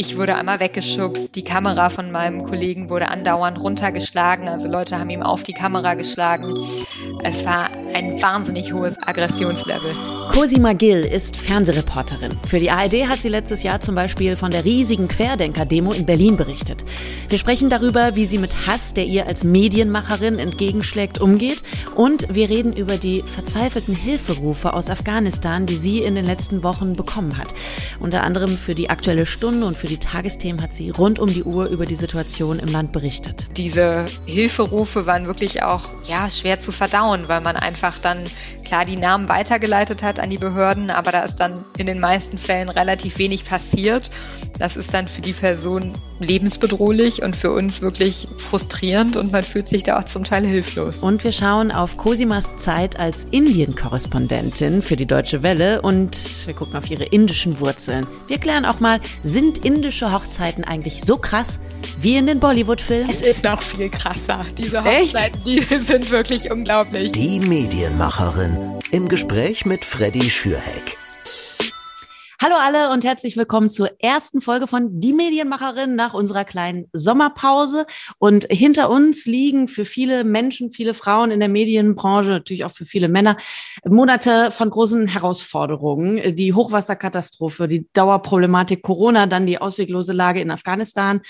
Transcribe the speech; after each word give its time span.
ich 0.00 0.16
wurde 0.16 0.34
einmal 0.34 0.60
weggeschubst, 0.60 1.36
die 1.36 1.44
Kamera 1.44 1.90
von 1.90 2.10
meinem 2.10 2.46
Kollegen 2.46 2.88
wurde 2.88 3.08
andauernd 3.08 3.60
runtergeschlagen, 3.60 4.48
also 4.48 4.66
Leute 4.66 4.98
haben 4.98 5.10
ihm 5.10 5.22
auf 5.22 5.42
die 5.42 5.52
Kamera 5.52 5.92
geschlagen. 5.92 6.54
Es 7.22 7.44
war 7.44 7.68
ein 7.92 8.20
wahnsinnig 8.22 8.72
hohes 8.72 8.96
Aggressionslevel. 8.98 9.94
Cosima 10.32 10.74
Gill 10.74 11.00
ist 11.00 11.36
Fernsehreporterin. 11.36 12.38
Für 12.46 12.60
die 12.60 12.70
ARD 12.70 13.08
hat 13.08 13.18
sie 13.20 13.28
letztes 13.28 13.64
Jahr 13.64 13.80
zum 13.80 13.96
Beispiel 13.96 14.36
von 14.36 14.52
der 14.52 14.64
riesigen 14.64 15.08
Querdenker-Demo 15.08 15.92
in 15.92 16.06
Berlin 16.06 16.36
berichtet. 16.36 16.84
Wir 17.28 17.36
sprechen 17.36 17.68
darüber, 17.68 18.14
wie 18.14 18.26
sie 18.26 18.38
mit 18.38 18.68
Hass, 18.68 18.94
der 18.94 19.06
ihr 19.06 19.26
als 19.26 19.42
Medienmacherin 19.42 20.38
entgegenschlägt, 20.38 21.20
umgeht. 21.20 21.62
Und 21.96 22.32
wir 22.32 22.48
reden 22.48 22.72
über 22.72 22.96
die 22.96 23.22
verzweifelten 23.22 23.96
Hilferufe 23.96 24.72
aus 24.72 24.88
Afghanistan, 24.88 25.66
die 25.66 25.76
sie 25.76 25.98
in 25.98 26.14
den 26.14 26.26
letzten 26.26 26.62
Wochen 26.62 26.94
bekommen 26.94 27.36
hat. 27.36 27.48
Unter 27.98 28.22
anderem 28.22 28.56
für 28.56 28.76
die 28.76 28.88
Aktuelle 28.88 29.26
Stunde 29.26 29.66
und 29.66 29.76
für 29.76 29.88
die 29.88 29.98
Tagesthemen 29.98 30.62
hat 30.62 30.74
sie 30.74 30.90
rund 30.90 31.18
um 31.18 31.28
die 31.28 31.42
Uhr 31.42 31.66
über 31.66 31.86
die 31.86 31.96
Situation 31.96 32.60
im 32.60 32.68
Land 32.68 32.92
berichtet. 32.92 33.48
Diese 33.56 34.06
Hilferufe 34.26 35.06
waren 35.06 35.26
wirklich 35.26 35.64
auch 35.64 35.82
ja, 36.06 36.30
schwer 36.30 36.60
zu 36.60 36.70
verdauen, 36.70 37.24
weil 37.26 37.40
man 37.40 37.56
einfach 37.56 37.98
dann 37.98 38.18
klar 38.64 38.84
die 38.84 38.96
Namen 38.96 39.28
weitergeleitet 39.28 40.04
hat 40.04 40.19
an 40.20 40.30
die 40.30 40.38
Behörden, 40.38 40.90
aber 40.90 41.12
da 41.12 41.22
ist 41.22 41.36
dann 41.36 41.64
in 41.78 41.86
den 41.86 42.00
meisten 42.00 42.38
Fällen 42.38 42.68
relativ 42.68 43.18
wenig 43.18 43.44
passiert. 43.44 44.10
Das 44.58 44.76
ist 44.76 44.92
dann 44.92 45.08
für 45.08 45.22
die 45.22 45.32
Person 45.32 45.92
lebensbedrohlich 46.18 47.22
und 47.22 47.34
für 47.34 47.50
uns 47.50 47.80
wirklich 47.80 48.28
frustrierend 48.36 49.16
und 49.16 49.32
man 49.32 49.42
fühlt 49.42 49.66
sich 49.66 49.82
da 49.84 49.98
auch 49.98 50.04
zum 50.04 50.24
Teil 50.24 50.46
hilflos. 50.46 50.98
Und 50.98 51.24
wir 51.24 51.32
schauen 51.32 51.72
auf 51.72 51.96
Cosimas 51.96 52.56
Zeit 52.56 52.98
als 52.98 53.26
Indien-Korrespondentin 53.30 54.82
für 54.82 54.96
die 54.96 55.06
Deutsche 55.06 55.42
Welle 55.42 55.80
und 55.82 56.46
wir 56.46 56.54
gucken 56.54 56.76
auf 56.76 56.90
ihre 56.90 57.04
indischen 57.04 57.58
Wurzeln. 57.60 58.06
Wir 58.26 58.38
klären 58.38 58.64
auch 58.64 58.80
mal, 58.80 59.00
sind 59.22 59.64
indische 59.64 60.12
Hochzeiten 60.12 60.64
eigentlich 60.64 61.02
so 61.02 61.16
krass 61.16 61.60
wie 61.98 62.16
in 62.16 62.26
den 62.26 62.40
Bollywood-Filmen? 62.40 63.10
Es 63.10 63.22
ist 63.22 63.44
noch 63.44 63.62
viel 63.62 63.88
krasser. 63.88 64.44
Diese 64.58 64.84
Hochzeiten, 64.84 65.40
die 65.44 65.60
sind 65.80 66.10
wirklich 66.10 66.50
unglaublich. 66.50 67.12
Die 67.12 67.40
Medienmacherin 67.40 68.78
im 68.90 69.08
Gespräch 69.08 69.66
mit 69.66 69.84
Freddy 70.10 70.28
Schürheck. 70.28 70.99
Hallo 72.42 72.54
alle 72.58 72.90
und 72.90 73.04
herzlich 73.04 73.36
willkommen 73.36 73.68
zur 73.68 73.90
ersten 74.00 74.40
Folge 74.40 74.66
von 74.66 74.98
Die 74.98 75.12
Medienmacherin 75.12 75.94
nach 75.94 76.14
unserer 76.14 76.46
kleinen 76.46 76.86
Sommerpause. 76.94 77.84
Und 78.16 78.46
hinter 78.48 78.88
uns 78.88 79.26
liegen 79.26 79.68
für 79.68 79.84
viele 79.84 80.24
Menschen, 80.24 80.70
viele 80.70 80.94
Frauen 80.94 81.32
in 81.32 81.40
der 81.40 81.50
Medienbranche, 81.50 82.30
natürlich 82.30 82.64
auch 82.64 82.70
für 82.70 82.86
viele 82.86 83.08
Männer, 83.08 83.36
Monate 83.84 84.52
von 84.52 84.70
großen 84.70 85.06
Herausforderungen. 85.06 86.34
Die 86.34 86.54
Hochwasserkatastrophe, 86.54 87.68
die 87.68 87.86
Dauerproblematik 87.92 88.80
Corona, 88.80 89.26
dann 89.26 89.44
die 89.44 89.60
ausweglose 89.60 90.14
Lage 90.14 90.40
in 90.40 90.50
Afghanistan. 90.50 91.20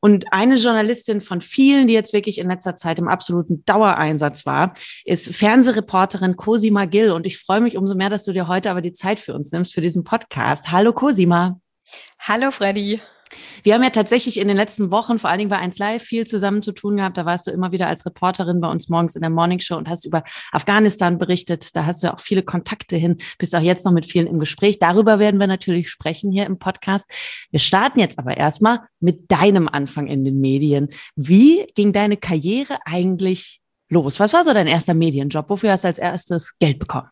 Und 0.00 0.34
eine 0.34 0.56
Journalistin 0.56 1.22
von 1.22 1.40
vielen, 1.40 1.88
die 1.88 1.94
jetzt 1.94 2.12
wirklich 2.12 2.36
in 2.38 2.48
letzter 2.48 2.76
Zeit 2.76 2.98
im 2.98 3.08
absoluten 3.08 3.64
Dauereinsatz 3.64 4.44
war, 4.44 4.74
ist 5.06 5.34
Fernsehreporterin 5.34 6.36
Cosima 6.36 6.84
Gill. 6.84 7.10
Und 7.10 7.26
ich 7.26 7.38
freue 7.38 7.62
mich 7.62 7.78
umso 7.78 7.94
mehr, 7.94 8.10
dass 8.10 8.24
du 8.24 8.34
dir 8.34 8.48
heute 8.48 8.70
aber 8.70 8.82
die 8.82 8.92
Zeit 8.92 9.18
für 9.18 9.32
uns 9.32 9.50
nimmst, 9.50 9.72
für 9.72 9.80
diesen 9.80 10.04
Podcast. 10.04 10.57
Podcast. 10.58 10.72
Hallo 10.72 10.92
Cosima. 10.92 11.60
Hallo 12.20 12.50
Freddy. 12.50 13.00
Wir 13.62 13.74
haben 13.74 13.82
ja 13.82 13.90
tatsächlich 13.90 14.38
in 14.38 14.48
den 14.48 14.56
letzten 14.56 14.90
Wochen, 14.90 15.18
vor 15.18 15.28
allen 15.28 15.38
Dingen 15.38 15.50
bei 15.50 15.58
1 15.58 15.78
Live, 15.78 16.02
viel 16.02 16.26
zusammen 16.26 16.62
zu 16.62 16.72
tun 16.72 16.96
gehabt. 16.96 17.16
Da 17.16 17.26
warst 17.26 17.46
du 17.46 17.50
immer 17.50 17.72
wieder 17.72 17.86
als 17.86 18.06
Reporterin 18.06 18.60
bei 18.60 18.70
uns 18.70 18.88
morgens 18.88 19.14
in 19.14 19.20
der 19.20 19.30
Morning 19.30 19.60
Show 19.60 19.76
und 19.76 19.88
hast 19.88 20.06
über 20.06 20.24
Afghanistan 20.50 21.18
berichtet. 21.18 21.76
Da 21.76 21.84
hast 21.84 22.02
du 22.02 22.12
auch 22.12 22.20
viele 22.20 22.42
Kontakte 22.42 22.96
hin, 22.96 23.18
bist 23.38 23.54
auch 23.54 23.60
jetzt 23.60 23.84
noch 23.84 23.92
mit 23.92 24.06
vielen 24.06 24.26
im 24.26 24.38
Gespräch. 24.38 24.78
Darüber 24.78 25.18
werden 25.18 25.38
wir 25.38 25.46
natürlich 25.46 25.90
sprechen 25.90 26.32
hier 26.32 26.46
im 26.46 26.58
Podcast. 26.58 27.10
Wir 27.50 27.60
starten 27.60 28.00
jetzt 28.00 28.18
aber 28.18 28.36
erstmal 28.36 28.80
mit 29.00 29.30
deinem 29.30 29.68
Anfang 29.68 30.06
in 30.06 30.24
den 30.24 30.40
Medien. 30.40 30.88
Wie 31.14 31.66
ging 31.74 31.92
deine 31.92 32.16
Karriere 32.16 32.78
eigentlich 32.86 33.60
los? 33.90 34.18
Was 34.20 34.32
war 34.32 34.44
so 34.44 34.54
dein 34.54 34.66
erster 34.66 34.94
Medienjob? 34.94 35.50
Wofür 35.50 35.72
hast 35.72 35.84
du 35.84 35.88
als 35.88 35.98
erstes 35.98 36.58
Geld 36.58 36.78
bekommen? 36.78 37.08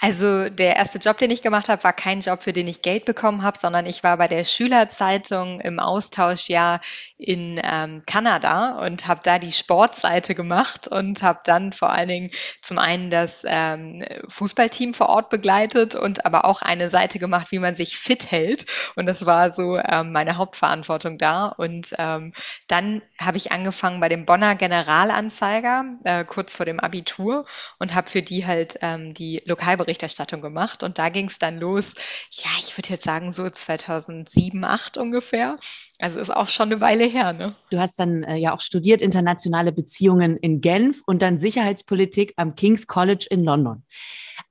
Also 0.00 0.48
der 0.48 0.76
erste 0.76 0.98
Job, 0.98 1.18
den 1.18 1.32
ich 1.32 1.42
gemacht 1.42 1.68
habe, 1.68 1.82
war 1.82 1.92
kein 1.92 2.20
Job, 2.20 2.40
für 2.40 2.52
den 2.52 2.68
ich 2.68 2.82
Geld 2.82 3.04
bekommen 3.04 3.42
habe, 3.42 3.58
sondern 3.58 3.84
ich 3.84 4.04
war 4.04 4.16
bei 4.16 4.28
der 4.28 4.44
Schülerzeitung 4.44 5.60
im 5.60 5.80
Austauschjahr 5.80 6.80
in 7.16 7.60
ähm, 7.64 8.02
Kanada 8.06 8.78
und 8.86 9.08
habe 9.08 9.20
da 9.24 9.40
die 9.40 9.50
Sportseite 9.50 10.36
gemacht 10.36 10.86
und 10.86 11.24
habe 11.24 11.40
dann 11.44 11.72
vor 11.72 11.90
allen 11.90 12.08
Dingen 12.08 12.30
zum 12.62 12.78
einen 12.78 13.10
das 13.10 13.42
ähm, 13.44 14.04
Fußballteam 14.28 14.94
vor 14.94 15.08
Ort 15.08 15.30
begleitet 15.30 15.96
und 15.96 16.24
aber 16.24 16.44
auch 16.44 16.62
eine 16.62 16.90
Seite 16.90 17.18
gemacht, 17.18 17.48
wie 17.50 17.58
man 17.58 17.74
sich 17.74 17.98
fit 17.98 18.30
hält. 18.30 18.66
Und 18.94 19.06
das 19.06 19.26
war 19.26 19.50
so 19.50 19.78
ähm, 19.78 20.12
meine 20.12 20.36
Hauptverantwortung 20.36 21.18
da. 21.18 21.48
Und 21.48 21.94
ähm, 21.98 22.34
dann 22.68 23.02
habe 23.20 23.36
ich 23.36 23.50
angefangen 23.50 23.98
bei 23.98 24.08
dem 24.08 24.26
Bonner 24.26 24.54
Generalanzeiger 24.54 25.86
äh, 26.04 26.24
kurz 26.24 26.52
vor 26.52 26.66
dem 26.66 26.78
Abitur 26.78 27.46
und 27.80 27.96
habe 27.96 28.08
für 28.08 28.22
die 28.22 28.46
halt 28.46 28.78
ähm, 28.80 29.12
die 29.12 29.42
Lokalberichterstattung 29.44 29.87
Berichterstattung 29.88 30.42
gemacht 30.42 30.82
und 30.82 30.98
da 30.98 31.08
ging 31.08 31.28
es 31.28 31.38
dann 31.38 31.58
los, 31.58 31.94
ja, 32.30 32.50
ich 32.60 32.76
würde 32.76 32.90
jetzt 32.90 33.04
sagen 33.04 33.32
so 33.32 33.48
2007, 33.48 34.60
2008 34.60 34.98
ungefähr. 34.98 35.58
Also 35.98 36.20
ist 36.20 36.30
auch 36.30 36.48
schon 36.48 36.70
eine 36.70 36.80
Weile 36.82 37.04
her, 37.06 37.32
ne? 37.32 37.54
Du 37.70 37.80
hast 37.80 37.98
dann 37.98 38.22
äh, 38.22 38.36
ja 38.36 38.54
auch 38.54 38.60
studiert 38.60 39.00
internationale 39.00 39.72
Beziehungen 39.72 40.36
in 40.36 40.60
Genf 40.60 41.00
und 41.06 41.22
dann 41.22 41.38
Sicherheitspolitik 41.38 42.34
am 42.36 42.54
King's 42.54 42.86
College 42.86 43.26
in 43.30 43.42
London. 43.42 43.82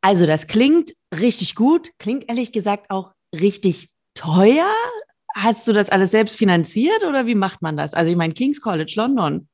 Also 0.02 0.26
das 0.26 0.48
klingt 0.48 0.92
richtig 1.14 1.54
gut, 1.54 1.92
klingt 2.00 2.28
ehrlich 2.28 2.52
gesagt 2.52 2.90
auch 2.90 3.14
richtig 3.34 3.90
teuer. 4.16 4.74
Hast 5.36 5.68
du 5.68 5.74
das 5.74 5.90
alles 5.90 6.10
selbst 6.10 6.36
finanziert 6.36 7.04
oder 7.06 7.28
wie 7.28 7.36
macht 7.36 7.62
man 7.62 7.78
das? 7.78 7.94
Also 7.94 8.10
ich 8.10 8.18
meine 8.18 8.34
King's 8.34 8.60
College 8.60 8.94
London. 8.96 9.48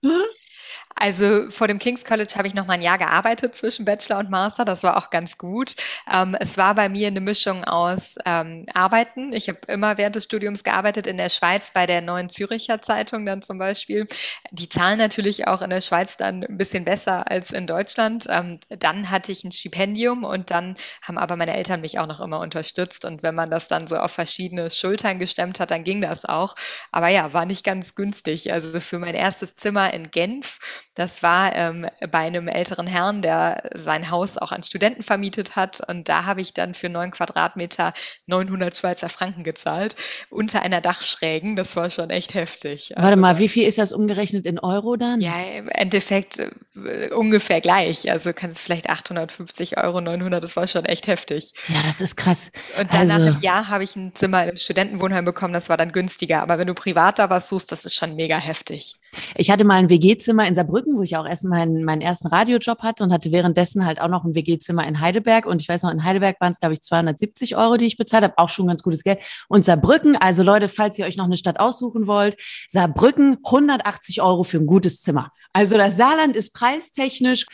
Also 0.95 1.49
vor 1.49 1.67
dem 1.67 1.79
King's 1.79 2.05
College 2.05 2.33
habe 2.35 2.47
ich 2.47 2.53
noch 2.53 2.67
mal 2.67 2.73
ein 2.73 2.81
Jahr 2.81 2.97
gearbeitet 2.97 3.55
zwischen 3.55 3.85
Bachelor 3.85 4.19
und 4.19 4.29
Master. 4.29 4.63
Das 4.63 4.83
war 4.83 4.97
auch 4.97 5.09
ganz 5.09 5.37
gut. 5.37 5.75
Ähm, 6.11 6.35
es 6.39 6.57
war 6.57 6.75
bei 6.75 6.89
mir 6.89 7.07
eine 7.07 7.19
Mischung 7.19 7.63
aus 7.63 8.17
ähm, 8.25 8.65
Arbeiten. 8.73 9.33
Ich 9.33 9.49
habe 9.49 9.59
immer 9.67 9.97
während 9.97 10.15
des 10.15 10.25
Studiums 10.25 10.63
gearbeitet 10.63 11.07
in 11.07 11.17
der 11.17 11.29
Schweiz 11.29 11.71
bei 11.71 11.85
der 11.85 12.01
Neuen 12.01 12.29
Züricher 12.29 12.81
Zeitung 12.81 13.25
dann 13.25 13.41
zum 13.41 13.57
Beispiel. 13.57 14.05
Die 14.51 14.69
zahlen 14.69 14.97
natürlich 14.97 15.47
auch 15.47 15.61
in 15.61 15.69
der 15.69 15.81
Schweiz 15.81 16.17
dann 16.17 16.43
ein 16.43 16.57
bisschen 16.57 16.85
besser 16.85 17.29
als 17.29 17.51
in 17.51 17.67
Deutschland. 17.67 18.27
Ähm, 18.29 18.59
dann 18.69 19.09
hatte 19.09 19.31
ich 19.31 19.43
ein 19.43 19.51
Stipendium 19.51 20.23
und 20.23 20.51
dann 20.51 20.77
haben 21.01 21.17
aber 21.17 21.35
meine 21.35 21.55
Eltern 21.55 21.81
mich 21.81 21.99
auch 21.99 22.07
noch 22.07 22.21
immer 22.21 22.39
unterstützt. 22.39 23.03
Und 23.05 23.23
wenn 23.23 23.35
man 23.35 23.49
das 23.49 23.67
dann 23.67 23.87
so 23.87 23.97
auf 23.97 24.11
verschiedene 24.11 24.69
Schultern 24.69 25.19
gestemmt 25.19 25.59
hat, 25.59 25.71
dann 25.71 25.83
ging 25.83 26.01
das 26.01 26.25
auch. 26.25 26.55
Aber 26.91 27.09
ja, 27.09 27.33
war 27.33 27.45
nicht 27.45 27.65
ganz 27.65 27.95
günstig. 27.95 28.53
Also 28.53 28.79
für 28.79 28.99
mein 28.99 29.15
erstes 29.15 29.53
Zimmer 29.53 29.93
in 29.93 30.11
Genf 30.11 30.59
das 30.95 31.23
war 31.23 31.55
ähm, 31.55 31.87
bei 32.11 32.19
einem 32.19 32.47
älteren 32.47 32.85
Herrn, 32.85 33.21
der 33.21 33.69
sein 33.75 34.11
Haus 34.11 34.37
auch 34.37 34.51
an 34.51 34.61
Studenten 34.61 35.01
vermietet 35.01 35.55
hat. 35.55 35.81
Und 35.87 36.07
da 36.07 36.25
habe 36.25 36.41
ich 36.41 36.53
dann 36.53 36.73
für 36.73 36.89
neun 36.89 37.11
Quadratmeter 37.11 37.93
900 38.27 38.77
Schweizer 38.77 39.09
Franken 39.09 39.43
gezahlt, 39.43 39.95
unter 40.29 40.61
einer 40.61 40.81
Dachschrägen. 40.81 41.55
Das 41.55 41.75
war 41.75 41.89
schon 41.89 42.11
echt 42.11 42.35
heftig. 42.35 42.91
Warte 42.95 43.09
also, 43.09 43.21
mal, 43.21 43.39
wie 43.39 43.49
viel 43.49 43.67
ist 43.67 43.79
das 43.79 43.91
umgerechnet 43.91 44.45
in 44.45 44.59
Euro 44.59 44.95
dann? 44.95 45.19
Ja, 45.19 45.33
im 45.57 45.67
Endeffekt 45.67 46.39
äh, 46.39 47.09
ungefähr 47.11 47.59
gleich. 47.59 48.11
Also 48.11 48.31
kannst 48.33 48.59
vielleicht 48.59 48.89
850 48.89 49.77
Euro, 49.77 49.99
900, 49.99 50.43
das 50.43 50.55
war 50.55 50.67
schon 50.67 50.85
echt 50.85 51.07
heftig. 51.07 51.53
Ja, 51.69 51.81
das 51.85 52.01
ist 52.01 52.17
krass. 52.17 52.51
Und 52.79 52.93
dann 52.93 53.09
also, 53.09 53.13
nach 53.13 53.31
einem 53.31 53.39
Jahr 53.39 53.67
habe 53.69 53.83
ich 53.83 53.95
ein 53.95 54.11
Zimmer 54.11 54.47
im 54.47 54.57
Studentenwohnheim 54.57 55.25
bekommen, 55.25 55.53
das 55.53 55.69
war 55.69 55.77
dann 55.77 55.91
günstiger. 55.91 56.41
Aber 56.41 56.59
wenn 56.59 56.67
du 56.67 56.75
privat 56.75 57.17
da 57.17 57.31
was 57.31 57.49
suchst, 57.49 57.71
das 57.71 57.85
ist 57.85 57.95
schon 57.95 58.15
mega 58.15 58.37
heftig. 58.37 58.95
Ich 59.35 59.49
hatte 59.49 59.63
mal 59.63 59.75
ein 59.75 59.89
WG-Zimmer 59.89 60.47
in 60.47 60.55
Saarbrücken 60.55 60.82
Saarbrücken, 60.83 60.97
wo 60.97 61.03
ich 61.03 61.17
auch 61.17 61.25
erstmal 61.25 61.65
meinen, 61.65 61.83
meinen 61.83 62.01
ersten 62.01 62.27
Radiojob 62.27 62.79
hatte 62.79 63.03
und 63.03 63.13
hatte 63.13 63.31
währenddessen 63.31 63.85
halt 63.85 63.99
auch 63.99 64.07
noch 64.07 64.23
ein 64.23 64.35
WG-Zimmer 64.35 64.85
in 64.87 64.99
Heidelberg. 64.99 65.45
Und 65.45 65.61
ich 65.61 65.69
weiß 65.69 65.83
noch, 65.83 65.91
in 65.91 66.03
Heidelberg 66.03 66.39
waren 66.41 66.51
es, 66.51 66.59
glaube 66.59 66.73
ich, 66.73 66.81
270 66.81 67.55
Euro, 67.57 67.77
die 67.77 67.85
ich 67.85 67.97
bezahlt 67.97 68.23
habe. 68.23 68.37
Auch 68.37 68.49
schon 68.49 68.67
ganz 68.67 68.83
gutes 68.83 69.03
Geld. 69.03 69.19
Und 69.47 69.65
Saarbrücken, 69.65 70.15
also 70.15 70.43
Leute, 70.43 70.69
falls 70.69 70.97
ihr 70.99 71.05
euch 71.05 71.17
noch 71.17 71.25
eine 71.25 71.37
Stadt 71.37 71.59
aussuchen 71.59 72.07
wollt, 72.07 72.35
Saarbrücken 72.67 73.37
180 73.43 74.21
Euro 74.21 74.43
für 74.43 74.57
ein 74.57 74.65
gutes 74.65 75.01
Zimmer. 75.01 75.31
Also 75.53 75.77
das 75.77 75.97
Saarland 75.97 76.35
ist 76.35 76.53
preistechnisch, 76.53 77.45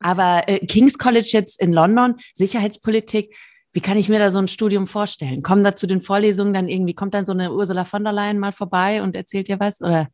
aber 0.00 0.48
äh, 0.48 0.58
King's 0.66 0.98
College 0.98 1.30
jetzt 1.32 1.60
in 1.60 1.72
London, 1.72 2.16
Sicherheitspolitik, 2.34 3.34
wie 3.74 3.80
kann 3.80 3.96
ich 3.96 4.10
mir 4.10 4.18
da 4.18 4.30
so 4.30 4.38
ein 4.38 4.48
Studium 4.48 4.86
vorstellen? 4.86 5.42
Kommen 5.42 5.64
da 5.64 5.74
zu 5.74 5.86
den 5.86 6.02
Vorlesungen 6.02 6.52
dann 6.52 6.68
irgendwie, 6.68 6.94
kommt 6.94 7.14
dann 7.14 7.24
so 7.24 7.32
eine 7.32 7.52
Ursula 7.52 7.84
von 7.84 8.04
der 8.04 8.12
Leyen 8.12 8.38
mal 8.38 8.52
vorbei 8.52 9.02
und 9.02 9.16
erzählt 9.16 9.48
dir 9.48 9.60
was? 9.60 9.80
Oder? 9.80 10.08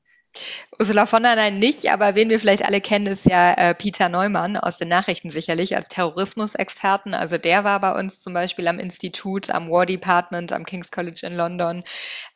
Ursula 0.79 1.07
von 1.07 1.25
der 1.25 1.35
Leyen 1.35 1.59
nicht, 1.59 1.91
aber 1.91 2.15
wen 2.15 2.29
wir 2.29 2.39
vielleicht 2.39 2.65
alle 2.65 2.81
kennen, 2.81 3.07
ist 3.07 3.27
ja 3.27 3.53
äh, 3.55 3.75
Peter 3.75 4.09
Neumann 4.09 4.57
aus 4.57 4.77
den 4.77 4.87
Nachrichten 4.87 5.29
sicherlich 5.29 5.75
als 5.75 5.89
Terrorismusexperten. 5.89 7.15
Also 7.15 7.37
der 7.37 7.65
war 7.65 7.81
bei 7.81 7.99
uns 7.99 8.21
zum 8.21 8.33
Beispiel 8.33 8.69
am 8.69 8.79
Institut, 8.79 9.51
am 9.51 9.69
War 9.69 9.87
Department, 9.87 10.53
am 10.53 10.65
King's 10.65 10.93
College 10.93 11.23
in 11.25 11.37
London. 11.37 11.83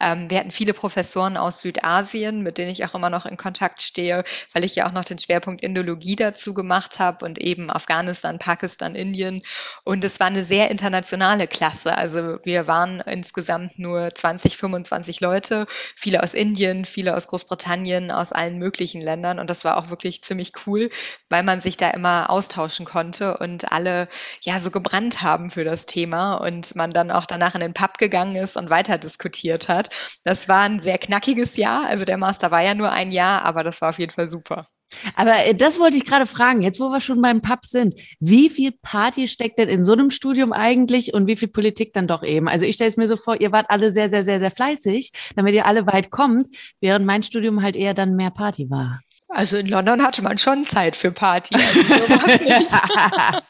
Ähm, 0.00 0.28
wir 0.28 0.38
hatten 0.38 0.50
viele 0.50 0.75
Professoren 0.75 1.37
aus 1.37 1.60
Südasien, 1.60 2.43
mit 2.43 2.58
denen 2.58 2.70
ich 2.72 2.84
auch 2.84 2.96
immer 2.96 3.10
noch 3.10 3.26
in 3.26 3.37
Kontakt 3.37 3.81
stehe, 3.81 4.25
weil 4.52 4.64
ich 4.64 4.75
ja 4.75 4.88
auch 4.88 4.93
noch 4.93 5.05
den 5.05 5.20
Schwerpunkt 5.20 5.62
Indologie 5.62 6.16
dazu 6.16 6.52
gemacht 6.52 6.98
habe 6.98 7.25
und 7.25 7.38
eben 7.38 7.70
Afghanistan, 7.70 8.38
Pakistan, 8.38 8.96
Indien. 8.96 9.43
Und 9.84 10.02
es 10.02 10.19
war 10.19 10.26
eine 10.26 10.44
sehr 10.44 10.69
internationale 10.69 11.46
Klasse. 11.46 11.96
Also 11.96 12.38
wir 12.43 12.66
waren 12.66 13.00
insgesamt 13.02 13.78
nur 13.78 14.12
20, 14.12 14.56
25 14.56 15.20
Leute, 15.20 15.66
viele 15.94 16.25
aus 16.25 16.34
Indien, 16.34 16.84
viele 16.84 17.16
aus 17.16 17.28
Großbritannien, 17.28 17.92
aus 18.11 18.33
allen 18.33 18.59
möglichen 18.59 19.00
Ländern 19.00 19.39
und 19.39 19.49
das 19.50 19.65
war 19.65 19.77
auch 19.77 19.91
wirklich 19.91 20.23
ziemlich 20.23 20.53
cool, 20.67 20.91
weil 21.29 21.43
man 21.43 21.61
sich 21.61 21.77
da 21.77 21.91
immer 21.91 22.31
austauschen 22.31 22.87
konnte 22.87 23.37
und 23.39 23.73
alle 23.73 24.09
ja 24.43 24.59
so 24.61 24.71
gebrannt 24.71 25.23
haben 25.23 25.50
für 25.50 25.65
das 25.65 25.87
Thema 25.87 26.35
und 26.37 26.75
man 26.77 26.91
dann 26.91 27.11
auch 27.11 27.27
danach 27.27 27.55
in 27.55 27.61
den 27.61 27.75
Pub 27.75 27.99
gegangen 27.99 28.37
ist 28.37 28.56
und 28.56 28.71
weiter 28.71 28.99
diskutiert 28.99 29.69
hat. 29.69 29.91
Das 30.25 30.49
war 30.49 30.62
ein 30.62 30.81
sehr 30.81 30.99
knackiges 30.99 31.56
Jahr, 31.56 31.87
also 31.87 32.05
der 32.05 32.17
Master 32.19 32.50
war 32.50 32.62
ja 32.62 32.75
nur 32.75 32.91
ein 32.91 33.11
Jahr, 33.11 33.44
aber 33.44 33.65
das 33.65 33.81
war 33.81 33.91
auf 33.91 33.99
jeden 33.99 34.12
Fall 34.12 34.27
super. 34.27 34.69
Aber 35.15 35.44
äh, 35.44 35.55
das 35.55 35.79
wollte 35.79 35.97
ich 35.97 36.05
gerade 36.05 36.27
fragen, 36.27 36.62
jetzt 36.62 36.81
wo 36.81 36.91
wir 36.91 37.00
schon 37.00 37.21
beim 37.23 37.43
Pub 37.43 37.65
sind, 37.65 37.94
wie 38.21 38.49
viel 38.49 38.73
Party 38.83 39.29
steckt 39.29 39.59
denn 39.59 39.69
in 39.69 39.85
so 39.85 39.93
einem 39.93 40.11
Studium 40.11 40.53
eigentlich 40.53 41.15
und 41.15 41.27
wie 41.27 41.37
viel 41.37 41.49
Politik 41.49 41.93
dann 41.93 42.06
doch 42.06 42.23
eben? 42.23 42.49
Also 42.49 42.65
ich 42.65 42.75
stelle 42.75 42.89
es 42.89 42.97
mir 42.97 43.09
so 43.09 43.17
vor, 43.17 43.41
ihr 43.41 43.53
wart 43.53 43.67
alle 43.69 43.93
sehr, 43.93 44.09
sehr, 44.09 44.25
sehr, 44.25 44.39
sehr 44.39 44.50
fleißig, 44.50 45.12
damit 45.37 45.55
ihr 45.55 45.67
alle 45.67 45.87
weit 45.87 46.11
kommt, 46.11 46.49
während 46.81 47.06
mein 47.06 47.23
Studium 47.23 47.62
halt 47.62 47.77
eher 47.77 47.94
dann 47.94 48.17
mehr 48.17 48.31
Party 48.31 48.71
war. 48.71 49.00
Also 49.34 49.56
in 49.56 49.67
London 49.67 50.02
hatte 50.02 50.23
man 50.23 50.37
schon 50.37 50.64
Zeit 50.64 50.94
für 50.94 51.11
Party. 51.11 51.55
Also 51.55 51.81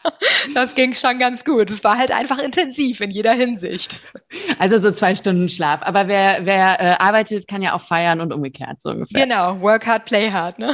das 0.55 0.77
ging 0.77 0.95
schon 0.95 1.19
ganz 1.19 1.45
gut. 1.45 1.71
Es 1.71 1.83
war 1.83 1.99
halt 1.99 2.13
einfach 2.13 2.39
intensiv 2.39 3.01
in 3.01 3.11
jeder 3.11 3.33
Hinsicht. 3.33 3.99
Also 4.59 4.79
so 4.79 4.93
zwei 4.93 5.17
Stunden 5.17 5.49
Schlaf. 5.49 5.81
Aber 5.83 6.07
wer, 6.07 6.47
wer 6.47 6.81
äh, 6.81 6.95
arbeitet, 6.99 7.49
kann 7.49 7.63
ja 7.63 7.75
auch 7.75 7.81
feiern 7.81 8.21
und 8.21 8.33
umgekehrt 8.33 8.81
so 8.81 8.91
ungefähr. 8.91 9.25
Genau, 9.25 9.61
work 9.61 9.87
hard, 9.87 10.05
play 10.05 10.31
hard. 10.31 10.61
Ne? 10.61 10.73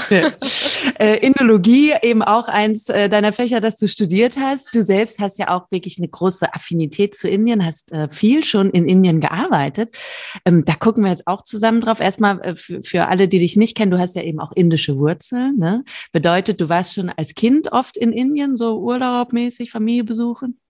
äh, 0.99 1.16
Indologie 1.19 1.94
eben 2.02 2.22
auch 2.22 2.49
eins 2.49 2.90
äh, 2.90 3.08
deiner 3.08 3.32
Fächer, 3.32 3.60
das 3.60 3.78
du 3.78 3.88
studiert 3.88 4.37
hast. 4.38 4.75
Du 4.75 4.82
selbst 4.82 5.20
hast 5.20 5.38
ja 5.38 5.49
auch 5.49 5.70
wirklich 5.70 5.96
eine 5.99 6.08
große 6.08 6.52
Affinität 6.52 7.14
zu 7.14 7.28
Indien, 7.28 7.64
hast 7.64 7.93
äh, 7.93 8.10
viel 8.10 8.44
schon 8.44 8.70
in 8.70 8.87
Indien 8.87 9.20
gearbeitet. 9.20 9.96
Ähm, 10.44 10.64
da 10.66 10.75
gucken 10.75 11.05
wir 11.05 11.10
jetzt 11.10 11.26
auch 11.26 11.43
zusammen 11.43 11.81
drauf. 11.81 12.00
Erstmal 12.00 12.40
äh, 12.43 12.55
für, 12.55 12.82
für 12.82 13.06
alle, 13.06 13.26
die 13.26 13.38
dich 13.38 13.56
nicht 13.56 13.75
kennen, 13.75 13.90
du 13.90 13.99
hast 13.99 14.14
ja 14.14 14.22
eben 14.22 14.40
auch 14.40 14.52
indische 14.52 14.97
Wurzeln. 14.98 15.56
Ne? 15.56 15.84
Bedeutet, 16.12 16.60
du 16.60 16.68
warst 16.68 16.94
schon 16.94 17.10
als 17.10 17.34
Kind 17.34 17.72
oft 17.72 17.96
in 17.96 18.12
Indien, 18.12 18.56
so 18.56 18.78
urlaubmäßig, 18.78 19.70
Familie 19.70 20.04
besuchen? 20.04 20.60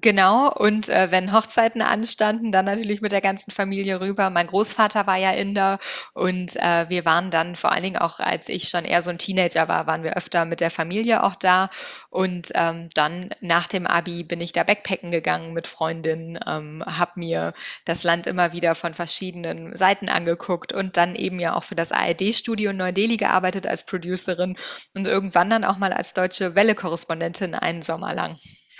Genau, 0.00 0.52
und 0.52 0.88
äh, 0.90 1.10
wenn 1.10 1.32
Hochzeiten 1.32 1.82
anstanden, 1.82 2.52
dann 2.52 2.66
natürlich 2.66 3.00
mit 3.00 3.10
der 3.10 3.20
ganzen 3.20 3.50
Familie 3.50 4.00
rüber. 4.00 4.30
Mein 4.30 4.46
Großvater 4.46 5.06
war 5.06 5.16
ja 5.16 5.32
Inder 5.32 5.78
und 6.12 6.54
äh, 6.56 6.88
wir 6.88 7.04
waren 7.04 7.30
dann 7.30 7.56
vor 7.56 7.72
allen 7.72 7.82
Dingen 7.82 7.96
auch, 7.96 8.20
als 8.20 8.48
ich 8.48 8.68
schon 8.68 8.84
eher 8.84 9.02
so 9.02 9.10
ein 9.10 9.18
Teenager 9.18 9.66
war, 9.66 9.86
waren 9.86 10.02
wir 10.04 10.16
öfter 10.16 10.44
mit 10.44 10.60
der 10.60 10.70
Familie 10.70 11.22
auch 11.24 11.34
da. 11.34 11.70
Und 12.10 12.52
ähm, 12.54 12.90
dann 12.94 13.30
nach 13.40 13.66
dem 13.66 13.86
Abi 13.86 14.22
bin 14.24 14.40
ich 14.40 14.52
da 14.52 14.62
Backpacken 14.62 15.10
gegangen 15.10 15.52
mit 15.52 15.66
Freundinnen, 15.66 16.38
ähm, 16.46 16.84
habe 16.86 17.12
mir 17.16 17.52
das 17.84 18.04
Land 18.04 18.26
immer 18.26 18.52
wieder 18.52 18.74
von 18.74 18.94
verschiedenen 18.94 19.74
Seiten 19.74 20.08
angeguckt 20.10 20.72
und 20.72 20.96
dann 20.96 21.16
eben 21.16 21.40
ja 21.40 21.54
auch 21.54 21.64
für 21.64 21.74
das 21.76 21.92
ARD-Studio 21.92 22.70
in 22.70 22.76
Neu-Delhi 22.76 23.16
gearbeitet 23.16 23.66
als 23.66 23.84
Producerin 23.84 24.56
und 24.94 25.06
irgendwann 25.08 25.50
dann 25.50 25.64
auch 25.64 25.78
mal 25.78 25.92
als 25.92 26.12
deutsche 26.12 26.54
Welle-Korrespondentin 26.54 27.54
einen 27.54 27.82
Sommer 27.82 28.14
lang. 28.14 28.38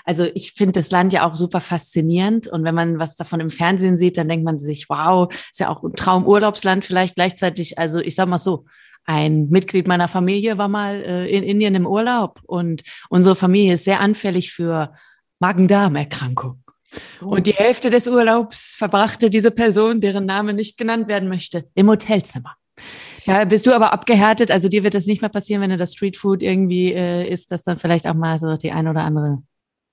Also 0.09 0.27
ich 0.35 0.53
finde 0.53 0.73
das 0.73 0.91
Land 0.91 1.13
ja 1.13 1.29
auch 1.29 1.37
super 1.37 1.61
faszinierend 1.61 2.49
und 2.49 2.65
wenn 2.65 2.75
man 2.75 2.99
was 2.99 3.15
davon 3.15 3.41
im 3.41 3.51
Fernsehen 3.51 3.99
sieht, 3.99 4.17
dann 4.17 4.27
denkt 4.27 4.43
man 4.43 4.57
sich, 4.59 4.89
wow, 4.89 5.31
ist 5.51 5.61
ja 5.61 5.69
auch 5.69 5.85
ein 5.85 5.93
Traumurlaubsland 5.93 6.87
vielleicht 6.87 7.17
gleichzeitig. 7.17 7.79
Also 7.79 7.99
ich 8.01 8.15
sag 8.15 8.27
mal 8.27 8.39
so, 8.39 8.65
ein 9.05 9.51
Mitglied 9.51 9.87
meiner 9.87 10.09
Familie 10.09 10.57
war 10.57 10.69
mal 10.69 11.03
äh, 11.05 11.29
in 11.29 11.45
Indien 11.45 11.75
im 11.75 11.87
Urlaub 11.87 12.41
und 12.47 12.85
unsere 13.11 13.37
Familie 13.37 13.75
ist 13.75 13.85
sehr 13.85 14.01
anfällig 14.01 14.51
für 14.51 14.95
Magen-Darm-Erkrankungen. 15.41 16.65
Oh. 17.21 17.27
Und 17.27 17.47
die 17.47 17.53
Hälfte 17.53 17.91
des 17.91 18.09
Urlaubs 18.09 18.77
verbrachte 18.79 19.29
diese 19.29 19.51
Person, 19.51 20.01
deren 20.01 20.25
Name 20.25 20.55
nicht 20.55 20.79
genannt 20.79 21.07
werden 21.07 21.29
möchte, 21.29 21.69
im 21.75 21.87
Hotelzimmer. 21.87 22.55
Da 23.27 23.45
bist 23.45 23.67
du 23.67 23.75
aber 23.75 23.93
abgehärtet, 23.93 24.51
also 24.51 24.71
dir 24.71 24.85
wird 24.85 24.95
das 24.95 25.05
nicht 25.05 25.21
mehr 25.21 25.29
passieren, 25.29 25.61
wenn 25.61 25.69
du 25.69 25.77
das 25.77 25.93
Streetfood 25.93 26.43
irgendwie 26.43 26.95
äh, 26.95 27.29
isst, 27.29 27.53
dass 27.53 27.63
dann 27.63 27.77
vielleicht 27.77 28.07
auch 28.07 28.15
mal 28.15 28.39
so 28.39 28.57
die 28.57 28.73
ein 28.73 28.89
oder 28.89 29.03
andere 29.03 29.43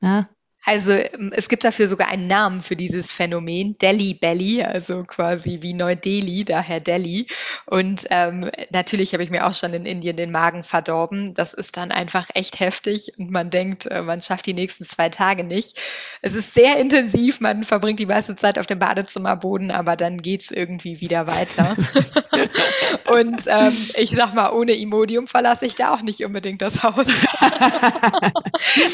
ja. 0.05 0.34
Also 0.65 0.93
ähm, 0.93 1.31
es 1.35 1.47
gibt 1.47 1.63
dafür 1.63 1.87
sogar 1.87 2.07
einen 2.07 2.27
Namen 2.27 2.61
für 2.61 2.75
dieses 2.75 3.11
Phänomen, 3.11 3.77
Delhi 3.77 4.15
Belly, 4.15 4.63
also 4.63 5.03
quasi 5.03 5.59
wie 5.61 5.73
Neu-Delhi, 5.73 6.43
daher 6.43 6.79
Delhi. 6.79 7.27
Und 7.65 8.05
ähm, 8.09 8.49
natürlich 8.71 9.13
habe 9.13 9.23
ich 9.23 9.29
mir 9.29 9.45
auch 9.45 9.53
schon 9.53 9.73
in 9.73 9.85
Indien 9.85 10.17
den 10.17 10.31
Magen 10.31 10.63
verdorben. 10.63 11.33
Das 11.35 11.53
ist 11.53 11.77
dann 11.77 11.91
einfach 11.91 12.29
echt 12.33 12.59
heftig 12.59 13.13
und 13.17 13.31
man 13.31 13.51
denkt, 13.51 13.85
äh, 13.85 14.01
man 14.01 14.21
schafft 14.21 14.47
die 14.47 14.53
nächsten 14.53 14.85
zwei 14.85 15.09
Tage 15.09 15.43
nicht. 15.43 15.79
Es 16.21 16.33
ist 16.33 16.53
sehr 16.53 16.77
intensiv, 16.77 17.39
man 17.41 17.63
verbringt 17.63 17.99
die 17.99 18.07
meiste 18.07 18.35
Zeit 18.35 18.57
auf 18.57 18.65
dem 18.65 18.79
Badezimmerboden, 18.79 19.69
aber 19.69 19.95
dann 19.95 20.17
geht's 20.17 20.49
irgendwie 20.49 20.99
wieder 20.99 21.27
weiter. 21.27 21.75
und 23.05 23.43
ähm, 23.47 23.77
ich 23.95 24.11
sag 24.11 24.33
mal, 24.33 24.51
ohne 24.51 24.73
Imodium 24.73 25.27
verlasse 25.27 25.65
ich 25.67 25.75
da 25.75 25.93
auch 25.93 26.01
nicht 26.01 26.25
unbedingt 26.25 26.61
das 26.61 26.81
Haus. 26.81 26.95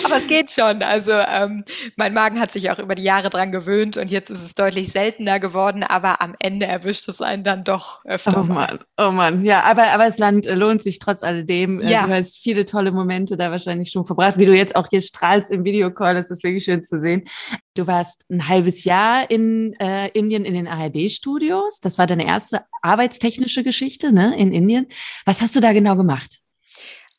aber 0.03 0.17
es 0.17 0.27
geht 0.27 0.51
schon. 0.51 0.83
Also 0.83 1.11
ähm, 1.11 1.60
mein 1.95 2.13
Magen 2.13 2.39
hat 2.39 2.51
sich 2.51 2.71
auch 2.71 2.79
über 2.79 2.95
die 2.95 3.03
Jahre 3.03 3.29
dran 3.29 3.51
gewöhnt 3.51 3.97
und 3.97 4.09
jetzt 4.09 4.29
ist 4.29 4.43
es 4.43 4.53
deutlich 4.53 4.91
seltener 4.91 5.39
geworden, 5.39 5.83
aber 5.83 6.21
am 6.21 6.35
Ende 6.39 6.65
erwischt 6.65 7.07
es 7.09 7.21
einen 7.21 7.43
dann 7.43 7.63
doch 7.63 8.03
öfter. 8.05 8.41
Oh 8.41 8.43
Mann, 8.43 8.79
oh 8.97 9.11
Mann. 9.11 9.45
Ja, 9.45 9.63
aber, 9.63 9.91
aber 9.91 10.05
das 10.05 10.17
Land 10.17 10.45
lohnt 10.45 10.83
sich 10.83 10.99
trotz 10.99 11.23
alledem. 11.23 11.79
Äh, 11.79 11.91
ja. 11.91 12.07
Du 12.07 12.13
hast 12.13 12.37
viele 12.37 12.65
tolle 12.65 12.91
Momente 12.91 13.37
da 13.37 13.51
wahrscheinlich 13.51 13.91
schon 13.91 14.05
verbracht, 14.05 14.37
wie 14.37 14.45
du 14.45 14.55
jetzt 14.55 14.75
auch 14.75 14.87
hier 14.89 15.01
strahlst 15.01 15.51
im 15.51 15.63
Videocall. 15.63 16.15
Das 16.15 16.31
ist 16.31 16.43
wirklich 16.43 16.63
schön 16.63 16.83
zu 16.83 16.99
sehen. 16.99 17.23
Du 17.75 17.87
warst 17.87 18.25
ein 18.29 18.47
halbes 18.47 18.83
Jahr 18.83 19.29
in 19.29 19.73
äh, 19.79 20.09
Indien 20.09 20.45
in 20.45 20.53
den 20.53 20.67
ARD-Studios. 20.67 21.79
Das 21.79 21.97
war 21.97 22.07
deine 22.07 22.25
erste 22.25 22.61
arbeitstechnische 22.81 23.63
Geschichte 23.63 24.11
ne, 24.11 24.37
in 24.37 24.51
Indien. 24.51 24.87
Was 25.25 25.41
hast 25.41 25.55
du 25.55 25.59
da 25.59 25.71
genau 25.71 25.95
gemacht? 25.95 26.41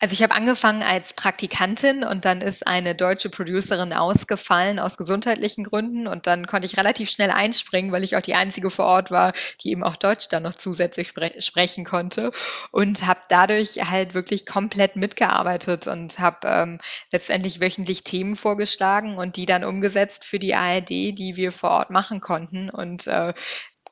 Also 0.03 0.15
ich 0.15 0.23
habe 0.25 0.35
angefangen 0.35 0.83
als 0.83 1.13
Praktikantin 1.13 2.03
und 2.03 2.25
dann 2.25 2.41
ist 2.41 2.67
eine 2.67 2.97
deutsche 2.97 3.31
Producerin 3.31 3.93
ausgefallen 3.93 4.81
aus 4.81 4.97
gesundheitlichen 4.97 5.63
Gründen 5.63 6.09
und 6.09 6.27
dann 6.27 6.49
konnte 6.49 6.67
ich 6.67 6.77
relativ 6.77 7.09
schnell 7.09 7.31
einspringen, 7.31 7.93
weil 7.93 8.03
ich 8.03 8.17
auch 8.17 8.21
die 8.21 8.35
einzige 8.35 8.69
vor 8.69 8.87
Ort 8.87 9.13
war, 9.13 9.33
die 9.61 9.71
eben 9.71 9.85
auch 9.85 9.95
Deutsch 9.95 10.27
dann 10.29 10.43
noch 10.43 10.57
zusätzlich 10.57 11.11
spre 11.11 11.31
sprechen 11.41 11.85
konnte 11.85 12.33
und 12.73 13.07
habe 13.07 13.21
dadurch 13.29 13.77
halt 13.93 14.15
wirklich 14.15 14.45
komplett 14.45 14.97
mitgearbeitet 14.97 15.87
und 15.87 16.19
habe 16.19 16.49
ähm, 16.49 16.81
letztendlich 17.13 17.61
wöchentlich 17.61 18.03
Themen 18.03 18.35
vorgeschlagen 18.35 19.19
und 19.19 19.37
die 19.37 19.47
dann 19.47 19.63
umgesetzt 19.63 20.25
für 20.25 20.41
die 20.41 20.57
ARD, 20.57 20.91
die 20.91 21.35
wir 21.37 21.53
vor 21.53 21.71
Ort 21.71 21.91
machen 21.91 22.21
konnten 22.21 22.71
und 22.71 23.07
äh, 23.07 23.35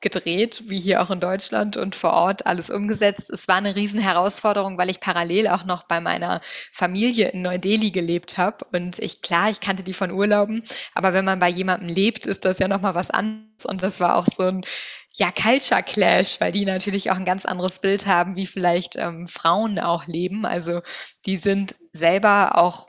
gedreht, 0.00 0.64
wie 0.67 0.79
hier 0.79 1.02
auch 1.02 1.11
in 1.11 1.20
Deutschland 1.20 1.76
und 1.76 1.94
vor 1.94 2.12
Ort 2.12 2.46
alles 2.46 2.70
umgesetzt. 2.70 3.31
Es 3.31 3.48
war 3.48 3.56
eine 3.56 3.77
Riesenherausforderung, 3.77 4.79
weil 4.79 4.91
ich 4.91 5.01
parallel 5.01 5.48
auch 5.48 5.65
noch 5.65 5.84
bei 5.84 6.01
meiner 6.01 6.41
Familie 6.72 7.29
in 7.29 7.43
Neu-Delhi 7.43 7.91
gelebt 7.91 8.39
habe. 8.39 8.65
Und 8.72 8.98
ich, 8.98 9.22
klar, 9.22 9.51
ich 9.51 9.60
kannte 9.60 9.82
die 9.82 9.93
von 9.93 10.10
Urlauben, 10.10 10.65
aber 10.94 11.13
wenn 11.13 11.25
man 11.25 11.41
bei 11.41 11.48
jemandem 11.48 11.89
lebt, 11.89 12.27
ist 12.27 12.44
das 12.44 12.58
ja 12.58 12.69
nochmal 12.69 12.94
was 12.94 13.10
anderes. 13.10 13.67
Und 13.67 13.82
das 13.82 14.01
war 14.01 14.17
auch 14.17 14.27
so 14.27 14.44
ein 14.44 14.65
ja, 15.15 15.31
Culture 15.32 15.82
Clash, 15.82 16.41
weil 16.41 16.53
die 16.53 16.65
natürlich 16.65 17.10
auch 17.10 17.17
ein 17.17 17.25
ganz 17.25 17.44
anderes 17.44 17.81
Bild 17.81 18.06
haben, 18.06 18.36
wie 18.36 18.46
vielleicht 18.46 18.96
ähm, 18.96 19.27
Frauen 19.29 19.79
auch 19.79 20.06
leben. 20.06 20.46
Also 20.46 20.82
die 21.27 21.36
sind 21.36 21.75
selber 21.93 22.56
auch 22.56 22.86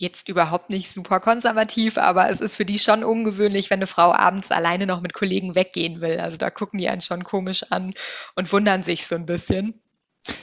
jetzt 0.00 0.28
überhaupt 0.28 0.70
nicht 0.70 0.90
super 0.90 1.20
konservativ, 1.20 1.98
aber 1.98 2.30
es 2.30 2.40
ist 2.40 2.56
für 2.56 2.64
die 2.64 2.78
schon 2.78 3.04
ungewöhnlich, 3.04 3.70
wenn 3.70 3.78
eine 3.78 3.86
Frau 3.86 4.12
abends 4.12 4.50
alleine 4.50 4.86
noch 4.86 5.00
mit 5.00 5.12
Kollegen 5.12 5.54
weggehen 5.54 6.00
will. 6.00 6.18
Also 6.20 6.36
da 6.36 6.50
gucken 6.50 6.78
die 6.78 6.88
einen 6.88 7.02
schon 7.02 7.24
komisch 7.24 7.64
an 7.70 7.92
und 8.34 8.50
wundern 8.52 8.82
sich 8.82 9.06
so 9.06 9.14
ein 9.14 9.26
bisschen. 9.26 9.80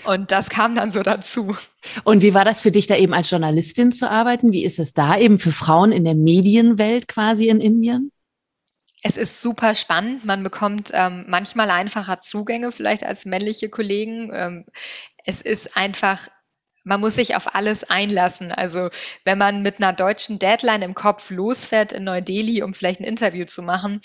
Und 0.06 0.32
das 0.32 0.50
kam 0.50 0.76
dann 0.76 0.92
so 0.92 1.04
dazu. 1.04 1.56
Und 2.04 2.22
wie 2.22 2.34
war 2.34 2.46
das 2.46 2.62
für 2.62 2.72
dich, 2.72 2.88
da 2.88 2.96
eben 2.96 3.14
als 3.14 3.30
Journalistin 3.30 3.92
zu 3.92 4.10
arbeiten? 4.10 4.52
Wie 4.52 4.64
ist 4.64 4.80
es 4.80 4.94
da 4.94 5.18
eben 5.18 5.40
für 5.40 5.52
Frauen 5.52 5.92
in 5.92 6.04
der 6.04 6.16
Medienwelt 6.16 7.08
quasi 7.08 7.48
in 7.48 7.60
Indien? 7.60 8.12
Es 9.04 9.18
ist 9.18 9.42
super 9.42 9.76
spannend. 9.76 10.26
Man 10.26 10.44
bekommt 10.44 10.90
ähm, 10.94 11.26
manchmal 11.28 11.70
einfacher 11.70 12.22
Zugänge 12.22 12.72
vielleicht 12.72 13.04
als 13.04 13.26
männliche 13.26 13.70
Kollegen. 13.70 14.32
Ähm, 14.34 14.66
es 15.24 15.42
ist 15.42 15.78
einfach 15.78 16.30
man 16.88 17.01
muss 17.01 17.15
sich 17.15 17.36
auf 17.36 17.53
alles 17.53 17.84
einlassen. 17.89 18.51
Also 18.51 18.89
wenn 19.25 19.38
man 19.38 19.62
mit 19.62 19.77
einer 19.77 19.94
deutschen 19.94 20.39
Deadline 20.39 20.82
im 20.82 20.94
Kopf 20.96 21.29
losfährt 21.29 21.91
in 21.91 22.06
Neu-Delhi, 22.06 22.63
um 22.63 22.74
vielleicht 22.74 23.01
ein 23.01 23.03
Interview 23.03 23.46
zu 23.46 23.62
machen, 23.62 24.01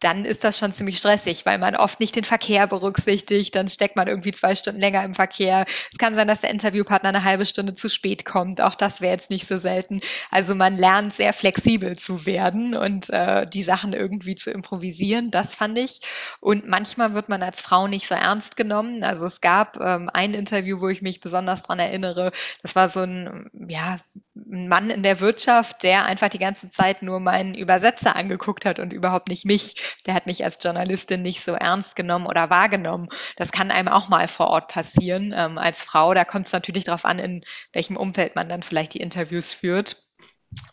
dann 0.00 0.24
ist 0.24 0.44
das 0.44 0.58
schon 0.58 0.72
ziemlich 0.72 0.98
stressig, 0.98 1.46
weil 1.46 1.58
man 1.58 1.76
oft 1.76 2.00
nicht 2.00 2.16
den 2.16 2.24
Verkehr 2.24 2.66
berücksichtigt. 2.66 3.54
Dann 3.54 3.68
steckt 3.68 3.96
man 3.96 4.08
irgendwie 4.08 4.32
zwei 4.32 4.54
Stunden 4.54 4.80
länger 4.80 5.04
im 5.04 5.14
Verkehr. 5.14 5.66
Es 5.92 5.98
kann 5.98 6.14
sein, 6.14 6.26
dass 6.26 6.40
der 6.40 6.50
Interviewpartner 6.50 7.10
eine 7.10 7.24
halbe 7.24 7.46
Stunde 7.46 7.74
zu 7.74 7.88
spät 7.88 8.24
kommt. 8.24 8.60
Auch 8.60 8.74
das 8.74 9.00
wäre 9.00 9.12
jetzt 9.12 9.30
nicht 9.30 9.46
so 9.46 9.56
selten. 9.58 10.00
Also 10.30 10.54
man 10.54 10.76
lernt 10.76 11.14
sehr 11.14 11.32
flexibel 11.32 11.96
zu 11.96 12.26
werden 12.26 12.74
und 12.74 13.10
äh, 13.10 13.46
die 13.46 13.62
Sachen 13.62 13.92
irgendwie 13.92 14.34
zu 14.34 14.50
improvisieren. 14.50 15.30
Das 15.30 15.54
fand 15.54 15.78
ich. 15.78 16.00
Und 16.40 16.66
manchmal 16.66 17.14
wird 17.14 17.28
man 17.28 17.42
als 17.42 17.60
Frau 17.60 17.86
nicht 17.86 18.08
so 18.08 18.14
ernst 18.14 18.56
genommen. 18.56 19.04
Also 19.04 19.26
es 19.26 19.40
gab 19.40 19.78
ähm, 19.80 20.10
ein 20.12 20.34
Interview, 20.34 20.80
wo 20.80 20.88
ich 20.88 21.02
mich 21.02 21.20
besonders 21.20 21.62
dran 21.62 21.78
erinnere. 21.78 22.32
Das 22.62 22.74
war 22.74 22.88
so 22.88 23.00
ein, 23.00 23.50
ja, 23.68 23.98
ein 24.34 24.68
Mann 24.68 24.90
in 24.90 25.02
der 25.02 25.20
Wirtschaft, 25.20 25.82
der 25.82 26.04
einfach 26.04 26.28
die 26.28 26.38
ganze 26.38 26.70
Zeit 26.70 27.02
nur 27.02 27.20
meinen 27.20 27.54
Übersetzer 27.54 28.16
angeguckt 28.16 28.64
hat 28.64 28.78
und 28.78 28.92
überhaupt 28.92 29.28
nicht 29.28 29.44
mich 29.44 29.74
der 30.06 30.14
hat 30.14 30.26
mich 30.26 30.44
als 30.44 30.62
Journalistin 30.62 31.22
nicht 31.22 31.42
so 31.42 31.52
ernst 31.52 31.96
genommen 31.96 32.26
oder 32.26 32.50
wahrgenommen. 32.50 33.08
Das 33.36 33.52
kann 33.52 33.70
einem 33.70 33.88
auch 33.88 34.08
mal 34.08 34.28
vor 34.28 34.48
Ort 34.48 34.68
passieren 34.68 35.34
ähm, 35.36 35.58
als 35.58 35.82
Frau. 35.82 36.14
Da 36.14 36.24
kommt 36.24 36.46
es 36.46 36.52
natürlich 36.52 36.84
darauf 36.84 37.04
an, 37.04 37.18
in 37.18 37.44
welchem 37.72 37.96
Umfeld 37.96 38.36
man 38.36 38.48
dann 38.48 38.62
vielleicht 38.62 38.94
die 38.94 39.00
Interviews 39.00 39.52
führt. 39.52 39.96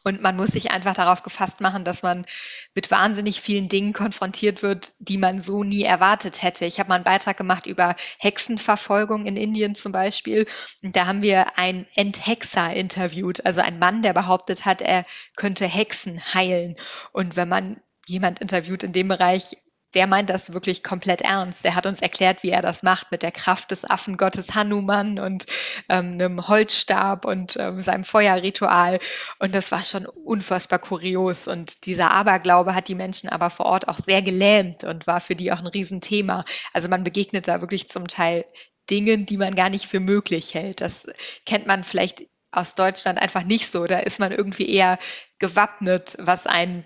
Und 0.04 0.22
man 0.22 0.36
muss 0.36 0.50
sich 0.50 0.72
einfach 0.72 0.96
darauf 0.96 1.22
gefasst 1.22 1.62
machen, 1.62 1.84
dass 1.84 2.02
man 2.02 2.26
mit 2.74 2.90
wahnsinnig 2.90 3.42
vielen 3.42 3.70
Dingen 3.70 3.94
konfrontiert 3.94 4.64
wird, 4.64 4.94
die 4.98 5.20
man 5.20 5.40
so 5.40 5.64
nie 5.64 5.84
erwartet 5.84 6.42
hätte. 6.42 6.66
Ich 6.66 6.80
habe 6.80 6.90
mal 6.90 6.96
einen 6.96 7.04
Beitrag 7.04 7.38
gemacht 7.38 7.68
über 7.68 7.96
Hexenverfolgung 8.18 9.28
in 9.28 9.38
Indien 9.38 9.76
zum 9.76 9.92
Beispiel. 9.92 10.48
Und 10.82 10.96
da 10.96 11.06
haben 11.06 11.22
wir 11.22 11.60
einen 11.60 11.86
Enthexer 11.94 12.74
interviewt, 12.74 13.46
also 13.46 13.62
einen 13.62 13.78
Mann, 13.78 14.02
der 14.02 14.14
behauptet 14.14 14.66
hat, 14.66 14.82
er 14.82 15.06
könnte 15.36 15.68
Hexen 15.68 16.34
heilen. 16.34 16.76
Und 17.12 17.36
wenn 17.36 17.50
man 17.50 17.80
jemand 18.08 18.40
interviewt 18.40 18.84
in 18.84 18.94
dem 18.94 19.08
Bereich, 19.08 19.58
der 19.94 20.06
meint 20.06 20.30
das 20.30 20.54
wirklich 20.54 20.84
komplett 20.84 21.22
ernst. 21.22 21.64
Der 21.64 21.76
hat 21.76 21.86
uns 21.86 22.02
erklärt, 22.02 22.44
wie 22.44 22.50
er 22.50 22.62
das 22.62 22.84
macht 22.84 23.12
mit 23.12 23.24
der 23.24 23.32
Kraft 23.32 23.72
des 23.72 23.86
Affengottes 23.86 24.54
Hanuman 24.54 25.18
und 25.18 25.46
ähm, 25.90 26.14
einem 26.14 26.48
Holzstab 26.48 27.26
und 27.26 27.56
ähm, 27.58 27.82
seinem 27.82 28.04
Feuerritual. 28.04 29.00
Und 29.40 29.56
das 29.56 29.72
war 29.72 29.84
schon 29.84 30.06
unfassbar 30.06 30.80
kurios. 30.80 31.48
Und 31.48 31.86
dieser 31.86 32.12
Aberglaube 32.12 32.76
hat 32.76 32.90
die 32.90 32.96
Menschen 32.96 33.30
aber 33.30 33.50
vor 33.50 33.66
Ort 33.66 33.88
auch 33.88 33.98
sehr 33.98 34.22
gelähmt 34.22 34.84
und 34.84 35.08
war 35.08 35.22
für 35.22 35.36
die 35.36 35.52
auch 35.54 35.60
ein 35.60 35.68
Riesenthema. 35.68 36.44
Also 36.74 36.90
man 36.90 37.04
begegnet 37.04 37.48
da 37.48 37.62
wirklich 37.62 37.90
zum 37.90 38.08
Teil 38.08 38.46
Dingen, 38.90 39.26
die 39.26 39.38
man 39.38 39.56
gar 39.56 39.70
nicht 39.70 39.86
für 39.86 40.00
möglich 40.00 40.54
hält. 40.54 40.82
Das 40.82 41.08
kennt 41.46 41.66
man 41.66 41.84
vielleicht 41.84 42.26
aus 42.52 42.76
Deutschland 42.76 43.20
einfach 43.20 43.44
nicht 43.44 43.72
so. 43.72 43.86
Da 43.86 44.00
ist 44.00 44.20
man 44.20 44.32
irgendwie 44.32 44.70
eher 44.70 45.00
gewappnet, 45.40 46.18
was 46.20 46.46
einen 46.46 46.86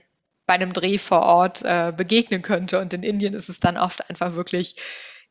bei 0.51 0.55
einem 0.55 0.73
Dreh 0.73 0.97
vor 0.97 1.21
Ort 1.21 1.61
äh, 1.63 1.93
begegnen 1.95 2.41
könnte. 2.41 2.81
Und 2.81 2.93
in 2.93 3.03
Indien 3.03 3.33
ist 3.33 3.47
es 3.47 3.61
dann 3.61 3.77
oft 3.77 4.09
einfach 4.09 4.35
wirklich, 4.35 4.75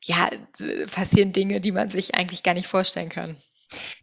ja, 0.02 0.30
passieren 0.90 1.32
Dinge, 1.32 1.60
die 1.60 1.72
man 1.72 1.90
sich 1.90 2.14
eigentlich 2.14 2.42
gar 2.42 2.54
nicht 2.54 2.68
vorstellen 2.68 3.10
kann. 3.10 3.36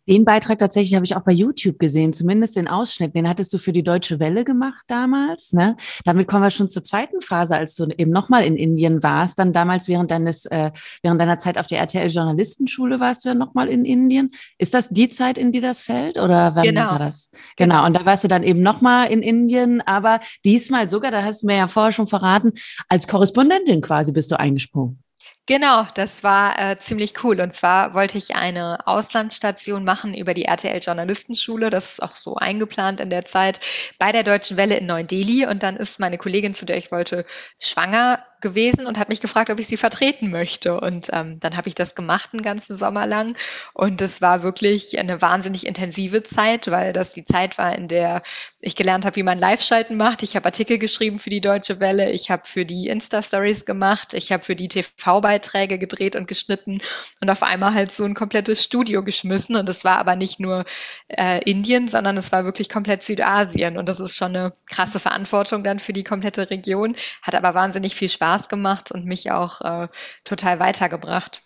Den 0.08 0.24
Beitrag 0.24 0.60
tatsächlich 0.60 0.96
habe 0.96 1.06
ich 1.06 1.16
auch 1.16 1.24
bei 1.24 1.32
YouTube 1.32 1.80
gesehen, 1.80 2.14
zumindest 2.14 2.56
den 2.56 2.68
Ausschnitt. 2.68 3.14
Den 3.14 3.28
hattest 3.28 3.54
du 3.54 3.58
für 3.58 3.74
die 3.74 3.84
Deutsche 3.84 4.20
Welle 4.20 4.46
gemacht 4.46 4.86
damals. 4.88 5.52
Ne? 5.52 5.76
Damit 6.06 6.28
kommen 6.28 6.44
wir 6.44 6.50
schon 6.50 6.70
zur 6.70 6.84
zweiten 6.84 7.20
Phase, 7.20 7.56
als 7.56 7.76
du 7.76 7.88
eben 7.98 8.12
nochmal 8.12 8.46
in 8.46 8.56
Indien 8.56 9.04
warst. 9.04 9.40
Dann 9.40 9.52
damals 9.52 9.88
während 9.88 10.12
deines, 10.12 10.46
äh, 10.46 10.72
während 11.04 11.20
deiner 11.20 11.38
Zeit 11.38 11.58
auf 11.58 11.68
der 11.68 11.80
RTL 11.80 12.08
Journalistenschule 12.08 13.00
warst 13.00 13.26
du 13.26 13.30
ja 13.30 13.36
nochmal 13.36 13.68
in 13.68 13.84
Indien. 13.84 14.32
Ist 14.58 14.74
das 14.74 14.90
die 14.90 15.10
Zeit, 15.10 15.38
in 15.38 15.52
die 15.52 15.62
das 15.62 15.82
fällt? 15.82 16.18
Oder 16.18 16.56
wann 16.56 16.64
genau. 16.64 16.92
war 16.92 17.00
das? 17.00 17.30
Genau. 17.58 17.76
genau. 17.76 17.86
Und 17.86 17.94
da 17.94 18.06
warst 18.06 18.24
du 18.24 18.28
dann 18.28 18.44
eben 18.44 18.62
nochmal 18.62 19.12
in 19.12 19.22
Indien, 19.22 19.82
aber 19.82 20.22
diesmal 20.46 20.88
sogar, 20.88 21.12
da 21.12 21.24
hast 21.24 21.44
du 21.44 21.48
mir 21.48 21.58
ja 21.58 21.68
vorher 21.68 21.92
schon 21.92 22.08
verraten, 22.08 22.54
als 22.88 23.08
Korrespondentin 23.08 23.82
quasi 23.82 24.12
bist 24.12 24.32
du 24.32 24.40
eingesprungen. 24.40 25.04
Genau, 25.50 25.86
das 25.96 26.26
war 26.26 26.60
äh, 26.60 26.78
ziemlich 26.78 27.24
cool. 27.24 27.40
Und 27.40 27.54
zwar 27.54 27.94
wollte 27.94 28.18
ich 28.18 28.36
eine 28.36 28.86
Auslandsstation 28.86 29.86
machen 29.86 30.14
über 30.14 30.34
die 30.34 30.44
RTL 30.44 30.80
Journalistenschule. 30.80 31.70
Das 31.70 31.92
ist 31.94 32.04
auch 32.04 32.18
so 32.18 32.36
eingeplant 32.36 33.00
in 33.00 33.10
der 33.10 33.24
Zeit 33.24 33.62
bei 33.98 34.12
der 34.12 34.24
Deutschen 34.24 34.58
Welle 34.58 34.76
in 34.76 34.86
Neu-Delhi. 34.88 35.46
Und 35.48 35.64
dann 35.64 35.78
ist 35.78 36.02
meine 36.02 36.18
Kollegin, 36.18 36.54
zu 36.54 36.66
der 36.66 36.76
ich 36.78 36.92
wollte, 36.92 37.26
schwanger 37.60 38.26
gewesen 38.42 38.86
und 38.86 39.00
hat 39.00 39.10
mich 39.10 39.20
gefragt, 39.20 39.50
ob 39.50 39.60
ich 39.60 39.68
sie 39.68 39.78
vertreten 39.78 40.30
möchte. 40.30 40.80
Und 40.80 41.10
ähm, 41.12 41.40
dann 41.40 41.58
habe 41.58 41.68
ich 41.68 41.76
das 41.76 41.96
gemacht 41.96 42.30
einen 42.34 42.44
ganzen 42.44 42.76
Sommer 42.76 43.08
lang. 43.08 43.38
Und 43.74 44.02
es 44.02 44.22
war 44.22 44.44
wirklich 44.44 45.00
eine 45.00 45.22
wahnsinnig 45.22 45.66
intensive 45.66 46.24
Zeit, 46.24 46.70
weil 46.70 46.94
das 46.94 47.14
die 47.14 47.26
Zeit 47.26 47.58
war, 47.58 47.76
in 47.76 47.88
der 47.88 48.22
ich 48.60 48.76
gelernt 48.76 49.06
habe, 49.06 49.16
wie 49.16 49.24
man 49.24 49.40
Live-Schalten 49.40 49.98
macht. 49.98 50.24
Ich 50.24 50.36
habe 50.36 50.46
Artikel 50.46 50.78
geschrieben 50.78 51.18
für 51.18 51.30
die 51.30 51.42
Deutsche 51.42 51.80
Welle, 51.80 52.12
ich 52.12 52.30
habe 52.30 52.44
für 52.46 52.66
die 52.66 52.88
Insta-Stories 52.88 53.66
gemacht, 53.66 54.14
ich 54.14 54.32
habe 54.32 54.44
für 54.44 54.56
die 54.56 54.68
TV-Beiträge 54.68 55.80
gedreht 55.80 56.16
und 56.16 56.28
geschnitten 56.28 56.82
und 57.22 57.30
auf 57.30 57.44
einmal 57.44 57.74
halt 57.74 57.92
so 57.92 58.04
ein 58.04 58.14
komplettes 58.14 58.64
Studio 58.64 59.04
geschmissen. 59.04 59.56
Und 59.56 59.68
es 59.70 59.84
war 59.84 59.98
aber 59.98 60.16
nicht 60.16 60.40
nur 60.40 60.66
äh, 61.08 61.42
Indien, 61.50 61.88
sondern 61.88 62.18
es 62.18 62.32
war 62.32 62.46
wirklich 62.46 62.70
komplett 62.70 63.04
Südasien. 63.04 63.78
Und 63.78 63.90
das 63.90 64.00
ist 64.00 64.16
schon 64.16 64.36
eine 64.36 64.54
krasse 64.70 65.00
Verantwortung 65.00 65.64
dann 65.64 65.80
für 65.80 65.94
die 65.94 66.04
komplette 66.04 66.50
Region, 66.50 66.96
hat 67.24 67.34
aber 67.34 67.54
wahnsinnig 67.56 67.96
viel 67.96 68.10
Spaß 68.10 68.27
Spaß 68.28 68.50
gemacht 68.50 68.92
und 68.92 69.06
mich 69.06 69.32
auch 69.32 69.62
äh, 69.62 69.88
total 70.24 70.60
weitergebracht. 70.60 71.42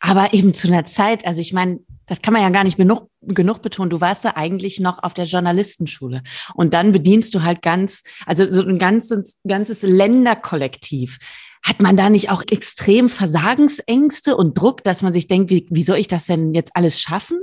Aber 0.00 0.34
eben 0.34 0.54
zu 0.54 0.68
einer 0.68 0.84
Zeit, 0.84 1.26
also 1.26 1.40
ich 1.40 1.52
meine, 1.52 1.80
das 2.06 2.20
kann 2.20 2.34
man 2.34 2.42
ja 2.42 2.50
gar 2.50 2.64
nicht 2.64 2.76
genug, 2.76 3.10
genug 3.22 3.62
betonen. 3.62 3.90
Du 3.90 4.00
warst 4.00 4.24
ja 4.24 4.36
eigentlich 4.36 4.80
noch 4.80 5.02
auf 5.02 5.14
der 5.14 5.24
Journalistenschule. 5.24 6.22
Und 6.54 6.74
dann 6.74 6.92
bedienst 6.92 7.34
du 7.34 7.42
halt 7.42 7.62
ganz, 7.62 8.02
also 8.26 8.48
so 8.50 8.62
ein 8.62 8.78
ganzes, 8.78 9.40
ganzes 9.46 9.82
Länderkollektiv. 9.82 11.18
Hat 11.62 11.80
man 11.80 11.96
da 11.96 12.10
nicht 12.10 12.30
auch 12.30 12.42
extrem 12.50 13.08
Versagensängste 13.08 14.36
und 14.36 14.58
Druck, 14.58 14.84
dass 14.84 15.00
man 15.00 15.14
sich 15.14 15.28
denkt, 15.28 15.48
wie, 15.48 15.66
wie 15.70 15.82
soll 15.82 15.96
ich 15.96 16.08
das 16.08 16.26
denn 16.26 16.52
jetzt 16.52 16.76
alles 16.76 17.00
schaffen? 17.00 17.38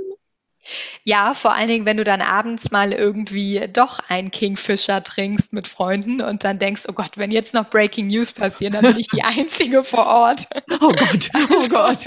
Ja, 1.04 1.34
vor 1.34 1.52
allen 1.52 1.68
Dingen, 1.68 1.86
wenn 1.86 1.96
du 1.96 2.04
dann 2.04 2.20
abends 2.20 2.70
mal 2.70 2.92
irgendwie 2.92 3.68
doch 3.72 3.98
ein 4.08 4.30
Kingfisher 4.30 5.02
trinkst 5.02 5.52
mit 5.52 5.66
Freunden 5.66 6.20
und 6.20 6.44
dann 6.44 6.58
denkst, 6.58 6.84
oh 6.88 6.92
Gott, 6.92 7.16
wenn 7.16 7.30
jetzt 7.30 7.54
noch 7.54 7.68
Breaking 7.68 8.06
News 8.06 8.32
passieren, 8.32 8.74
dann 8.74 8.82
bin 8.84 8.98
ich 8.98 9.08
die 9.08 9.22
Einzige 9.24 9.82
vor 9.82 10.06
Ort. 10.06 10.46
Oh 10.80 10.92
Gott, 10.92 11.30
oh 11.50 11.68
Gott. 11.68 12.04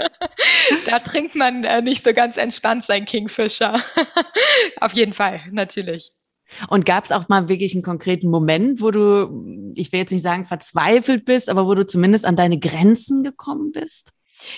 da 0.86 0.98
trinkt 1.00 1.34
man 1.34 1.64
äh, 1.64 1.82
nicht 1.82 2.02
so 2.02 2.12
ganz 2.12 2.36
entspannt 2.38 2.84
sein 2.84 3.04
Kingfisher. 3.04 3.74
Auf 4.80 4.94
jeden 4.94 5.12
Fall, 5.12 5.40
natürlich. 5.50 6.12
Und 6.68 6.86
gab 6.86 7.04
es 7.04 7.12
auch 7.12 7.28
mal 7.28 7.48
wirklich 7.48 7.74
einen 7.74 7.82
konkreten 7.82 8.30
Moment, 8.30 8.80
wo 8.80 8.90
du, 8.90 9.72
ich 9.74 9.92
will 9.92 10.00
jetzt 10.00 10.12
nicht 10.12 10.22
sagen 10.22 10.44
verzweifelt 10.44 11.24
bist, 11.24 11.50
aber 11.50 11.66
wo 11.66 11.74
du 11.74 11.84
zumindest 11.84 12.24
an 12.24 12.36
deine 12.36 12.58
Grenzen 12.58 13.22
gekommen 13.22 13.72
bist? 13.72 14.12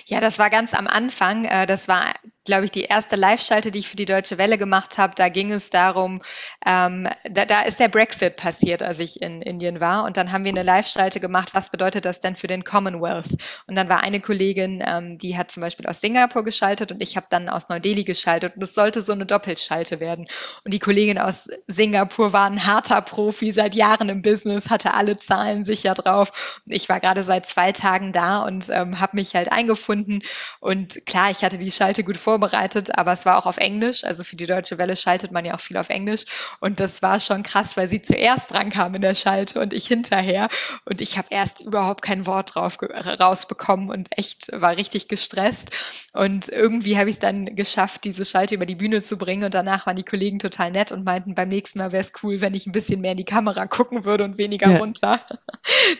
Ja, 0.06 0.20
das 0.20 0.38
war 0.38 0.50
ganz 0.50 0.74
am 0.74 0.86
Anfang. 0.86 1.44
Äh, 1.44 1.66
das 1.66 1.88
war 1.88 2.14
glaube 2.48 2.64
ich, 2.64 2.70
die 2.70 2.84
erste 2.84 3.14
Live-Schalte, 3.14 3.70
die 3.70 3.78
ich 3.78 3.88
für 3.88 3.96
die 3.96 4.06
Deutsche 4.06 4.38
Welle 4.38 4.58
gemacht 4.58 4.98
habe, 4.98 5.14
da 5.14 5.28
ging 5.28 5.52
es 5.52 5.70
darum, 5.70 6.20
ähm, 6.66 7.08
da, 7.30 7.44
da 7.44 7.60
ist 7.60 7.78
der 7.78 7.88
Brexit 7.88 8.36
passiert, 8.36 8.82
als 8.82 8.98
ich 8.98 9.22
in 9.22 9.42
Indien 9.42 9.80
war. 9.80 10.04
Und 10.04 10.16
dann 10.16 10.32
haben 10.32 10.44
wir 10.44 10.50
eine 10.50 10.62
Live-Schalte 10.62 11.20
gemacht, 11.20 11.50
was 11.52 11.70
bedeutet 11.70 12.04
das 12.04 12.20
denn 12.20 12.34
für 12.34 12.46
den 12.46 12.64
Commonwealth? 12.64 13.36
Und 13.66 13.76
dann 13.76 13.88
war 13.88 14.02
eine 14.02 14.20
Kollegin, 14.20 14.82
ähm, 14.84 15.18
die 15.18 15.36
hat 15.36 15.50
zum 15.50 15.60
Beispiel 15.60 15.86
aus 15.86 16.00
Singapur 16.00 16.42
geschaltet 16.42 16.90
und 16.90 17.02
ich 17.02 17.16
habe 17.16 17.26
dann 17.30 17.48
aus 17.48 17.68
Neu-Delhi 17.68 18.04
geschaltet. 18.04 18.56
Und 18.56 18.62
es 18.62 18.74
sollte 18.74 19.02
so 19.02 19.12
eine 19.12 19.26
Doppelschalte 19.26 20.00
werden. 20.00 20.26
Und 20.64 20.74
die 20.74 20.78
Kollegin 20.78 21.18
aus 21.18 21.48
Singapur 21.66 22.32
war 22.32 22.46
ein 22.46 22.66
harter 22.66 23.02
Profi, 23.02 23.52
seit 23.52 23.74
Jahren 23.74 24.08
im 24.08 24.22
Business, 24.22 24.70
hatte 24.70 24.94
alle 24.94 25.18
Zahlen 25.18 25.64
sicher 25.64 25.94
drauf. 25.94 26.62
Und 26.66 26.72
ich 26.72 26.88
war 26.88 26.98
gerade 26.98 27.22
seit 27.22 27.46
zwei 27.46 27.72
Tagen 27.72 28.12
da 28.12 28.42
und 28.42 28.68
ähm, 28.70 29.00
habe 29.00 29.16
mich 29.16 29.34
halt 29.34 29.52
eingefunden. 29.52 30.22
Und 30.60 31.04
klar, 31.06 31.30
ich 31.30 31.44
hatte 31.44 31.58
die 31.58 31.70
Schalte 31.70 32.04
gut 32.04 32.16
vorbereitet 32.16 32.37
vorbereitet, 32.38 32.96
aber 32.96 33.12
es 33.12 33.26
war 33.26 33.36
auch 33.38 33.46
auf 33.46 33.56
Englisch. 33.56 34.04
Also 34.04 34.22
für 34.22 34.36
die 34.36 34.46
Deutsche 34.46 34.78
Welle 34.78 34.96
schaltet 34.96 35.32
man 35.32 35.44
ja 35.44 35.54
auch 35.54 35.60
viel 35.60 35.76
auf 35.76 35.88
Englisch. 35.88 36.24
Und 36.60 36.80
das 36.80 37.02
war 37.02 37.18
schon 37.20 37.42
krass, 37.42 37.76
weil 37.76 37.88
sie 37.88 38.00
zuerst 38.00 38.52
dran 38.52 38.70
kam 38.70 38.94
in 38.94 39.02
der 39.02 39.14
Schalte 39.14 39.60
und 39.60 39.72
ich 39.72 39.86
hinterher. 39.86 40.48
Und 40.84 41.00
ich 41.00 41.18
habe 41.18 41.28
erst 41.30 41.60
überhaupt 41.60 42.02
kein 42.02 42.26
Wort 42.26 42.54
drauf 42.54 42.78
rausbekommen 42.80 43.90
und 43.90 44.08
echt 44.16 44.50
war 44.52 44.76
richtig 44.76 45.08
gestresst. 45.08 45.70
Und 46.12 46.48
irgendwie 46.48 46.96
habe 46.96 47.10
ich 47.10 47.16
es 47.16 47.20
dann 47.20 47.56
geschafft, 47.56 48.04
diese 48.04 48.24
Schalte 48.24 48.54
über 48.54 48.66
die 48.66 48.76
Bühne 48.76 49.02
zu 49.02 49.18
bringen. 49.18 49.44
Und 49.44 49.54
danach 49.54 49.86
waren 49.86 49.96
die 49.96 50.04
Kollegen 50.04 50.38
total 50.38 50.70
nett 50.70 50.92
und 50.92 51.04
meinten, 51.04 51.34
beim 51.34 51.48
nächsten 51.48 51.80
Mal 51.80 51.92
wäre 51.92 52.02
es 52.02 52.12
cool, 52.22 52.40
wenn 52.40 52.54
ich 52.54 52.66
ein 52.66 52.72
bisschen 52.72 53.00
mehr 53.00 53.12
in 53.12 53.16
die 53.16 53.24
Kamera 53.24 53.66
gucken 53.66 54.04
würde 54.04 54.24
und 54.24 54.38
weniger 54.38 54.70
ja. 54.70 54.78
runter. 54.78 55.20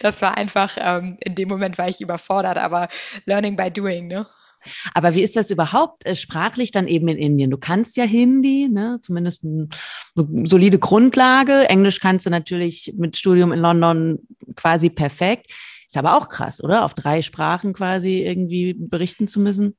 Das 0.00 0.22
war 0.22 0.36
einfach, 0.36 0.76
ähm, 0.80 1.18
in 1.20 1.34
dem 1.34 1.48
Moment 1.48 1.76
war 1.76 1.88
ich 1.88 2.00
überfordert, 2.00 2.56
aber 2.56 2.88
Learning 3.26 3.56
by 3.56 3.70
Doing, 3.70 4.06
ne? 4.06 4.26
Aber 4.94 5.14
wie 5.14 5.22
ist 5.22 5.36
das 5.36 5.50
überhaupt 5.50 6.06
äh, 6.06 6.14
sprachlich 6.14 6.70
dann 6.70 6.88
eben 6.88 7.08
in 7.08 7.18
Indien? 7.18 7.50
Du 7.50 7.58
kannst 7.58 7.96
ja 7.96 8.04
Hindi, 8.04 8.68
ne? 8.68 8.98
zumindest 9.00 9.44
eine 9.44 9.68
solide 10.46 10.78
Grundlage. 10.78 11.68
Englisch 11.68 12.00
kannst 12.00 12.26
du 12.26 12.30
natürlich 12.30 12.94
mit 12.96 13.16
Studium 13.16 13.52
in 13.52 13.60
London 13.60 14.18
quasi 14.56 14.90
perfekt. 14.90 15.50
Ist 15.86 15.96
aber 15.96 16.16
auch 16.16 16.28
krass, 16.28 16.62
oder? 16.62 16.84
Auf 16.84 16.94
drei 16.94 17.22
Sprachen 17.22 17.72
quasi 17.72 18.18
irgendwie 18.22 18.74
berichten 18.74 19.26
zu 19.26 19.40
müssen. 19.40 19.74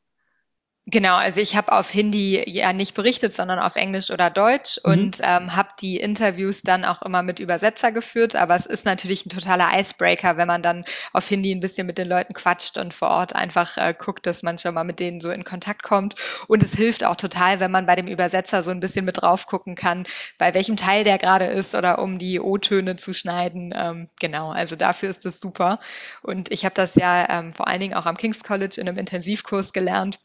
Genau, 0.91 1.17
also 1.17 1.39
ich 1.39 1.55
habe 1.55 1.71
auf 1.71 1.91
Hindi 1.91 2.43
ja 2.49 2.73
nicht 2.73 2.95
berichtet, 2.95 3.31
sondern 3.31 3.59
auf 3.59 3.75
Englisch 3.75 4.09
oder 4.09 4.31
Deutsch 4.31 4.79
mhm. 4.83 4.91
und 4.91 5.17
ähm, 5.21 5.55
habe 5.55 5.69
die 5.79 5.97
Interviews 5.97 6.63
dann 6.63 6.83
auch 6.83 7.03
immer 7.03 7.21
mit 7.21 7.39
Übersetzer 7.39 7.91
geführt. 7.91 8.35
Aber 8.35 8.55
es 8.55 8.65
ist 8.65 8.85
natürlich 8.85 9.23
ein 9.25 9.29
totaler 9.29 9.69
Icebreaker, 9.77 10.37
wenn 10.37 10.47
man 10.47 10.63
dann 10.63 10.85
auf 11.13 11.27
Hindi 11.27 11.51
ein 11.51 11.59
bisschen 11.59 11.85
mit 11.85 11.99
den 11.99 12.07
Leuten 12.07 12.33
quatscht 12.33 12.79
und 12.79 12.95
vor 12.95 13.09
Ort 13.09 13.35
einfach 13.35 13.77
äh, 13.77 13.93
guckt, 13.95 14.25
dass 14.25 14.41
man 14.41 14.57
schon 14.57 14.73
mal 14.73 14.83
mit 14.83 14.99
denen 14.99 15.21
so 15.21 15.29
in 15.29 15.43
Kontakt 15.43 15.83
kommt. 15.83 16.15
Und 16.47 16.63
es 16.63 16.73
hilft 16.73 17.03
auch 17.03 17.15
total, 17.15 17.59
wenn 17.59 17.71
man 17.71 17.85
bei 17.85 17.95
dem 17.95 18.07
Übersetzer 18.07 18.63
so 18.63 18.71
ein 18.71 18.79
bisschen 18.79 19.05
mit 19.05 19.21
drauf 19.21 19.45
gucken 19.45 19.75
kann, 19.75 20.07
bei 20.39 20.55
welchem 20.55 20.75
Teil 20.75 21.03
der 21.03 21.19
gerade 21.19 21.45
ist 21.45 21.75
oder 21.75 21.99
um 21.99 22.17
die 22.17 22.39
O-Töne 22.39 22.95
zu 22.95 23.13
schneiden. 23.13 23.75
Ähm, 23.75 24.07
genau, 24.19 24.49
also 24.49 24.75
dafür 24.75 25.11
ist 25.11 25.27
es 25.27 25.39
super. 25.39 25.79
Und 26.23 26.51
ich 26.51 26.65
habe 26.65 26.73
das 26.73 26.95
ja 26.95 27.29
ähm, 27.29 27.53
vor 27.53 27.67
allen 27.67 27.79
Dingen 27.79 27.93
auch 27.93 28.07
am 28.07 28.17
King's 28.17 28.43
College 28.43 28.81
in 28.81 28.87
einem 28.89 28.97
Intensivkurs 28.97 29.71
gelernt 29.71 30.19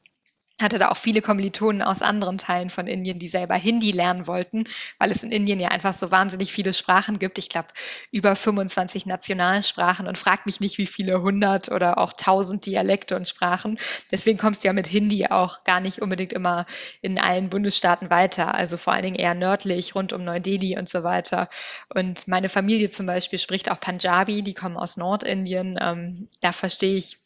hatte 0.61 0.79
da 0.79 0.91
auch 0.91 0.97
viele 0.97 1.21
Kommilitonen 1.21 1.83
aus 1.83 2.01
anderen 2.01 2.39
Teilen 2.39 2.71
von 2.71 2.87
Indien, 2.87 3.19
die 3.19 3.29
selber 3.29 3.57
Hindi 3.57 3.91
lernen 3.91 4.29
wollten, 4.29 4.65
weil 4.99 5.11
es 5.11 5.25
in 5.25 5.33
Indien 5.33 5.59
ja 5.59 5.69
einfach 5.69 5.95
so 5.95 6.13
wahnsinnig 6.13 6.53
viele 6.53 6.73
Sprachen 6.73 7.19
gibt. 7.19 7.39
Ich 7.39 7.49
glaube, 7.49 7.69
über 8.13 8.37
25 8.37 9.07
Nationalsprachen 9.07 10.07
und 10.07 10.17
frag 10.17 10.47
mich 10.47 10.61
nicht, 10.61 10.79
wie 10.79 10.87
viele 10.87 11.23
hundert 11.23 11.71
oder 11.71 11.99
auch 11.99 12.13
tausend 12.13 12.67
Dialekte 12.67 13.17
und 13.17 13.27
Sprachen. 13.27 13.79
Deswegen 14.13 14.39
kommst 14.39 14.63
du 14.63 14.69
ja 14.69 14.73
mit 14.73 14.87
Hindi 14.87 15.27
auch 15.27 15.65
gar 15.65 15.81
nicht 15.81 16.01
unbedingt 16.01 16.33
immer 16.33 16.67
in 17.03 17.19
allen 17.19 17.51
Bundesstaaten 17.51 18.11
weiter. 18.11 18.55
Also 18.55 18.77
vor 18.77 18.93
allen 18.93 19.03
Dingen 19.03 19.17
eher 19.17 19.35
nördlich, 19.35 19.97
rund 19.97 20.13
um 20.13 20.25
Neu-Delhi 20.25 20.79
und 20.79 20.89
so 20.89 21.03
weiter. 21.03 21.49
Und 21.93 22.29
meine 22.29 22.49
Familie 22.49 22.91
zum 22.91 23.07
Beispiel 23.07 23.41
spricht 23.41 23.71
auch 23.73 23.81
Punjabi, 23.81 24.43
die 24.43 24.55
kommen 24.55 24.77
aus 24.77 24.97
Nordindien. 24.97 25.79
Ähm, 25.81 26.29
da 26.41 26.53
verstehe 26.53 26.97
ich 26.97 27.19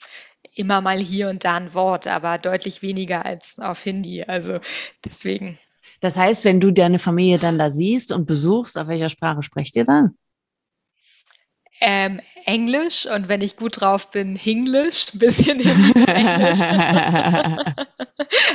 immer 0.55 0.81
mal 0.81 0.99
hier 0.99 1.29
und 1.29 1.45
da 1.45 1.57
ein 1.57 1.75
Wort, 1.75 2.07
aber 2.07 2.39
deutlich 2.39 2.83
weniger 2.83 3.25
als 3.25 3.59
auf 3.59 3.83
Hindi. 3.83 4.25
Also 4.25 4.61
deswegen. 5.05 5.59
Das 6.01 6.17
heißt, 6.17 6.45
wenn 6.45 6.61
du 6.61 6.71
deine 6.71 6.99
Familie 6.99 7.39
dann 7.39 7.59
da 7.59 7.71
siehst 7.71 8.13
und 8.13 8.27
besuchst, 8.27 8.79
auf 8.79 8.89
welcher 8.89 9.09
Sprache 9.09 9.43
sprecht 9.43 9.77
ihr 9.77 9.85
dann? 9.85 10.17
Ähm, 11.81 12.21
Englisch 12.45 13.07
und 13.07 13.29
wenn 13.29 13.41
ich 13.41 13.57
gut 13.57 13.81
drauf 13.81 14.11
bin, 14.11 14.35
Hinglisch, 14.35 15.07
ein 15.15 15.19
bisschen 15.21 15.61
Englisch. 15.61 16.61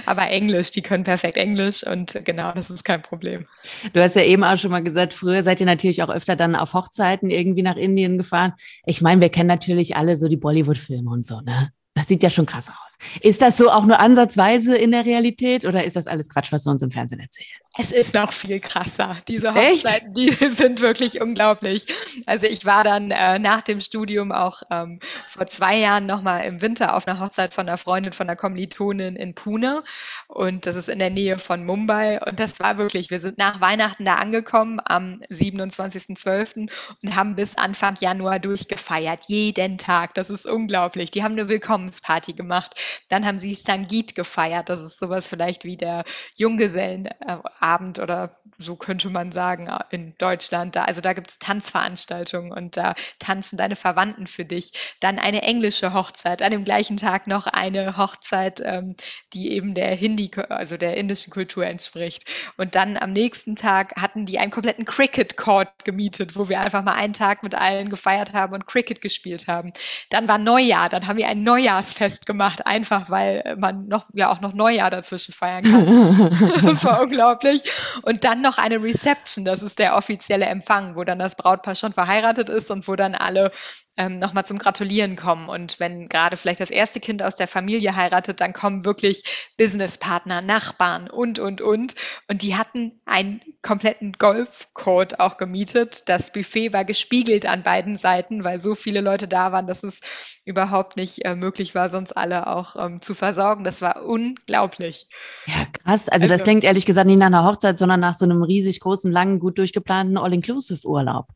Aber 0.05 0.29
Englisch, 0.29 0.71
die 0.71 0.81
können 0.81 1.03
perfekt 1.03 1.38
Englisch 1.38 1.85
und 1.85 2.19
genau, 2.25 2.51
das 2.51 2.69
ist 2.69 2.83
kein 2.83 3.01
Problem. 3.01 3.45
Du 3.93 4.01
hast 4.01 4.15
ja 4.15 4.23
eben 4.23 4.43
auch 4.43 4.57
schon 4.57 4.71
mal 4.71 4.83
gesagt, 4.83 5.13
früher 5.13 5.41
seid 5.43 5.62
ihr 5.62 5.65
natürlich 5.65 6.03
auch 6.03 6.09
öfter 6.09 6.35
dann 6.35 6.55
auf 6.55 6.73
Hochzeiten 6.73 7.29
irgendwie 7.29 7.62
nach 7.62 7.77
Indien 7.77 8.17
gefahren. 8.17 8.53
Ich 8.85 9.01
meine, 9.01 9.21
wir 9.21 9.29
kennen 9.29 9.47
natürlich 9.47 9.95
alle 9.95 10.17
so 10.17 10.27
die 10.27 10.38
Bollywood-Filme 10.38 11.09
und 11.09 11.25
so, 11.25 11.39
ne? 11.39 11.71
Das 11.93 12.07
sieht 12.07 12.23
ja 12.23 12.29
schon 12.29 12.45
krass 12.45 12.69
aus. 12.69 12.92
Ist 13.22 13.41
das 13.41 13.57
so 13.57 13.69
auch 13.69 13.86
nur 13.86 14.00
ansatzweise 14.00 14.75
in 14.75 14.91
der 14.91 15.05
Realität 15.05 15.65
oder 15.65 15.83
ist 15.83 15.95
das 15.95 16.07
alles 16.07 16.29
Quatsch, 16.29 16.51
was 16.51 16.63
du 16.63 16.69
uns 16.69 16.81
im 16.81 16.91
Fernsehen 16.91 17.19
erzählst? 17.19 17.63
Es 17.75 17.91
ist 17.91 18.13
noch 18.13 18.31
viel 18.31 18.60
krasser. 18.60 19.17
Diese 19.27 19.55
Hochzeiten, 19.55 20.15
Echt? 20.15 20.39
die 20.41 20.45
sind 20.51 20.81
wirklich 20.81 21.22
unglaublich. 21.22 21.88
Also 22.27 22.45
ich 22.45 22.65
war 22.65 22.83
dann 22.83 23.10
äh, 23.10 23.39
nach 23.39 23.62
dem 23.62 23.81
Studium 23.81 24.31
auch 24.31 24.62
ähm, 24.69 25.00
vor 25.27 25.48
zwei 25.48 25.79
Jahren 25.79 26.05
nochmal 26.05 26.45
im 26.45 26.62
Winter 26.62 26.95
auf 26.95 27.07
einer 27.07 27.19
Hochzeit 27.19 27.51
von 27.55 27.67
einer 27.67 27.79
Freundin, 27.79 28.13
von 28.13 28.27
einer 28.29 28.36
Kommilitonin 28.36 29.15
in 29.15 29.33
Pune. 29.33 29.83
Und 30.27 30.67
das 30.67 30.75
ist 30.75 30.88
in 30.88 31.00
der 31.00 31.10
Nähe 31.10 31.39
von 31.39 31.65
Mumbai. 31.65 32.22
Und 32.22 32.39
das 32.39 32.60
war 32.60 32.77
wirklich, 32.77 33.10
wir 33.10 33.19
sind 33.19 33.39
nach 33.39 33.60
Weihnachten 33.60 34.05
da 34.05 34.15
angekommen 34.15 34.79
am 34.86 35.22
27.12. 35.31 36.69
und 37.01 37.15
haben 37.15 37.36
bis 37.36 37.57
Anfang 37.57 37.95
Januar 38.00 38.38
durchgefeiert. 38.38 39.22
Jeden 39.25 39.79
Tag. 39.79 40.13
Das 40.13 40.29
ist 40.29 40.45
unglaublich. 40.45 41.10
Die 41.10 41.24
haben 41.24 41.33
eine 41.33 41.50
Willkommensparty 41.50 42.33
gemacht. 42.33 42.75
Dann 43.09 43.25
haben 43.25 43.39
sie 43.39 43.53
Sangit 43.53 44.15
gefeiert. 44.15 44.69
Das 44.69 44.79
ist 44.79 45.00
sowas 45.00 45.27
vielleicht 45.27 45.65
wie 45.65 45.77
der 45.77 46.03
Junggesellen. 46.35 47.05
Äh, 47.05 47.38
Abend 47.59 48.00
oder 48.00 48.35
so 48.57 48.75
könnte 48.75 49.09
man 49.09 49.31
sagen 49.31 49.69
in 49.91 50.13
Deutschland. 50.17 50.75
Da, 50.75 50.83
also 50.85 51.01
da 51.01 51.13
gibt 51.13 51.29
es 51.29 51.39
Tanzveranstaltungen 51.39 52.51
und 52.51 52.77
da 52.77 52.95
tanzen 53.19 53.57
deine 53.57 53.75
Verwandten 53.75 54.27
für 54.27 54.45
dich. 54.45 54.95
Dann 55.00 55.19
eine 55.19 55.41
englische 55.43 55.93
Hochzeit, 55.93 56.41
an 56.41 56.51
dem 56.51 56.63
gleichen 56.63 56.97
Tag 56.97 57.27
noch 57.27 57.47
eine 57.47 57.97
Hochzeit, 57.97 58.62
ähm, 58.63 58.95
die 59.33 59.51
eben 59.51 59.73
der 59.73 59.95
Hindi, 59.95 60.31
also 60.50 60.77
der 60.77 60.97
indischen 60.97 61.31
Kultur 61.31 61.65
entspricht. 61.65 62.23
Und 62.57 62.75
dann 62.75 62.97
am 62.97 63.12
nächsten 63.12 63.55
Tag 63.55 63.95
hatten 64.01 64.25
die 64.25 64.39
einen 64.39 64.51
kompletten 64.51 64.85
Cricket 64.85 65.38
Court 65.38 65.69
gemietet, 65.83 66.35
wo 66.35 66.50
wir 66.50 66.59
einfach 66.59 66.83
mal 66.83 66.93
einen 66.93 67.13
Tag 67.13 67.43
mit 67.43 67.55
allen 67.55 67.89
gefeiert 67.89 68.33
haben 68.33 68.53
und 68.53 68.67
Cricket 68.67 69.01
gespielt 69.01 69.47
haben. 69.47 69.73
Dann 70.09 70.27
war 70.27 70.38
Neujahr, 70.38 70.89
dann 70.89 71.07
haben 71.07 71.17
wir 71.17 71.27
ein 71.27 71.43
Neujahrsfest 71.43 72.25
gemacht, 72.25 72.65
einfach 72.74 73.10
weil 73.10 73.56
man 73.58 73.88
noch 73.88 74.06
ja 74.13 74.32
auch 74.32 74.42
noch 74.42 74.53
Neujahr 74.53 74.89
dazwischen 74.89 75.34
feiern 75.34 75.63
kann. 75.63 76.30
das 76.65 76.84
war 76.84 77.01
unglaublich. 77.01 77.62
Und 78.01 78.24
dann 78.24 78.42
noch 78.42 78.58
eine 78.58 78.82
Reception, 78.82 79.46
das 79.46 79.62
ist 79.62 79.77
der 79.80 79.96
offizielle 79.96 80.46
Empfang, 80.46 80.96
wo 80.96 81.03
dann 81.03 81.20
das 81.20 81.36
Brautpaar 81.36 81.75
schon 81.75 81.94
verheiratet 81.94 82.50
ist 82.50 82.72
und 82.72 82.88
wo 82.88 82.96
dann 82.96 83.13
alle 83.13 83.51
ähm, 83.97 84.19
nochmal 84.19 84.45
zum 84.45 84.57
Gratulieren 84.57 85.15
kommen. 85.15 85.50
Und 85.50 85.79
wenn 85.79 86.09
gerade 86.09 86.38
vielleicht 86.38 86.59
das 86.59 86.71
erste 86.71 87.00
Kind 87.00 87.21
aus 87.21 87.35
der 87.35 87.47
Familie 87.47 87.95
heiratet, 87.95 88.41
dann 88.41 88.53
kommen 88.53 88.85
wirklich 88.85 89.51
Businesspartner, 89.57 90.41
Nachbarn 90.41 91.09
und, 91.09 91.39
und, 91.39 91.61
und. 91.61 91.96
Und 92.27 92.41
die 92.41 92.55
hatten 92.55 93.00
einen 93.05 93.41
kompletten 93.61 94.13
Golfcourt 94.13 95.20
auch 95.20 95.37
gemietet. 95.37 96.09
Das 96.09 96.31
Buffet 96.31 96.74
war 96.74 96.85
gespiegelt 96.85 97.46
an 97.46 97.63
beiden 97.63 97.96
Seiten, 97.96 98.44
weil 98.44 98.59
so 98.59 98.75
viele 98.75 99.01
Leute 99.01 99.27
da 99.27 99.51
waren, 99.51 99.68
dass 99.68 99.83
es 99.83 100.01
überhaupt 100.46 100.98
nicht 100.98 101.24
äh, 101.25 101.35
möglich 101.35 101.75
war, 101.75 101.91
sonst 101.91 102.13
alle 102.13 102.48
auch 102.48 102.75
ähm, 102.75 103.01
zu 103.01 103.13
versorgen. 103.13 103.63
Das 103.63 103.81
war 103.81 104.03
unglaublich. 104.03 105.07
Ja, 105.46 105.65
krass. 105.74 106.09
Also, 106.09 106.24
also 106.24 106.27
das 106.27 106.44
klingt 106.44 106.63
ehrlich 106.63 106.85
gesagt 106.85 107.07
nicht 107.07 107.20
nach 107.20 107.27
einer 107.27 107.46
Hochzeit, 107.46 107.77
sondern 107.77 108.00
nach 108.00 108.15
so 108.15 108.25
einem 108.25 108.41
riesig 108.41 108.79
großen, 108.79 109.11
langen, 109.11 109.39
gut 109.39 109.57
durchgeplanten 109.57 110.18
All-Inclusive-Urlaub 110.18 111.27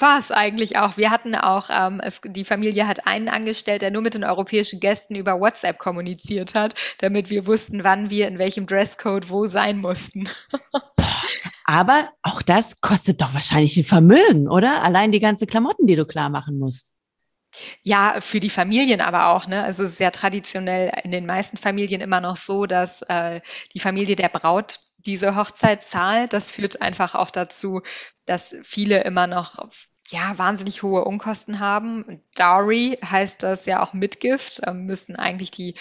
war 0.00 0.18
es 0.18 0.30
eigentlich 0.30 0.78
auch. 0.78 0.96
Wir 0.96 1.10
hatten 1.10 1.34
auch, 1.34 1.68
ähm, 1.70 2.00
es, 2.02 2.20
die 2.24 2.44
Familie 2.44 2.86
hat 2.86 3.06
einen 3.06 3.28
angestellt, 3.28 3.82
der 3.82 3.90
nur 3.90 4.02
mit 4.02 4.14
den 4.14 4.24
europäischen 4.24 4.80
Gästen 4.80 5.14
über 5.14 5.40
WhatsApp 5.40 5.78
kommuniziert 5.78 6.54
hat, 6.54 6.74
damit 6.98 7.30
wir 7.30 7.46
wussten, 7.46 7.84
wann 7.84 8.10
wir 8.10 8.28
in 8.28 8.38
welchem 8.38 8.66
Dresscode 8.66 9.30
wo 9.30 9.46
sein 9.46 9.78
mussten. 9.78 10.28
Aber 11.64 12.08
auch 12.22 12.40
das 12.42 12.80
kostet 12.80 13.20
doch 13.20 13.34
wahrscheinlich 13.34 13.76
ein 13.76 13.84
Vermögen, 13.84 14.48
oder? 14.48 14.82
Allein 14.82 15.12
die 15.12 15.20
ganze 15.20 15.46
Klamotten, 15.46 15.86
die 15.86 15.96
du 15.96 16.06
klar 16.06 16.30
machen 16.30 16.58
musst. 16.58 16.94
Ja, 17.82 18.20
für 18.20 18.40
die 18.40 18.50
Familien 18.50 19.00
aber 19.00 19.28
auch. 19.28 19.46
Ne? 19.46 19.62
Also 19.62 19.82
es 19.82 19.92
ist 19.92 20.00
ja 20.00 20.10
traditionell 20.10 20.92
in 21.04 21.12
den 21.12 21.26
meisten 21.26 21.56
Familien 21.56 22.00
immer 22.00 22.20
noch 22.20 22.36
so, 22.36 22.66
dass 22.66 23.02
äh, 23.02 23.40
die 23.74 23.80
Familie 23.80 24.16
der 24.16 24.28
Braut 24.28 24.80
diese 25.08 25.34
Hochzeit 25.34 25.82
zahlt. 25.82 26.32
Das 26.32 26.50
führt 26.50 26.82
einfach 26.82 27.14
auch 27.14 27.30
dazu, 27.30 27.82
dass 28.26 28.54
viele 28.62 29.02
immer 29.02 29.26
noch 29.26 29.58
ja, 30.10 30.38
wahnsinnig 30.38 30.82
hohe 30.82 31.04
Unkosten 31.04 31.60
haben. 31.60 32.22
Dowry 32.36 32.98
heißt 33.04 33.42
das 33.42 33.66
ja 33.66 33.82
auch 33.82 33.92
Mitgift, 33.92 34.60
ähm, 34.66 34.84
müssten 34.86 35.16
eigentlich 35.16 35.50
die 35.50 35.74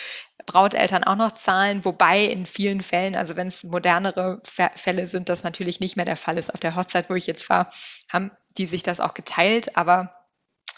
Brauteltern 0.45 1.03
auch 1.03 1.15
noch 1.15 1.33
zahlen, 1.33 1.83
wobei 1.85 2.23
in 2.23 2.45
vielen 2.45 2.81
Fällen, 2.81 3.15
also 3.15 3.35
wenn 3.35 3.47
es 3.47 3.63
modernere 3.63 4.41
Fälle 4.43 5.07
sind, 5.07 5.29
das 5.29 5.43
natürlich 5.43 5.79
nicht 5.79 5.97
mehr 5.97 6.05
der 6.05 6.17
Fall 6.17 6.37
ist. 6.37 6.53
Auf 6.53 6.59
der 6.59 6.75
Hochzeit, 6.75 7.09
wo 7.09 7.15
ich 7.15 7.27
jetzt 7.27 7.49
war, 7.49 7.71
haben 8.09 8.31
die 8.57 8.65
sich 8.65 8.81
das 8.81 9.01
auch 9.01 9.13
geteilt, 9.13 9.77
aber 9.77 10.13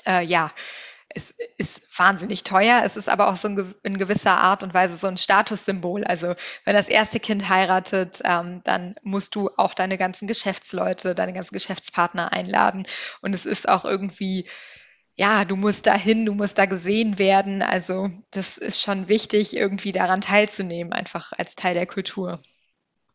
äh, 0.06 0.24
ja, 0.24 0.52
es 1.10 1.34
ist 1.58 1.82
wahnsinnig 1.98 2.44
teuer. 2.44 2.82
Es 2.86 2.96
ist 2.96 3.10
aber 3.10 3.30
auch 3.30 3.36
so 3.36 3.48
in 3.84 3.98
gewisser 3.98 4.38
Art 4.38 4.64
und 4.64 4.74
Weise 4.74 4.96
so 4.96 5.08
ein 5.08 5.18
Statussymbol. 5.18 6.04
Also 6.04 6.36
wenn 6.66 6.76
das 6.76 6.88
erste 6.88 7.20
Kind 7.20 7.50
heiratet, 7.50 8.20
ähm, 8.24 8.62
dann 8.64 8.96
musst 9.02 9.36
du 9.36 9.50
auch 9.58 9.74
deine 9.74 9.98
ganzen 9.98 10.28
Geschäftsleute, 10.28 11.16
deine 11.16 11.34
ganzen 11.34 11.56
Geschäftspartner 11.56 12.32
einladen. 12.32 12.86
Und 13.22 13.34
es 13.34 13.46
ist 13.46 13.68
auch 13.68 13.86
irgendwie, 13.86 14.48
ja, 15.16 15.46
du 15.46 15.56
musst 15.56 15.88
da 15.88 15.96
hin, 15.96 16.26
du 16.26 16.36
musst 16.36 16.60
da 16.60 16.66
gesehen 16.66 17.18
werden. 17.18 17.64
Also 17.64 18.10
das 18.30 18.58
ist 18.58 18.82
schon 18.82 19.08
wichtig, 19.08 19.56
irgendwie 19.56 19.92
daran 19.92 20.22
teilzunehmen, 20.22 20.94
einfach 20.94 21.34
als 21.36 21.56
Teil 21.56 21.74
der 21.74 21.88
Kultur. 21.88 22.40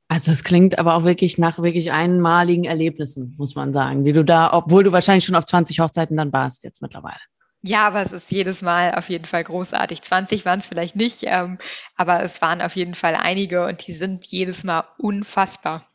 Also 0.08 0.32
es 0.32 0.44
klingt 0.44 0.78
aber 0.78 0.96
auch 0.96 1.04
wirklich 1.04 1.38
nach 1.38 1.60
wirklich 1.60 1.92
einmaligen 1.92 2.64
Erlebnissen, 2.64 3.34
muss 3.38 3.54
man 3.54 3.72
sagen, 3.72 4.04
die 4.04 4.12
du 4.12 4.24
da, 4.24 4.52
obwohl 4.52 4.84
du 4.84 4.92
wahrscheinlich 4.92 5.24
schon 5.24 5.34
auf 5.34 5.46
20 5.46 5.80
Hochzeiten 5.80 6.16
dann 6.16 6.32
warst 6.32 6.64
jetzt 6.64 6.82
mittlerweile. 6.82 7.20
Ja, 7.66 7.86
aber 7.86 8.02
es 8.02 8.12
ist 8.12 8.30
jedes 8.30 8.60
Mal 8.60 8.94
auf 8.94 9.08
jeden 9.08 9.24
Fall 9.24 9.42
großartig. 9.42 10.02
20 10.02 10.44
waren 10.44 10.58
es 10.58 10.66
vielleicht 10.66 10.96
nicht, 10.96 11.22
ähm, 11.22 11.56
aber 11.96 12.22
es 12.22 12.42
waren 12.42 12.60
auf 12.60 12.76
jeden 12.76 12.94
Fall 12.94 13.16
einige 13.16 13.64
und 13.64 13.86
die 13.86 13.94
sind 13.94 14.26
jedes 14.26 14.64
Mal 14.64 14.84
unfassbar. 14.98 15.88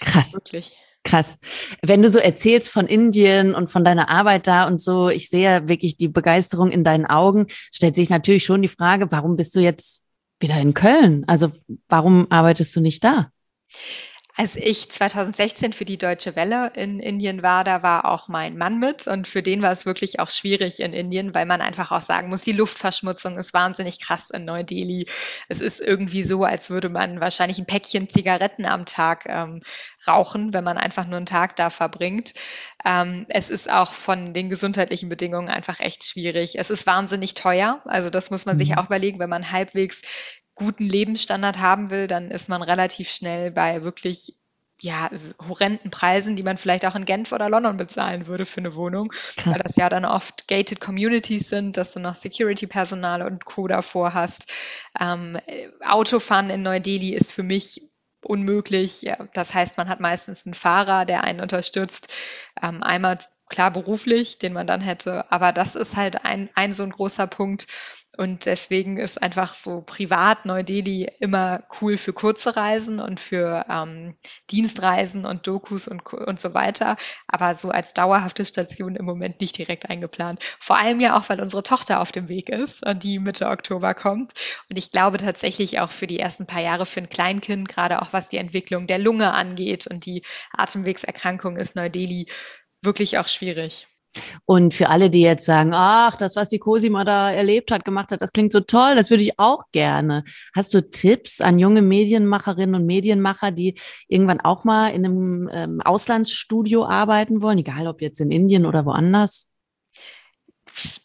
Krass. 0.00 0.34
Wirklich. 0.34 0.72
Krass. 1.02 1.38
Wenn 1.82 2.02
du 2.02 2.10
so 2.10 2.20
erzählst 2.20 2.70
von 2.70 2.86
Indien 2.86 3.56
und 3.56 3.70
von 3.70 3.84
deiner 3.84 4.08
Arbeit 4.08 4.46
da 4.46 4.68
und 4.68 4.80
so, 4.80 5.08
ich 5.08 5.28
sehe 5.28 5.66
wirklich 5.66 5.96
die 5.96 6.06
Begeisterung 6.06 6.70
in 6.70 6.84
deinen 6.84 7.06
Augen, 7.06 7.46
stellt 7.72 7.96
sich 7.96 8.08
natürlich 8.08 8.44
schon 8.44 8.62
die 8.62 8.68
Frage, 8.68 9.10
warum 9.10 9.34
bist 9.34 9.56
du 9.56 9.60
jetzt 9.60 10.04
wieder 10.38 10.60
in 10.60 10.74
Köln? 10.74 11.24
Also 11.26 11.50
warum 11.88 12.28
arbeitest 12.30 12.74
du 12.76 12.80
nicht 12.80 13.02
da? 13.02 13.32
Als 14.38 14.54
ich 14.54 14.90
2016 14.90 15.72
für 15.72 15.86
die 15.86 15.96
Deutsche 15.96 16.36
Welle 16.36 16.70
in 16.74 17.00
Indien 17.00 17.42
war, 17.42 17.64
da 17.64 17.82
war 17.82 18.04
auch 18.04 18.28
mein 18.28 18.58
Mann 18.58 18.78
mit 18.78 19.06
und 19.06 19.26
für 19.26 19.42
den 19.42 19.62
war 19.62 19.72
es 19.72 19.86
wirklich 19.86 20.20
auch 20.20 20.28
schwierig 20.28 20.80
in 20.80 20.92
Indien, 20.92 21.34
weil 21.34 21.46
man 21.46 21.62
einfach 21.62 21.90
auch 21.90 22.02
sagen 22.02 22.28
muss, 22.28 22.42
die 22.42 22.52
Luftverschmutzung 22.52 23.38
ist 23.38 23.54
wahnsinnig 23.54 23.98
krass 23.98 24.28
in 24.28 24.44
Neu-Delhi. 24.44 25.06
Es 25.48 25.62
ist 25.62 25.80
irgendwie 25.80 26.22
so, 26.22 26.44
als 26.44 26.68
würde 26.68 26.90
man 26.90 27.18
wahrscheinlich 27.18 27.58
ein 27.58 27.64
Päckchen 27.64 28.10
Zigaretten 28.10 28.66
am 28.66 28.84
Tag 28.84 29.24
ähm, 29.26 29.62
rauchen, 30.06 30.52
wenn 30.52 30.64
man 30.64 30.76
einfach 30.76 31.06
nur 31.06 31.16
einen 31.16 31.24
Tag 31.24 31.56
da 31.56 31.70
verbringt. 31.70 32.34
Ähm, 32.84 33.24
es 33.30 33.48
ist 33.48 33.70
auch 33.70 33.94
von 33.94 34.34
den 34.34 34.50
gesundheitlichen 34.50 35.08
Bedingungen 35.08 35.48
einfach 35.48 35.80
echt 35.80 36.04
schwierig. 36.04 36.58
Es 36.58 36.68
ist 36.68 36.86
wahnsinnig 36.86 37.32
teuer, 37.32 37.80
also 37.86 38.10
das 38.10 38.30
muss 38.30 38.44
man 38.44 38.58
sich 38.58 38.72
mhm. 38.72 38.74
auch 38.76 38.86
überlegen, 38.86 39.18
wenn 39.18 39.30
man 39.30 39.50
halbwegs 39.50 40.02
guten 40.56 40.88
Lebensstandard 40.88 41.58
haben 41.58 41.90
will, 41.90 42.08
dann 42.08 42.32
ist 42.32 42.48
man 42.48 42.62
relativ 42.62 43.08
schnell 43.08 43.52
bei 43.52 43.82
wirklich 43.82 44.34
ja, 44.80 45.08
horrenden 45.48 45.90
Preisen, 45.90 46.36
die 46.36 46.42
man 46.42 46.58
vielleicht 46.58 46.84
auch 46.84 46.94
in 46.94 47.06
Genf 47.06 47.32
oder 47.32 47.48
London 47.48 47.76
bezahlen 47.76 48.26
würde 48.26 48.44
für 48.44 48.60
eine 48.60 48.74
Wohnung, 48.74 49.10
Krass. 49.36 49.46
weil 49.46 49.62
das 49.62 49.76
ja 49.76 49.88
dann 49.88 50.04
oft 50.04 50.48
gated 50.48 50.80
Communities 50.80 51.48
sind, 51.48 51.76
dass 51.76 51.92
du 51.92 52.00
noch 52.00 52.14
Security-Personal 52.14 53.22
und 53.22 53.44
Co. 53.46 53.68
davor 53.68 54.12
hast. 54.12 54.52
Ähm, 55.00 55.38
Autofahren 55.82 56.50
in 56.50 56.62
Neu-Delhi 56.62 57.14
ist 57.14 57.32
für 57.32 57.42
mich 57.42 57.88
unmöglich. 58.22 59.02
Ja, 59.02 59.16
das 59.32 59.54
heißt, 59.54 59.78
man 59.78 59.88
hat 59.88 60.00
meistens 60.00 60.44
einen 60.44 60.54
Fahrer, 60.54 61.06
der 61.06 61.24
einen 61.24 61.40
unterstützt. 61.40 62.12
Ähm, 62.62 62.82
einmal 62.82 63.18
klar 63.48 63.70
beruflich, 63.70 64.38
den 64.38 64.52
man 64.52 64.66
dann 64.66 64.80
hätte, 64.80 65.30
aber 65.30 65.52
das 65.52 65.76
ist 65.76 65.96
halt 65.96 66.24
ein, 66.24 66.50
ein 66.54 66.72
so 66.72 66.82
ein 66.82 66.90
großer 66.90 67.26
Punkt, 67.26 67.66
und 68.16 68.46
deswegen 68.46 68.96
ist 68.98 69.22
einfach 69.22 69.54
so 69.54 69.82
privat 69.82 70.44
Neu-Delhi 70.44 71.10
immer 71.20 71.64
cool 71.80 71.96
für 71.96 72.12
kurze 72.12 72.56
Reisen 72.56 73.00
und 73.00 73.20
für 73.20 73.64
ähm, 73.68 74.16
Dienstreisen 74.50 75.26
und 75.26 75.46
Dokus 75.46 75.88
und, 75.88 76.04
und 76.12 76.40
so 76.40 76.54
weiter. 76.54 76.96
Aber 77.28 77.54
so 77.54 77.70
als 77.70 77.94
dauerhafte 77.94 78.44
Station 78.44 78.96
im 78.96 79.04
Moment 79.04 79.40
nicht 79.40 79.58
direkt 79.58 79.90
eingeplant. 79.90 80.42
Vor 80.60 80.78
allem 80.78 81.00
ja 81.00 81.16
auch, 81.16 81.28
weil 81.28 81.40
unsere 81.40 81.62
Tochter 81.62 82.00
auf 82.00 82.12
dem 82.12 82.28
Weg 82.28 82.48
ist 82.48 82.86
und 82.86 83.02
die 83.02 83.18
Mitte 83.18 83.48
Oktober 83.48 83.94
kommt. 83.94 84.32
Und 84.70 84.76
ich 84.76 84.90
glaube 84.90 85.18
tatsächlich 85.18 85.80
auch 85.80 85.90
für 85.90 86.06
die 86.06 86.18
ersten 86.18 86.46
paar 86.46 86.62
Jahre 86.62 86.86
für 86.86 87.00
ein 87.00 87.10
Kleinkind, 87.10 87.68
gerade 87.68 88.02
auch 88.02 88.12
was 88.12 88.28
die 88.28 88.38
Entwicklung 88.38 88.86
der 88.86 88.98
Lunge 88.98 89.32
angeht 89.32 89.86
und 89.86 90.06
die 90.06 90.22
Atemwegserkrankung, 90.52 91.56
ist 91.56 91.76
Neu-Delhi 91.76 92.26
wirklich 92.82 93.18
auch 93.18 93.28
schwierig. 93.28 93.86
Und 94.44 94.74
für 94.74 94.88
alle, 94.88 95.10
die 95.10 95.22
jetzt 95.22 95.44
sagen, 95.44 95.72
ach, 95.74 96.16
das, 96.16 96.36
was 96.36 96.48
die 96.48 96.58
Cosima 96.58 97.04
da 97.04 97.30
erlebt 97.30 97.70
hat, 97.70 97.84
gemacht 97.84 98.12
hat, 98.12 98.22
das 98.22 98.32
klingt 98.32 98.52
so 98.52 98.60
toll, 98.60 98.94
das 98.94 99.10
würde 99.10 99.22
ich 99.22 99.38
auch 99.38 99.64
gerne. 99.72 100.24
Hast 100.54 100.74
du 100.74 100.88
Tipps 100.88 101.40
an 101.40 101.58
junge 101.58 101.82
Medienmacherinnen 101.82 102.74
und 102.74 102.86
Medienmacher, 102.86 103.50
die 103.50 103.78
irgendwann 104.08 104.40
auch 104.40 104.64
mal 104.64 104.88
in 104.88 105.04
einem 105.04 105.50
ähm, 105.52 105.80
Auslandsstudio 105.82 106.84
arbeiten 106.84 107.42
wollen, 107.42 107.58
egal 107.58 107.86
ob 107.86 108.02
jetzt 108.02 108.20
in 108.20 108.30
Indien 108.30 108.66
oder 108.66 108.84
woanders? 108.84 109.48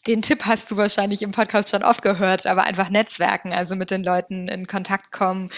den 0.07 0.21
Tipp 0.21 0.45
hast 0.45 0.71
du 0.71 0.77
wahrscheinlich 0.77 1.21
im 1.21 1.31
Podcast 1.31 1.69
schon 1.69 1.83
oft 1.83 2.01
gehört, 2.01 2.47
aber 2.47 2.63
einfach 2.63 2.89
Netzwerken, 2.89 3.53
also 3.53 3.75
mit 3.75 3.91
den 3.91 4.03
Leuten 4.03 4.47
in 4.47 4.67
Kontakt 4.67 5.11
kommen, 5.11 5.49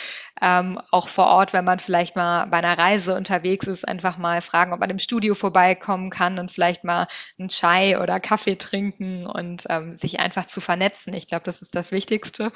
ähm, 0.41 0.79
auch 0.91 1.07
vor 1.07 1.27
Ort, 1.27 1.53
wenn 1.53 1.63
man 1.63 1.79
vielleicht 1.79 2.15
mal 2.15 2.45
bei 2.47 2.57
einer 2.57 2.77
Reise 2.77 3.15
unterwegs 3.15 3.67
ist, 3.67 3.87
einfach 3.87 4.17
mal 4.17 4.41
fragen, 4.41 4.73
ob 4.73 4.79
man 4.79 4.89
im 4.89 4.99
Studio 4.99 5.35
vorbeikommen 5.35 6.09
kann 6.09 6.39
und 6.39 6.51
vielleicht 6.51 6.83
mal 6.83 7.07
einen 7.37 7.49
Chai 7.49 7.99
oder 8.01 8.19
Kaffee 8.19 8.55
trinken 8.55 9.27
und 9.27 9.65
ähm, 9.69 9.93
sich 9.93 10.19
einfach 10.19 10.47
zu 10.47 10.59
vernetzen. 10.59 11.13
Ich 11.13 11.27
glaube, 11.27 11.45
das 11.45 11.61
ist 11.61 11.75
das 11.75 11.91
Wichtigste. 11.91 12.51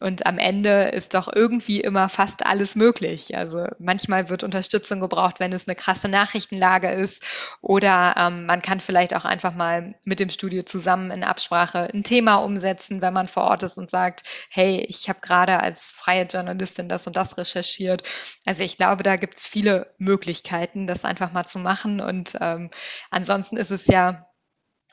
Und 0.00 0.26
am 0.26 0.38
Ende 0.38 0.84
ist 0.88 1.14
doch 1.14 1.28
irgendwie 1.32 1.80
immer 1.80 2.08
fast 2.08 2.46
alles 2.46 2.76
möglich. 2.76 3.36
Also 3.36 3.66
manchmal 3.78 4.30
wird 4.30 4.42
Unterstützung 4.42 5.00
gebraucht, 5.00 5.38
wenn 5.38 5.52
es 5.52 5.68
eine 5.68 5.76
krasse 5.76 6.08
Nachrichtenlage 6.08 6.90
ist 6.90 7.22
oder 7.60 8.14
ähm, 8.16 8.46
man 8.46 8.62
kann 8.62 8.80
vielleicht 8.80 9.14
auch 9.14 9.26
einfach 9.26 9.54
mal 9.54 9.94
mit 10.06 10.20
dem 10.20 10.30
Studio 10.30 10.62
zusammen 10.62 11.10
in 11.10 11.24
Absprache 11.24 11.90
ein 11.92 12.04
Thema 12.04 12.36
umsetzen, 12.36 13.02
wenn 13.02 13.12
man 13.12 13.28
vor 13.28 13.44
Ort 13.44 13.62
ist 13.64 13.76
und 13.76 13.90
sagt, 13.90 14.22
hey, 14.48 14.84
ich 14.88 15.08
habe 15.08 15.20
gerade 15.20 15.60
als 15.60 15.90
freie 15.90 16.24
Journalistin 16.24 16.88
das 16.88 17.06
und 17.06 17.17
das 17.18 17.36
recherchiert. 17.36 18.02
Also 18.46 18.62
ich 18.62 18.76
glaube, 18.76 19.02
da 19.02 19.16
gibt 19.16 19.38
es 19.38 19.46
viele 19.46 19.94
Möglichkeiten, 19.98 20.86
das 20.86 21.04
einfach 21.04 21.32
mal 21.32 21.44
zu 21.44 21.58
machen. 21.58 22.00
Und 22.00 22.36
ähm, 22.40 22.70
ansonsten 23.10 23.56
ist 23.56 23.70
es 23.70 23.86
ja 23.86 24.28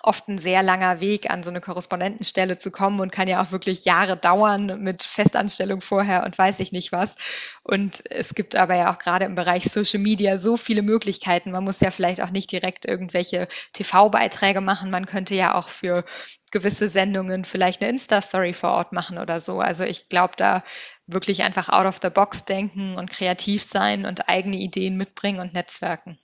oft 0.06 0.28
ein 0.28 0.38
sehr 0.38 0.62
langer 0.62 1.00
Weg, 1.02 1.32
an 1.32 1.44
so 1.44 1.50
eine 1.50 1.62
Korrespondentenstelle 1.62 2.58
zu 2.58 2.70
kommen 2.70 3.00
und 3.00 3.12
kann 3.12 3.28
ja 3.28 3.44
auch 3.44 3.52
wirklich 3.52 3.86
Jahre 3.86 4.16
dauern 4.16 4.80
mit 4.80 5.04
Festanstellung 5.04 5.82
vorher 5.82 6.24
und 6.24 6.38
weiß 6.38 6.60
ich 6.60 6.72
nicht 6.72 6.92
was. 6.92 7.16
Und 7.64 8.04
es 8.12 8.36
gibt 8.36 8.56
aber 8.56 8.76
ja 8.76 8.94
auch 8.94 9.00
gerade 9.00 9.26
im 9.26 9.36
Bereich 9.36 9.64
Social 9.66 10.00
Media 10.00 10.38
so 10.38 10.58
viele 10.58 10.84
Möglichkeiten. 10.84 11.52
Man 11.52 11.64
muss 11.64 11.80
ja 11.80 11.92
vielleicht 11.92 12.22
auch 12.22 12.30
nicht 12.30 12.52
direkt 12.52 12.86
irgendwelche 12.86 13.48
TV-Beiträge 13.74 14.62
machen. 14.62 14.92
Man 14.92 15.08
könnte 15.08 15.34
ja 15.34 15.56
auch 15.56 15.70
für 15.70 16.04
gewisse 16.52 16.88
Sendungen 16.88 17.44
vielleicht 17.44 17.82
eine 17.82 17.90
Insta-Story 17.90 18.54
vor 18.54 18.72
Ort 18.72 18.94
machen 18.94 19.18
oder 19.18 19.40
so. 19.40 19.60
Also 19.60 19.84
ich 19.84 20.08
glaube, 20.10 20.36
da 20.38 20.64
wirklich 21.08 21.44
einfach 21.44 21.70
out 21.70 21.86
of 21.86 22.00
the 22.02 22.10
box 22.10 22.46
denken 22.46 22.96
und 22.98 23.10
kreativ 23.10 23.64
sein 23.64 24.06
und 24.06 24.28
eigene 24.28 24.58
Ideen 24.58 24.98
mitbringen 24.98 25.40
und 25.40 25.54
netzwerken. 25.54 26.18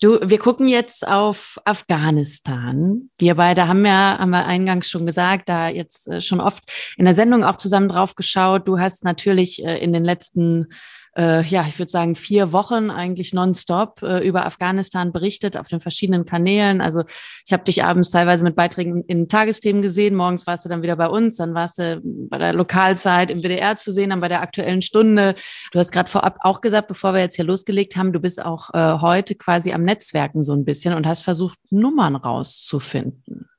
Du, 0.00 0.18
wir 0.22 0.38
gucken 0.38 0.68
jetzt 0.68 1.06
auf 1.06 1.60
Afghanistan. 1.64 3.10
Wir 3.18 3.34
beide 3.34 3.68
haben 3.68 3.84
ja, 3.84 4.18
haben 4.18 4.30
wir 4.30 4.46
eingangs 4.46 4.88
schon 4.88 5.06
gesagt, 5.06 5.48
da 5.48 5.68
jetzt 5.68 6.08
äh, 6.08 6.20
schon 6.20 6.40
oft 6.40 6.64
in 6.96 7.04
der 7.04 7.14
Sendung 7.14 7.44
auch 7.44 7.56
zusammen 7.56 7.88
drauf 7.88 8.14
geschaut. 8.14 8.66
Du 8.66 8.78
hast 8.78 9.04
natürlich 9.04 9.64
äh, 9.64 9.78
in 9.78 9.92
den 9.92 10.04
letzten 10.04 10.68
äh, 11.16 11.42
ja, 11.44 11.66
ich 11.68 11.78
würde 11.78 11.90
sagen, 11.90 12.14
vier 12.14 12.52
Wochen 12.52 12.90
eigentlich 12.90 13.34
nonstop 13.34 14.02
äh, 14.02 14.26
über 14.26 14.46
Afghanistan 14.46 15.12
berichtet 15.12 15.56
auf 15.56 15.68
den 15.68 15.80
verschiedenen 15.80 16.24
Kanälen. 16.24 16.80
Also 16.80 17.02
ich 17.46 17.52
habe 17.52 17.64
dich 17.64 17.84
abends 17.84 18.10
teilweise 18.10 18.44
mit 18.44 18.56
Beiträgen 18.56 19.04
in 19.06 19.28
Tagesthemen 19.28 19.82
gesehen, 19.82 20.14
morgens 20.14 20.46
warst 20.46 20.64
du 20.64 20.68
dann 20.68 20.82
wieder 20.82 20.96
bei 20.96 21.08
uns, 21.08 21.36
dann 21.36 21.54
warst 21.54 21.78
du 21.78 22.00
bei 22.02 22.38
der 22.38 22.52
Lokalzeit 22.54 23.30
im 23.30 23.42
WDR 23.42 23.76
zu 23.76 23.92
sehen, 23.92 24.10
dann 24.10 24.20
bei 24.20 24.28
der 24.28 24.42
aktuellen 24.42 24.82
Stunde. 24.82 25.34
Du 25.72 25.78
hast 25.78 25.92
gerade 25.92 26.10
vorab 26.10 26.38
auch 26.40 26.60
gesagt, 26.60 26.88
bevor 26.88 27.12
wir 27.12 27.20
jetzt 27.20 27.36
hier 27.36 27.44
losgelegt 27.44 27.96
haben, 27.96 28.12
du 28.12 28.20
bist 28.20 28.42
auch 28.44 28.70
äh, 28.72 29.00
heute 29.00 29.34
quasi 29.34 29.72
am 29.72 29.82
Netzwerken 29.82 30.42
so 30.42 30.54
ein 30.54 30.64
bisschen 30.64 30.94
und 30.94 31.06
hast 31.06 31.22
versucht, 31.22 31.58
Nummern 31.70 32.16
rauszufinden. 32.16 33.51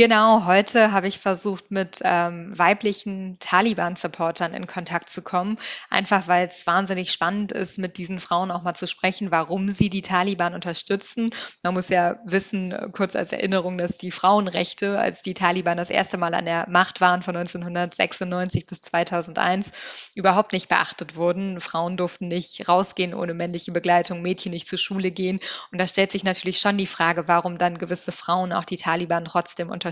Genau, 0.00 0.46
heute 0.46 0.92
habe 0.92 1.08
ich 1.08 1.18
versucht, 1.18 1.70
mit 1.70 1.98
ähm, 2.04 2.58
weiblichen 2.58 3.36
Taliban-Supportern 3.38 4.54
in 4.54 4.66
Kontakt 4.66 5.10
zu 5.10 5.20
kommen, 5.20 5.58
einfach 5.90 6.26
weil 6.26 6.46
es 6.46 6.66
wahnsinnig 6.66 7.12
spannend 7.12 7.52
ist, 7.52 7.78
mit 7.78 7.98
diesen 7.98 8.18
Frauen 8.18 8.50
auch 8.50 8.62
mal 8.62 8.72
zu 8.72 8.86
sprechen, 8.86 9.30
warum 9.30 9.68
sie 9.68 9.90
die 9.90 10.00
Taliban 10.00 10.54
unterstützen. 10.54 11.28
Man 11.62 11.74
muss 11.74 11.90
ja 11.90 12.16
wissen, 12.24 12.72
äh, 12.72 12.88
kurz 12.90 13.14
als 13.14 13.32
Erinnerung, 13.32 13.76
dass 13.76 13.98
die 13.98 14.10
Frauenrechte, 14.10 14.98
als 14.98 15.20
die 15.20 15.34
Taliban 15.34 15.76
das 15.76 15.90
erste 15.90 16.16
Mal 16.16 16.32
an 16.32 16.46
der 16.46 16.66
Macht 16.70 17.02
waren 17.02 17.22
von 17.22 17.36
1996 17.36 18.64
bis 18.64 18.80
2001, 18.80 19.70
überhaupt 20.14 20.54
nicht 20.54 20.70
beachtet 20.70 21.14
wurden. 21.16 21.60
Frauen 21.60 21.98
durften 21.98 22.28
nicht 22.28 22.66
rausgehen 22.66 23.12
ohne 23.12 23.34
männliche 23.34 23.72
Begleitung, 23.72 24.22
Mädchen 24.22 24.52
nicht 24.52 24.66
zur 24.66 24.78
Schule 24.78 25.10
gehen. 25.10 25.40
Und 25.72 25.78
da 25.78 25.86
stellt 25.86 26.10
sich 26.10 26.24
natürlich 26.24 26.58
schon 26.58 26.78
die 26.78 26.86
Frage, 26.86 27.28
warum 27.28 27.58
dann 27.58 27.76
gewisse 27.76 28.12
Frauen 28.12 28.54
auch 28.54 28.64
die 28.64 28.78
Taliban 28.78 29.26
trotzdem 29.26 29.68
unterstützen. 29.68 29.89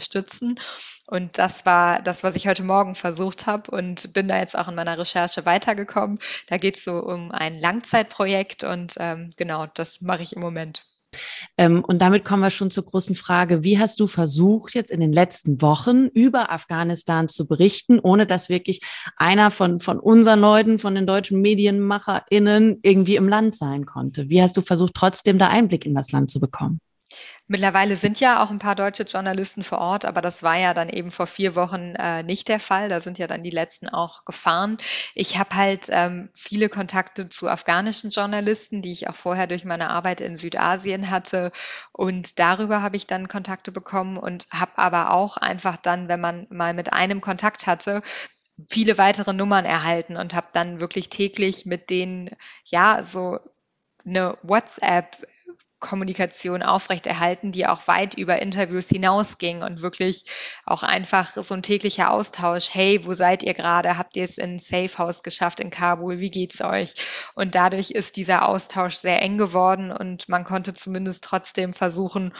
Und 1.06 1.38
das 1.38 1.66
war 1.66 2.02
das, 2.02 2.22
was 2.22 2.36
ich 2.36 2.46
heute 2.46 2.62
Morgen 2.62 2.94
versucht 2.94 3.46
habe 3.46 3.70
und 3.70 4.12
bin 4.12 4.28
da 4.28 4.38
jetzt 4.38 4.56
auch 4.56 4.68
in 4.68 4.74
meiner 4.74 4.98
Recherche 4.98 5.46
weitergekommen. 5.46 6.18
Da 6.48 6.58
geht 6.58 6.76
es 6.76 6.84
so 6.84 6.92
um 6.92 7.30
ein 7.30 7.58
Langzeitprojekt 7.58 8.64
und 8.64 8.94
ähm, 8.98 9.32
genau, 9.36 9.66
das 9.66 10.00
mache 10.00 10.22
ich 10.22 10.34
im 10.34 10.42
Moment. 10.42 10.84
Ähm, 11.56 11.84
und 11.84 12.00
damit 12.00 12.24
kommen 12.24 12.42
wir 12.42 12.50
schon 12.50 12.70
zur 12.70 12.84
großen 12.84 13.14
Frage, 13.14 13.64
wie 13.64 13.78
hast 13.78 14.00
du 14.00 14.06
versucht, 14.06 14.74
jetzt 14.74 14.90
in 14.90 15.00
den 15.00 15.12
letzten 15.12 15.62
Wochen 15.62 16.06
über 16.06 16.52
Afghanistan 16.52 17.28
zu 17.28 17.46
berichten, 17.46 17.98
ohne 17.98 18.26
dass 18.26 18.48
wirklich 18.48 18.80
einer 19.16 19.50
von, 19.50 19.80
von 19.80 19.98
unseren 19.98 20.40
Leuten, 20.40 20.78
von 20.78 20.94
den 20.94 21.06
deutschen 21.06 21.40
MedienmacherInnen 21.40 22.80
irgendwie 22.82 23.16
im 23.16 23.28
Land 23.28 23.56
sein 23.56 23.86
konnte? 23.86 24.28
Wie 24.28 24.42
hast 24.42 24.56
du 24.56 24.60
versucht, 24.60 24.94
trotzdem 24.94 25.38
da 25.38 25.48
Einblick 25.48 25.86
in 25.86 25.94
das 25.94 26.12
Land 26.12 26.30
zu 26.30 26.40
bekommen? 26.40 26.80
Mittlerweile 27.46 27.96
sind 27.96 28.20
ja 28.20 28.42
auch 28.42 28.50
ein 28.50 28.58
paar 28.58 28.74
deutsche 28.74 29.04
Journalisten 29.04 29.64
vor 29.64 29.78
Ort, 29.78 30.04
aber 30.04 30.20
das 30.20 30.42
war 30.42 30.56
ja 30.58 30.74
dann 30.74 30.90
eben 30.90 31.10
vor 31.10 31.26
vier 31.26 31.54
Wochen 31.54 31.94
äh, 31.94 32.22
nicht 32.22 32.48
der 32.48 32.60
Fall. 32.60 32.90
Da 32.90 33.00
sind 33.00 33.18
ja 33.18 33.26
dann 33.26 33.42
die 33.42 33.50
letzten 33.50 33.88
auch 33.88 34.26
gefahren. 34.26 34.76
Ich 35.14 35.38
habe 35.38 35.56
halt 35.56 35.86
ähm, 35.88 36.28
viele 36.34 36.68
Kontakte 36.68 37.30
zu 37.30 37.48
afghanischen 37.48 38.10
Journalisten, 38.10 38.82
die 38.82 38.92
ich 38.92 39.08
auch 39.08 39.14
vorher 39.14 39.46
durch 39.46 39.64
meine 39.64 39.88
Arbeit 39.88 40.20
in 40.20 40.36
Südasien 40.36 41.10
hatte. 41.10 41.50
Und 41.92 42.38
darüber 42.38 42.82
habe 42.82 42.96
ich 42.96 43.06
dann 43.06 43.28
Kontakte 43.28 43.72
bekommen 43.72 44.18
und 44.18 44.46
habe 44.52 44.76
aber 44.76 45.12
auch 45.12 45.38
einfach 45.38 45.78
dann, 45.78 46.08
wenn 46.08 46.20
man 46.20 46.46
mal 46.50 46.74
mit 46.74 46.92
einem 46.92 47.22
Kontakt 47.22 47.66
hatte, 47.66 48.02
viele 48.68 48.98
weitere 48.98 49.32
Nummern 49.32 49.64
erhalten 49.64 50.18
und 50.18 50.34
habe 50.34 50.48
dann 50.52 50.80
wirklich 50.80 51.08
täglich 51.08 51.64
mit 51.64 51.88
denen 51.88 52.30
ja 52.64 53.02
so 53.02 53.38
eine 54.04 54.36
WhatsApp 54.42 55.16
Kommunikation 55.80 56.62
aufrechterhalten, 56.62 57.52
die 57.52 57.66
auch 57.66 57.86
weit 57.86 58.14
über 58.14 58.40
Interviews 58.42 58.88
hinausging 58.88 59.62
und 59.62 59.82
wirklich 59.82 60.24
auch 60.66 60.82
einfach 60.82 61.28
so 61.36 61.54
ein 61.54 61.62
täglicher 61.62 62.10
Austausch. 62.10 62.68
Hey, 62.72 63.04
wo 63.04 63.14
seid 63.14 63.42
ihr 63.42 63.54
gerade? 63.54 63.96
Habt 63.96 64.16
ihr 64.16 64.24
es 64.24 64.38
in 64.38 64.58
Safe 64.58 64.98
House 64.98 65.22
geschafft 65.22 65.60
in 65.60 65.70
Kabul? 65.70 66.18
Wie 66.18 66.30
geht's 66.30 66.60
euch? 66.60 66.94
Und 67.34 67.54
dadurch 67.54 67.90
ist 67.90 68.16
dieser 68.16 68.48
Austausch 68.48 68.96
sehr 68.96 69.22
eng 69.22 69.38
geworden 69.38 69.92
und 69.92 70.28
man 70.28 70.44
konnte 70.44 70.74
zumindest 70.74 71.24
trotzdem 71.24 71.72
versuchen, 71.72 72.32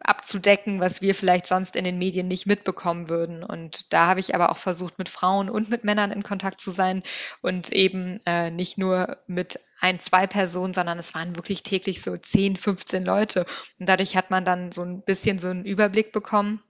abzudecken, 0.00 0.80
was 0.80 1.02
wir 1.02 1.14
vielleicht 1.14 1.46
sonst 1.46 1.76
in 1.76 1.84
den 1.84 1.98
Medien 1.98 2.28
nicht 2.28 2.46
mitbekommen 2.46 3.08
würden. 3.08 3.42
Und 3.42 3.92
da 3.92 4.06
habe 4.06 4.20
ich 4.20 4.34
aber 4.34 4.50
auch 4.50 4.56
versucht, 4.56 4.98
mit 4.98 5.08
Frauen 5.08 5.50
und 5.50 5.70
mit 5.70 5.84
Männern 5.84 6.12
in 6.12 6.22
Kontakt 6.22 6.60
zu 6.60 6.70
sein 6.70 7.02
und 7.42 7.72
eben 7.72 8.20
äh, 8.26 8.50
nicht 8.50 8.78
nur 8.78 9.18
mit 9.26 9.58
ein, 9.80 9.98
zwei 9.98 10.26
Personen, 10.26 10.74
sondern 10.74 10.98
es 10.98 11.14
waren 11.14 11.36
wirklich 11.36 11.62
täglich 11.62 12.02
so 12.02 12.16
10, 12.16 12.56
15 12.56 13.04
Leute. 13.04 13.46
Und 13.78 13.88
dadurch 13.88 14.16
hat 14.16 14.30
man 14.30 14.44
dann 14.44 14.72
so 14.72 14.82
ein 14.82 15.02
bisschen 15.02 15.38
so 15.38 15.48
einen 15.48 15.64
Überblick 15.64 16.12
bekommen. 16.12 16.62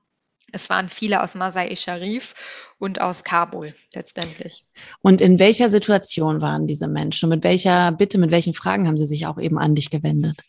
Es 0.53 0.71
waren 0.71 0.89
viele 0.89 1.23
aus 1.23 1.35
Masai 1.35 1.75
Sharif 1.75 2.35
und 2.79 3.01
aus 3.01 3.25
Kabul 3.25 3.75
letztendlich. 3.95 4.65
Und 5.03 5.21
in 5.21 5.39
welcher 5.39 5.69
Situation 5.69 6.41
waren 6.41 6.67
diese 6.67 6.87
Menschen? 6.87 7.29
mit 7.29 7.43
welcher 7.43 7.91
Bitte, 7.93 8.19
mit 8.19 8.31
welchen 8.31 8.55
Fragen 8.55 8.87
haben 8.87 8.97
sie 8.97 9.07
sich 9.07 9.27
auch 9.27 9.39
eben 9.39 9.59
an 9.59 9.75
dich 9.75 9.91
gewendet? 9.91 10.43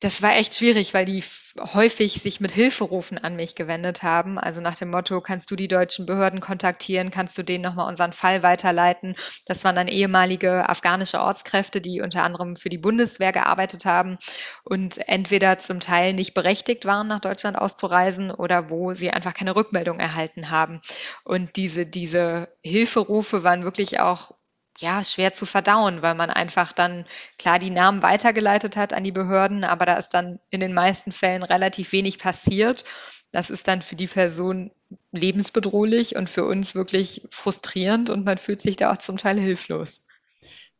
Das 0.00 0.20
war 0.20 0.36
echt 0.36 0.54
schwierig, 0.54 0.92
weil 0.92 1.06
die 1.06 1.24
häufig 1.58 2.20
sich 2.20 2.38
mit 2.40 2.52
Hilferufen 2.52 3.16
an 3.16 3.34
mich 3.34 3.54
gewendet 3.54 4.02
haben. 4.02 4.38
Also 4.38 4.60
nach 4.60 4.74
dem 4.74 4.90
Motto, 4.90 5.22
kannst 5.22 5.50
du 5.50 5.56
die 5.56 5.68
deutschen 5.68 6.04
Behörden 6.04 6.40
kontaktieren, 6.40 7.10
kannst 7.10 7.38
du 7.38 7.42
denen 7.42 7.64
nochmal 7.64 7.88
unseren 7.88 8.12
Fall 8.12 8.42
weiterleiten. 8.42 9.16
Das 9.46 9.64
waren 9.64 9.74
dann 9.74 9.88
ehemalige 9.88 10.68
afghanische 10.68 11.20
Ortskräfte, 11.20 11.80
die 11.80 12.02
unter 12.02 12.24
anderem 12.24 12.56
für 12.56 12.68
die 12.68 12.76
Bundeswehr 12.76 13.32
gearbeitet 13.32 13.86
haben 13.86 14.18
und 14.64 14.98
entweder 15.08 15.58
zum 15.58 15.80
Teil 15.80 16.12
nicht 16.12 16.34
berechtigt 16.34 16.84
waren, 16.84 17.08
nach 17.08 17.20
Deutschland 17.20 17.56
auszureisen 17.56 18.30
oder 18.30 18.68
wo 18.68 18.92
sie 18.92 19.10
einfach 19.10 19.32
keine 19.32 19.56
Rückmeldung 19.56 19.98
erhalten 19.98 20.50
haben. 20.50 20.82
Und 21.24 21.56
diese, 21.56 21.86
diese 21.86 22.48
Hilferufe 22.62 23.44
waren 23.44 23.64
wirklich 23.64 23.98
auch 23.98 24.32
ja, 24.78 25.02
schwer 25.04 25.32
zu 25.32 25.46
verdauen, 25.46 26.02
weil 26.02 26.14
man 26.14 26.30
einfach 26.30 26.72
dann 26.72 27.06
klar 27.38 27.58
die 27.58 27.70
Namen 27.70 28.02
weitergeleitet 28.02 28.76
hat 28.76 28.92
an 28.92 29.04
die 29.04 29.12
Behörden, 29.12 29.64
aber 29.64 29.86
da 29.86 29.96
ist 29.96 30.10
dann 30.10 30.38
in 30.50 30.60
den 30.60 30.74
meisten 30.74 31.12
Fällen 31.12 31.42
relativ 31.42 31.92
wenig 31.92 32.18
passiert. 32.18 32.84
Das 33.32 33.50
ist 33.50 33.68
dann 33.68 33.82
für 33.82 33.96
die 33.96 34.06
Person 34.06 34.70
lebensbedrohlich 35.12 36.16
und 36.16 36.30
für 36.30 36.44
uns 36.44 36.74
wirklich 36.74 37.22
frustrierend 37.30 38.10
und 38.10 38.24
man 38.24 38.38
fühlt 38.38 38.60
sich 38.60 38.76
da 38.76 38.92
auch 38.92 38.98
zum 38.98 39.16
Teil 39.16 39.40
hilflos. 39.40 40.02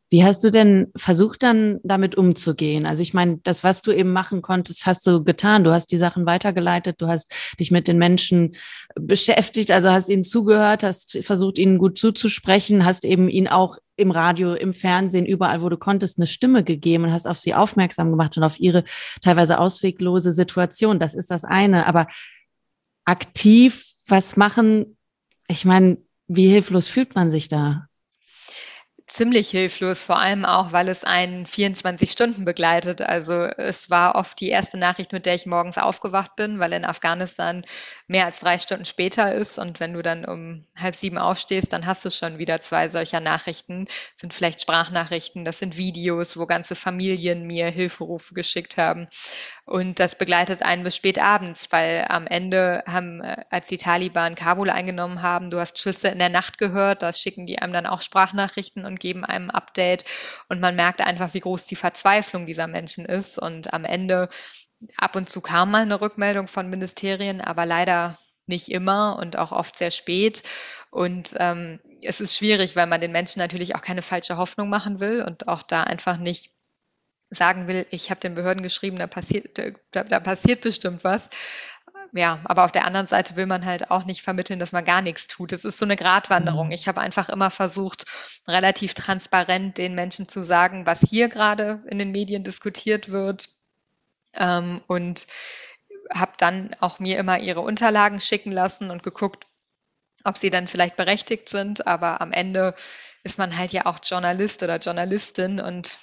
Wie 0.09 0.23
hast 0.23 0.41
du 0.43 0.49
denn 0.49 0.87
versucht 0.95 1.43
dann 1.43 1.79
damit 1.83 2.15
umzugehen? 2.15 2.85
Also 2.85 3.01
ich 3.01 3.13
meine, 3.13 3.39
das, 3.43 3.63
was 3.65 3.81
du 3.81 3.91
eben 3.91 4.13
machen 4.13 4.41
konntest, 4.41 4.85
hast 4.85 5.05
du 5.05 5.23
getan. 5.23 5.65
Du 5.65 5.71
hast 5.71 5.87
die 5.87 5.97
Sachen 5.97 6.25
weitergeleitet, 6.25 7.01
du 7.01 7.07
hast 7.07 7.33
dich 7.59 7.71
mit 7.71 7.89
den 7.89 7.97
Menschen 7.97 8.55
beschäftigt, 8.95 9.69
also 9.69 9.89
hast 9.89 10.07
ihnen 10.07 10.23
zugehört, 10.23 10.83
hast 10.83 11.19
versucht, 11.23 11.57
ihnen 11.57 11.77
gut 11.77 11.97
zuzusprechen, 11.97 12.85
hast 12.85 13.03
eben 13.03 13.27
ihnen 13.27 13.47
auch 13.49 13.79
im 13.97 14.11
Radio, 14.11 14.53
im 14.53 14.73
Fernsehen, 14.73 15.25
überall, 15.25 15.61
wo 15.61 15.67
du 15.67 15.77
konntest, 15.77 16.19
eine 16.19 16.27
Stimme 16.27 16.63
gegeben 16.63 17.05
und 17.05 17.11
hast 17.11 17.27
auf 17.27 17.37
sie 17.37 17.53
aufmerksam 17.53 18.09
gemacht 18.09 18.37
und 18.37 18.43
auf 18.43 18.59
ihre 18.59 18.85
teilweise 19.21 19.59
ausweglose 19.59 20.31
Situation. 20.31 20.99
Das 20.99 21.15
ist 21.15 21.31
das 21.31 21.43
eine. 21.43 21.85
Aber 21.85 22.07
aktiv 23.03 23.91
was 24.07 24.37
machen, 24.37 24.97
ich 25.49 25.65
meine, 25.65 25.97
wie 26.27 26.47
hilflos 26.47 26.87
fühlt 26.87 27.15
man 27.15 27.29
sich 27.29 27.47
da? 27.49 27.86
Ziemlich 29.07 29.49
hilflos, 29.49 30.03
vor 30.03 30.19
allem 30.19 30.43
auch, 30.43 30.73
weil 30.73 30.89
es 30.89 31.05
einen 31.05 31.47
24 31.47 32.11
Stunden 32.11 32.43
begleitet. 32.45 33.01
Also 33.01 33.43
es 33.43 33.89
war 33.89 34.15
oft 34.15 34.39
die 34.41 34.49
erste 34.49 34.77
Nachricht, 34.77 35.13
mit 35.13 35.25
der 35.25 35.35
ich 35.35 35.45
morgens 35.45 35.77
aufgewacht 35.77 36.35
bin, 36.35 36.59
weil 36.59 36.73
in 36.73 36.83
Afghanistan 36.83 37.65
mehr 38.07 38.25
als 38.25 38.41
drei 38.41 38.59
Stunden 38.59 38.85
später 38.85 39.33
ist. 39.33 39.57
Und 39.57 39.79
wenn 39.79 39.93
du 39.93 40.01
dann 40.01 40.25
um 40.25 40.65
halb 40.77 40.93
sieben 40.93 41.17
aufstehst, 41.17 41.71
dann 41.71 41.85
hast 41.85 42.03
du 42.03 42.11
schon 42.11 42.37
wieder 42.37 42.59
zwei 42.59 42.89
solcher 42.89 43.21
Nachrichten. 43.21 43.85
Das 43.85 44.21
sind 44.21 44.33
vielleicht 44.33 44.61
Sprachnachrichten, 44.61 45.45
das 45.45 45.59
sind 45.59 45.77
Videos, 45.77 46.37
wo 46.37 46.45
ganze 46.45 46.75
Familien 46.75 47.47
mir 47.47 47.69
Hilferufe 47.69 48.33
geschickt 48.33 48.77
haben. 48.77 49.07
Und 49.67 49.99
das 49.99 50.15
begleitet 50.15 50.63
einen 50.63 50.85
bis 50.85 50.95
spät 50.95 51.19
abends, 51.19 51.67
weil 51.71 52.05
am 52.07 52.25
Ende 52.25 52.85
haben, 52.87 53.21
äh, 53.21 53.43
als 53.49 53.67
die 53.67 53.77
Taliban 53.77 54.35
Kabul 54.35 54.69
eingenommen 54.69 55.21
haben, 55.21 55.51
du 55.51 55.59
hast 55.59 55.77
Schüsse 55.77 56.07
in 56.07 56.19
der 56.19 56.29
Nacht 56.29 56.57
gehört, 56.57 57.03
da 57.03 57.11
schicken 57.11 57.45
die 57.45 57.59
einem 57.59 57.73
dann 57.73 57.85
auch 57.85 58.01
Sprachnachrichten 58.01 58.85
und 58.85 59.01
geben 59.01 59.25
einem 59.25 59.49
ein 59.49 59.55
Update. 59.55 60.05
Und 60.47 60.61
man 60.61 60.77
merkt 60.77 61.01
einfach, 61.01 61.33
wie 61.33 61.41
groß 61.41 61.67
die 61.67 61.75
Verzweiflung 61.75 62.45
dieser 62.45 62.67
Menschen 62.67 63.03
ist. 63.03 63.37
Und 63.37 63.73
am 63.73 63.83
Ende, 63.83 64.29
ab 64.95 65.17
und 65.17 65.29
zu 65.29 65.41
kam 65.41 65.71
mal 65.71 65.81
eine 65.81 65.99
Rückmeldung 65.99 66.47
von 66.47 66.69
Ministerien, 66.69 67.41
aber 67.41 67.65
leider 67.65 68.17
nicht 68.45 68.69
immer 68.69 69.17
und 69.19 69.37
auch 69.37 69.51
oft 69.51 69.77
sehr 69.77 69.91
spät. 69.91 70.43
Und 70.91 71.35
ähm, 71.39 71.81
es 72.03 72.21
ist 72.21 72.37
schwierig, 72.37 72.77
weil 72.77 72.87
man 72.87 73.01
den 73.01 73.11
Menschen 73.11 73.39
natürlich 73.39 73.75
auch 73.75 73.81
keine 73.81 74.01
falsche 74.01 74.37
Hoffnung 74.37 74.69
machen 74.69 75.01
will 75.01 75.23
und 75.27 75.49
auch 75.49 75.61
da 75.61 75.83
einfach 75.83 76.15
nicht 76.15 76.51
sagen 77.29 77.67
will, 77.67 77.85
ich 77.91 78.09
habe 78.09 78.19
den 78.19 78.35
Behörden 78.35 78.63
geschrieben, 78.63 78.97
da 78.97 79.07
passiert, 79.07 79.57
da, 79.91 80.03
da 80.03 80.19
passiert 80.19 80.61
bestimmt 80.61 81.03
was. 81.03 81.29
Ja, 82.13 82.39
aber 82.45 82.63
auf 82.65 82.71
der 82.71 82.85
anderen 82.85 83.07
Seite 83.07 83.35
will 83.35 83.47
man 83.47 83.65
halt 83.65 83.91
auch 83.91 84.05
nicht 84.05 84.21
vermitteln, 84.21 84.59
dass 84.59 84.71
man 84.71 84.85
gar 84.85 85.01
nichts 85.01 85.27
tut. 85.27 85.51
Es 85.51 85.65
ist 85.65 85.77
so 85.77 85.85
eine 85.85 85.95
Gratwanderung. 85.95 86.67
Mhm. 86.67 86.73
Ich 86.73 86.87
habe 86.87 87.01
einfach 87.01 87.29
immer 87.29 87.49
versucht, 87.49 88.05
relativ 88.47 88.93
transparent 88.93 89.77
den 89.77 89.93
Menschen 89.93 90.27
zu 90.27 90.41
sagen, 90.41 90.85
was 90.85 91.01
hier 91.01 91.27
gerade 91.27 91.83
in 91.87 91.99
den 91.99 92.11
Medien 92.11 92.43
diskutiert 92.43 93.11
wird. 93.11 93.49
Ähm, 94.35 94.81
und 94.87 95.27
habe 96.13 96.33
dann 96.37 96.75
auch 96.79 96.99
mir 96.99 97.17
immer 97.17 97.39
ihre 97.39 97.61
Unterlagen 97.61 98.21
schicken 98.21 98.51
lassen 98.51 98.89
und 98.89 99.03
geguckt, 99.03 99.45
ob 100.23 100.37
sie 100.37 100.49
dann 100.49 100.67
vielleicht 100.67 100.95
berechtigt 100.95 101.49
sind. 101.49 101.87
Aber 101.87 102.21
am 102.21 102.31
Ende 102.31 102.75
ist 103.23 103.37
man 103.37 103.57
halt 103.57 103.73
ja 103.73 103.85
auch 103.85 103.99
Journalist 104.03 104.63
oder 104.63 104.77
Journalistin 104.77 105.59
und 105.59 105.97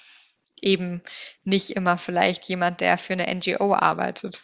eben 0.61 1.01
nicht 1.43 1.71
immer 1.71 1.97
vielleicht 1.97 2.43
jemand, 2.45 2.81
der 2.81 2.97
für 2.97 3.13
eine 3.13 3.33
NGO 3.33 3.73
arbeitet. 3.73 4.41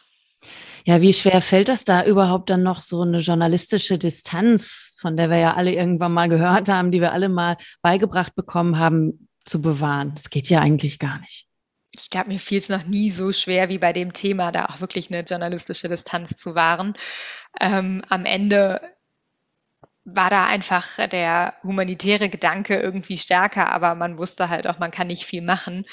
Ja, 0.86 1.02
wie 1.02 1.13
schwer 1.13 1.41
fällt 1.41 1.67
das 1.67 1.84
da 1.84 2.04
überhaupt 2.04 2.50
dann 2.50 2.63
noch 2.63 2.82
so 2.82 3.02
eine 3.02 3.19
journalistische 3.19 4.00
Distanz, 4.00 4.97
von 5.00 5.15
der 5.15 5.30
wir 5.30 5.38
ja 5.38 5.54
alle 5.54 5.74
irgendwann 5.74 6.12
mal 6.12 6.30
gehört 6.30 6.69
haben, 6.69 6.91
die 6.91 7.02
wir 7.02 7.12
alle 7.12 7.30
mal 7.30 7.58
beigebracht 7.82 8.34
bekommen 8.34 8.80
haben, 8.80 9.30
zu 9.45 9.62
bewahren? 9.62 10.13
Das 10.15 10.30
geht 10.30 10.50
ja 10.50 10.60
eigentlich 10.60 10.97
gar 10.97 11.19
nicht. 11.19 11.47
Ich 11.93 12.10
glaube, 12.10 12.30
mir 12.30 12.39
fiel 12.39 12.58
es 12.58 12.69
noch 12.69 12.86
nie 12.86 13.12
so 13.12 13.32
schwer 13.34 13.69
wie 13.69 13.78
bei 13.78 13.93
dem 13.93 14.13
Thema, 14.13 14.52
da 14.52 14.65
auch 14.65 14.82
wirklich 14.82 15.12
eine 15.12 15.24
journalistische 15.24 15.89
Distanz 15.89 16.36
zu 16.36 16.56
wahren. 16.56 16.93
Ähm, 17.60 18.02
am 18.08 18.26
Ende 18.26 18.82
war 20.03 20.29
da 20.29 20.47
einfach 20.47 21.07
der 21.07 21.55
humanitäre 21.63 22.29
Gedanke 22.29 22.79
irgendwie 22.79 23.17
stärker, 23.17 23.71
aber 23.71 23.95
man 23.95 24.17
wusste 24.17 24.49
halt 24.49 24.67
auch, 24.67 24.79
man 24.79 24.91
kann 24.91 25.07
nicht 25.07 25.25
viel 25.25 25.41
machen. 25.41 25.83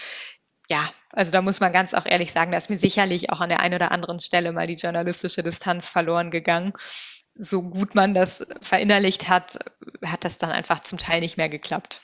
Ja, 0.70 0.88
also 1.12 1.32
da 1.32 1.42
muss 1.42 1.60
man 1.60 1.72
ganz 1.72 1.94
auch 1.94 2.06
ehrlich 2.06 2.32
sagen, 2.32 2.52
da 2.52 2.58
ist 2.58 2.70
mir 2.70 2.78
sicherlich 2.78 3.30
auch 3.30 3.40
an 3.40 3.48
der 3.48 3.60
einen 3.60 3.74
oder 3.74 3.90
anderen 3.90 4.20
Stelle 4.20 4.52
mal 4.52 4.66
die 4.66 4.74
journalistische 4.74 5.42
Distanz 5.42 5.88
verloren 5.88 6.30
gegangen. 6.30 6.72
So 7.34 7.62
gut 7.62 7.94
man 7.94 8.14
das 8.14 8.46
verinnerlicht 8.60 9.28
hat, 9.28 9.58
hat 10.04 10.24
das 10.24 10.38
dann 10.38 10.50
einfach 10.50 10.80
zum 10.80 10.98
Teil 10.98 11.20
nicht 11.20 11.36
mehr 11.36 11.48
geklappt. 11.48 12.00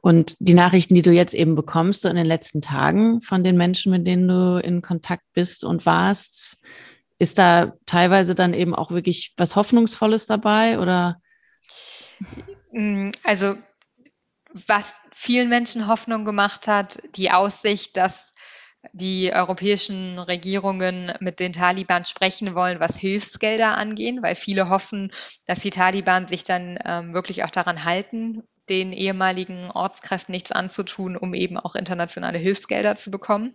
Und 0.00 0.36
die 0.40 0.54
Nachrichten, 0.54 0.94
die 0.94 1.02
du 1.02 1.12
jetzt 1.12 1.34
eben 1.34 1.54
bekommst, 1.54 2.02
so 2.02 2.08
in 2.08 2.16
den 2.16 2.26
letzten 2.26 2.62
Tagen 2.62 3.20
von 3.20 3.44
den 3.44 3.56
Menschen, 3.56 3.92
mit 3.92 4.06
denen 4.06 4.28
du 4.28 4.60
in 4.62 4.82
Kontakt 4.82 5.24
bist 5.34 5.64
und 5.64 5.86
warst, 5.86 6.56
ist 7.22 7.38
da 7.38 7.74
teilweise 7.86 8.34
dann 8.34 8.52
eben 8.52 8.74
auch 8.74 8.90
wirklich 8.90 9.32
was 9.36 9.54
Hoffnungsvolles 9.54 10.26
dabei 10.26 10.80
oder? 10.80 11.20
Mm, 12.72 13.10
also, 13.22 13.54
was 14.52 14.96
vielen 15.14 15.48
Menschen 15.48 15.86
Hoffnung 15.86 16.24
gemacht 16.24 16.66
hat, 16.66 16.98
die 17.14 17.30
Aussicht, 17.30 17.96
dass 17.96 18.32
die 18.92 19.32
europäischen 19.32 20.18
Regierungen 20.18 21.12
mit 21.20 21.38
den 21.38 21.52
Taliban 21.52 22.04
sprechen 22.04 22.56
wollen, 22.56 22.80
was 22.80 22.96
Hilfsgelder 22.98 23.76
angehen, 23.76 24.20
weil 24.24 24.34
viele 24.34 24.68
hoffen, 24.68 25.12
dass 25.46 25.60
die 25.60 25.70
Taliban 25.70 26.26
sich 26.26 26.42
dann 26.42 26.76
ähm, 26.84 27.14
wirklich 27.14 27.44
auch 27.44 27.50
daran 27.50 27.84
halten, 27.84 28.42
den 28.68 28.92
ehemaligen 28.92 29.70
Ortskräften 29.70 30.32
nichts 30.32 30.52
anzutun, 30.52 31.16
um 31.16 31.34
eben 31.34 31.58
auch 31.58 31.74
internationale 31.74 32.38
Hilfsgelder 32.38 32.96
zu 32.96 33.10
bekommen. 33.10 33.52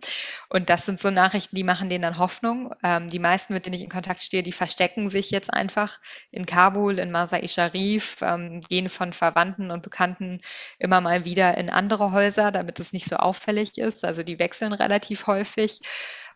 Und 0.48 0.70
das 0.70 0.84
sind 0.84 1.00
so 1.00 1.10
Nachrichten, 1.10 1.56
die 1.56 1.64
machen 1.64 1.88
denen 1.88 2.02
dann 2.02 2.18
Hoffnung. 2.18 2.74
Ähm, 2.82 3.08
die 3.08 3.18
meisten, 3.18 3.54
mit 3.54 3.66
denen 3.66 3.74
ich 3.74 3.82
in 3.82 3.88
Kontakt 3.88 4.20
stehe, 4.20 4.42
die 4.42 4.52
verstecken 4.52 5.10
sich 5.10 5.30
jetzt 5.30 5.52
einfach 5.52 6.00
in 6.30 6.46
Kabul, 6.46 6.98
in 6.98 7.10
Masai 7.10 7.46
Sharif, 7.48 8.18
ähm, 8.22 8.60
gehen 8.60 8.88
von 8.88 9.12
Verwandten 9.12 9.70
und 9.70 9.82
Bekannten 9.82 10.40
immer 10.78 11.00
mal 11.00 11.24
wieder 11.24 11.56
in 11.56 11.70
andere 11.70 12.12
Häuser, 12.12 12.52
damit 12.52 12.78
es 12.80 12.92
nicht 12.92 13.08
so 13.08 13.16
auffällig 13.16 13.78
ist. 13.78 14.04
Also 14.04 14.22
die 14.22 14.38
wechseln 14.38 14.72
relativ 14.72 15.26
häufig. 15.26 15.80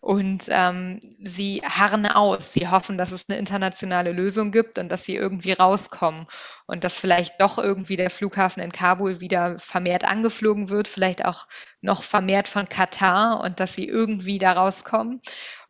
Und 0.03 0.47
ähm, 0.49 0.99
sie 1.23 1.63
harren 1.65 2.07
aus. 2.07 2.53
Sie 2.53 2.67
hoffen, 2.67 2.99
dass 2.99 3.13
es 3.13 3.29
eine 3.29 3.39
internationale 3.39 4.11
Lösung 4.11 4.51
gibt 4.51 4.81
und 4.81 4.89
dass 4.91 5.05
sie 5.05 5.15
irgendwie 5.15 5.53
rauskommen 5.53 6.27
und 6.67 6.83
dass 6.83 6.99
vielleicht 6.99 7.41
doch 7.41 7.57
irgendwie 7.57 7.95
der 7.95 8.11
Flughafen 8.11 8.65
in 8.65 8.73
Kabul 8.73 9.21
wieder 9.21 9.61
vermehrt 9.61 10.03
angeflogen 10.03 10.71
wird, 10.71 10.89
vielleicht 10.89 11.25
auch 11.25 11.47
noch 11.83 12.03
vermehrt 12.03 12.49
von 12.49 12.69
Katar 12.69 13.45
und 13.45 13.61
dass 13.61 13.75
sie 13.75 13.87
irgendwie 13.87 14.39
da 14.39 14.55
rauskommen. 14.55 15.21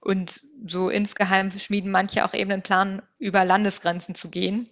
Und 0.01 0.41
so 0.65 0.89
insgeheim 0.89 1.51
schmieden 1.51 1.91
manche 1.91 2.25
auch 2.25 2.33
eben 2.33 2.49
den 2.49 2.63
Plan, 2.63 3.03
über 3.19 3.45
Landesgrenzen 3.45 4.15
zu 4.15 4.31
gehen. 4.31 4.71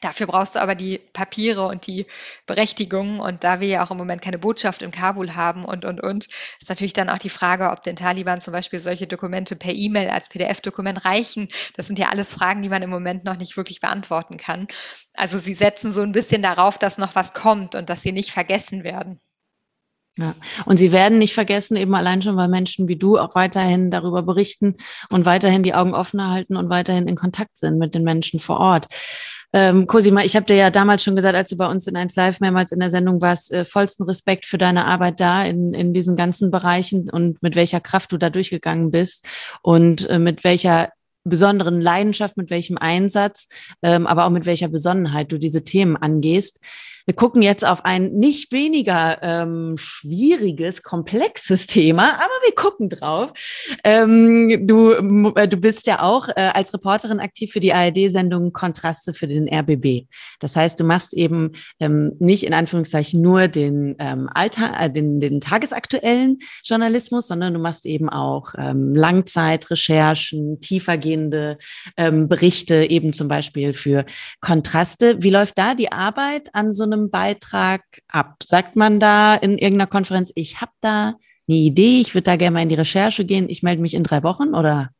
Dafür 0.00 0.26
brauchst 0.26 0.54
du 0.54 0.60
aber 0.60 0.74
die 0.74 0.98
Papiere 1.12 1.66
und 1.66 1.86
die 1.86 2.06
Berechtigungen. 2.46 3.20
Und 3.20 3.44
da 3.44 3.60
wir 3.60 3.68
ja 3.68 3.84
auch 3.84 3.90
im 3.90 3.96
Moment 3.96 4.22
keine 4.22 4.38
Botschaft 4.38 4.82
in 4.82 4.90
Kabul 4.90 5.34
haben 5.34 5.64
und, 5.64 5.84
und, 5.84 6.00
und, 6.00 6.26
ist 6.60 6.68
natürlich 6.68 6.92
dann 6.92 7.08
auch 7.08 7.18
die 7.18 7.30
Frage, 7.30 7.70
ob 7.70 7.82
den 7.82 7.96
Taliban 7.96 8.40
zum 8.40 8.52
Beispiel 8.52 8.78
solche 8.78 9.06
Dokumente 9.06 9.56
per 9.56 9.72
E-Mail 9.72 10.10
als 10.10 10.28
PDF-Dokument 10.28 11.04
reichen. 11.04 11.48
Das 11.76 11.86
sind 11.86 11.98
ja 11.98 12.10
alles 12.10 12.32
Fragen, 12.32 12.62
die 12.62 12.68
man 12.68 12.82
im 12.82 12.90
Moment 12.90 13.24
noch 13.24 13.36
nicht 13.36 13.56
wirklich 13.56 13.80
beantworten 13.80 14.36
kann. 14.36 14.68
Also 15.14 15.38
sie 15.38 15.54
setzen 15.54 15.92
so 15.92 16.02
ein 16.02 16.12
bisschen 16.12 16.42
darauf, 16.42 16.78
dass 16.78 16.98
noch 16.98 17.14
was 17.14 17.32
kommt 17.32 17.74
und 17.74 17.90
dass 17.90 18.02
sie 18.02 18.12
nicht 18.12 18.30
vergessen 18.30 18.84
werden. 18.84 19.20
Ja, 20.18 20.34
und 20.66 20.78
sie 20.78 20.90
werden 20.90 21.18
nicht 21.18 21.32
vergessen, 21.32 21.76
eben 21.76 21.94
allein 21.94 22.22
schon, 22.22 22.36
weil 22.36 22.48
Menschen 22.48 22.88
wie 22.88 22.96
du 22.96 23.18
auch 23.18 23.36
weiterhin 23.36 23.92
darüber 23.92 24.24
berichten 24.24 24.76
und 25.10 25.24
weiterhin 25.26 25.62
die 25.62 25.74
Augen 25.74 25.94
offen 25.94 26.28
halten 26.28 26.56
und 26.56 26.68
weiterhin 26.70 27.06
in 27.06 27.14
Kontakt 27.14 27.56
sind 27.56 27.78
mit 27.78 27.94
den 27.94 28.02
Menschen 28.02 28.40
vor 28.40 28.58
Ort. 28.58 28.86
Ähm, 29.54 29.86
Cosima, 29.86 30.24
ich 30.24 30.36
habe 30.36 30.44
dir 30.44 30.56
ja 30.56 30.70
damals 30.70 31.02
schon 31.02 31.16
gesagt, 31.16 31.34
als 31.34 31.48
du 31.48 31.56
bei 31.56 31.70
uns 31.70 31.86
in 31.86 31.96
1 31.96 32.14
Live 32.16 32.40
mehrmals 32.40 32.70
in 32.70 32.80
der 32.80 32.90
Sendung 32.90 33.22
warst, 33.22 33.50
äh, 33.52 33.64
vollsten 33.64 34.04
Respekt 34.04 34.44
für 34.44 34.58
deine 34.58 34.84
Arbeit 34.84 35.20
da 35.20 35.42
in, 35.42 35.72
in 35.72 35.94
diesen 35.94 36.16
ganzen 36.16 36.50
Bereichen 36.50 37.08
und 37.08 37.42
mit 37.42 37.56
welcher 37.56 37.80
Kraft 37.80 38.12
du 38.12 38.18
da 38.18 38.28
durchgegangen 38.28 38.90
bist 38.90 39.26
und 39.62 40.06
äh, 40.08 40.18
mit 40.18 40.44
welcher 40.44 40.90
besonderen 41.24 41.80
Leidenschaft, 41.80 42.36
mit 42.36 42.50
welchem 42.50 42.76
Einsatz, 42.78 43.48
ähm, 43.82 44.06
aber 44.06 44.26
auch 44.26 44.30
mit 44.30 44.46
welcher 44.46 44.68
Besonnenheit 44.68 45.32
du 45.32 45.38
diese 45.38 45.64
Themen 45.64 45.96
angehst. 45.96 46.60
Wir 47.08 47.14
gucken 47.14 47.40
jetzt 47.40 47.64
auf 47.64 47.86
ein 47.86 48.12
nicht 48.12 48.52
weniger 48.52 49.22
ähm, 49.22 49.76
schwieriges, 49.78 50.82
komplexes 50.82 51.66
Thema, 51.66 52.16
aber 52.16 52.34
wir 52.44 52.54
gucken 52.54 52.90
drauf. 52.90 53.32
Ähm, 53.82 54.66
du, 54.66 54.92
äh, 55.34 55.48
du 55.48 55.56
bist 55.56 55.86
ja 55.86 56.02
auch 56.02 56.28
äh, 56.28 56.50
als 56.52 56.74
Reporterin 56.74 57.18
aktiv 57.18 57.50
für 57.50 57.60
die 57.60 57.72
ARD-Sendung 57.72 58.52
Kontraste 58.52 59.14
für 59.14 59.26
den 59.26 59.48
RBB. 59.48 60.06
Das 60.38 60.54
heißt, 60.54 60.78
du 60.78 60.84
machst 60.84 61.14
eben 61.14 61.52
ähm, 61.80 62.12
nicht 62.18 62.44
in 62.44 62.52
Anführungszeichen 62.52 63.22
nur 63.22 63.48
den, 63.48 63.96
ähm, 64.00 64.28
Alltag, 64.34 64.74
äh, 64.78 64.90
den, 64.90 65.18
den 65.18 65.40
tagesaktuellen 65.40 66.36
Journalismus, 66.62 67.26
sondern 67.26 67.54
du 67.54 67.58
machst 67.58 67.86
eben 67.86 68.10
auch 68.10 68.52
ähm, 68.58 68.94
Langzeitrecherchen, 68.94 70.60
tiefergehende 70.60 71.56
ähm, 71.96 72.28
Berichte, 72.28 72.84
eben 72.90 73.14
zum 73.14 73.28
Beispiel 73.28 73.72
für 73.72 74.04
Kontraste. 74.42 75.22
Wie 75.22 75.30
läuft 75.30 75.56
da 75.56 75.74
die 75.74 75.90
Arbeit 75.90 76.50
an 76.52 76.74
so 76.74 76.84
einem 76.84 76.97
einem 76.98 77.10
Beitrag 77.10 77.82
ab? 78.08 78.36
Sagt 78.44 78.76
man 78.76 79.00
da 79.00 79.34
in 79.34 79.58
irgendeiner 79.58 79.86
Konferenz, 79.86 80.32
ich 80.34 80.60
habe 80.60 80.72
da 80.80 81.14
eine 81.48 81.56
Idee, 81.56 82.00
ich 82.00 82.14
würde 82.14 82.24
da 82.24 82.36
gerne 82.36 82.54
mal 82.54 82.62
in 82.62 82.68
die 82.68 82.74
Recherche 82.74 83.24
gehen, 83.24 83.48
ich 83.48 83.62
melde 83.62 83.82
mich 83.82 83.94
in 83.94 84.02
drei 84.02 84.22
Wochen 84.22 84.54
oder? 84.54 84.90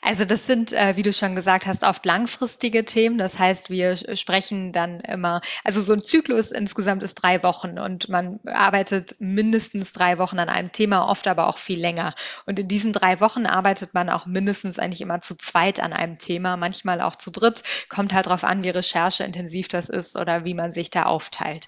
Also 0.00 0.24
das 0.24 0.46
sind, 0.46 0.72
äh, 0.72 0.96
wie 0.96 1.02
du 1.02 1.12
schon 1.12 1.34
gesagt 1.34 1.66
hast, 1.66 1.84
oft 1.84 2.04
langfristige 2.04 2.84
Themen. 2.84 3.18
Das 3.18 3.38
heißt, 3.38 3.70
wir 3.70 3.96
sprechen 3.96 4.72
dann 4.72 5.00
immer, 5.00 5.40
also 5.64 5.80
so 5.80 5.92
ein 5.92 6.00
Zyklus 6.00 6.50
insgesamt 6.50 7.02
ist 7.02 7.14
drei 7.14 7.42
Wochen 7.42 7.78
und 7.78 8.08
man 8.08 8.40
arbeitet 8.46 9.16
mindestens 9.18 9.92
drei 9.92 10.18
Wochen 10.18 10.38
an 10.38 10.48
einem 10.48 10.72
Thema, 10.72 11.08
oft 11.08 11.28
aber 11.28 11.48
auch 11.48 11.58
viel 11.58 11.80
länger. 11.80 12.14
Und 12.46 12.58
in 12.58 12.68
diesen 12.68 12.92
drei 12.92 13.20
Wochen 13.20 13.46
arbeitet 13.46 13.94
man 13.94 14.10
auch 14.10 14.26
mindestens 14.26 14.78
eigentlich 14.78 15.00
immer 15.00 15.20
zu 15.20 15.36
zweit 15.36 15.80
an 15.80 15.92
einem 15.92 16.18
Thema, 16.18 16.56
manchmal 16.56 17.00
auch 17.00 17.16
zu 17.16 17.30
dritt. 17.30 17.62
Kommt 17.88 18.12
halt 18.12 18.26
darauf 18.26 18.44
an, 18.44 18.64
wie 18.64 18.70
rechercheintensiv 18.70 19.68
das 19.68 19.88
ist 19.88 20.16
oder 20.16 20.44
wie 20.44 20.54
man 20.54 20.72
sich 20.72 20.90
da 20.90 21.04
aufteilt. 21.04 21.66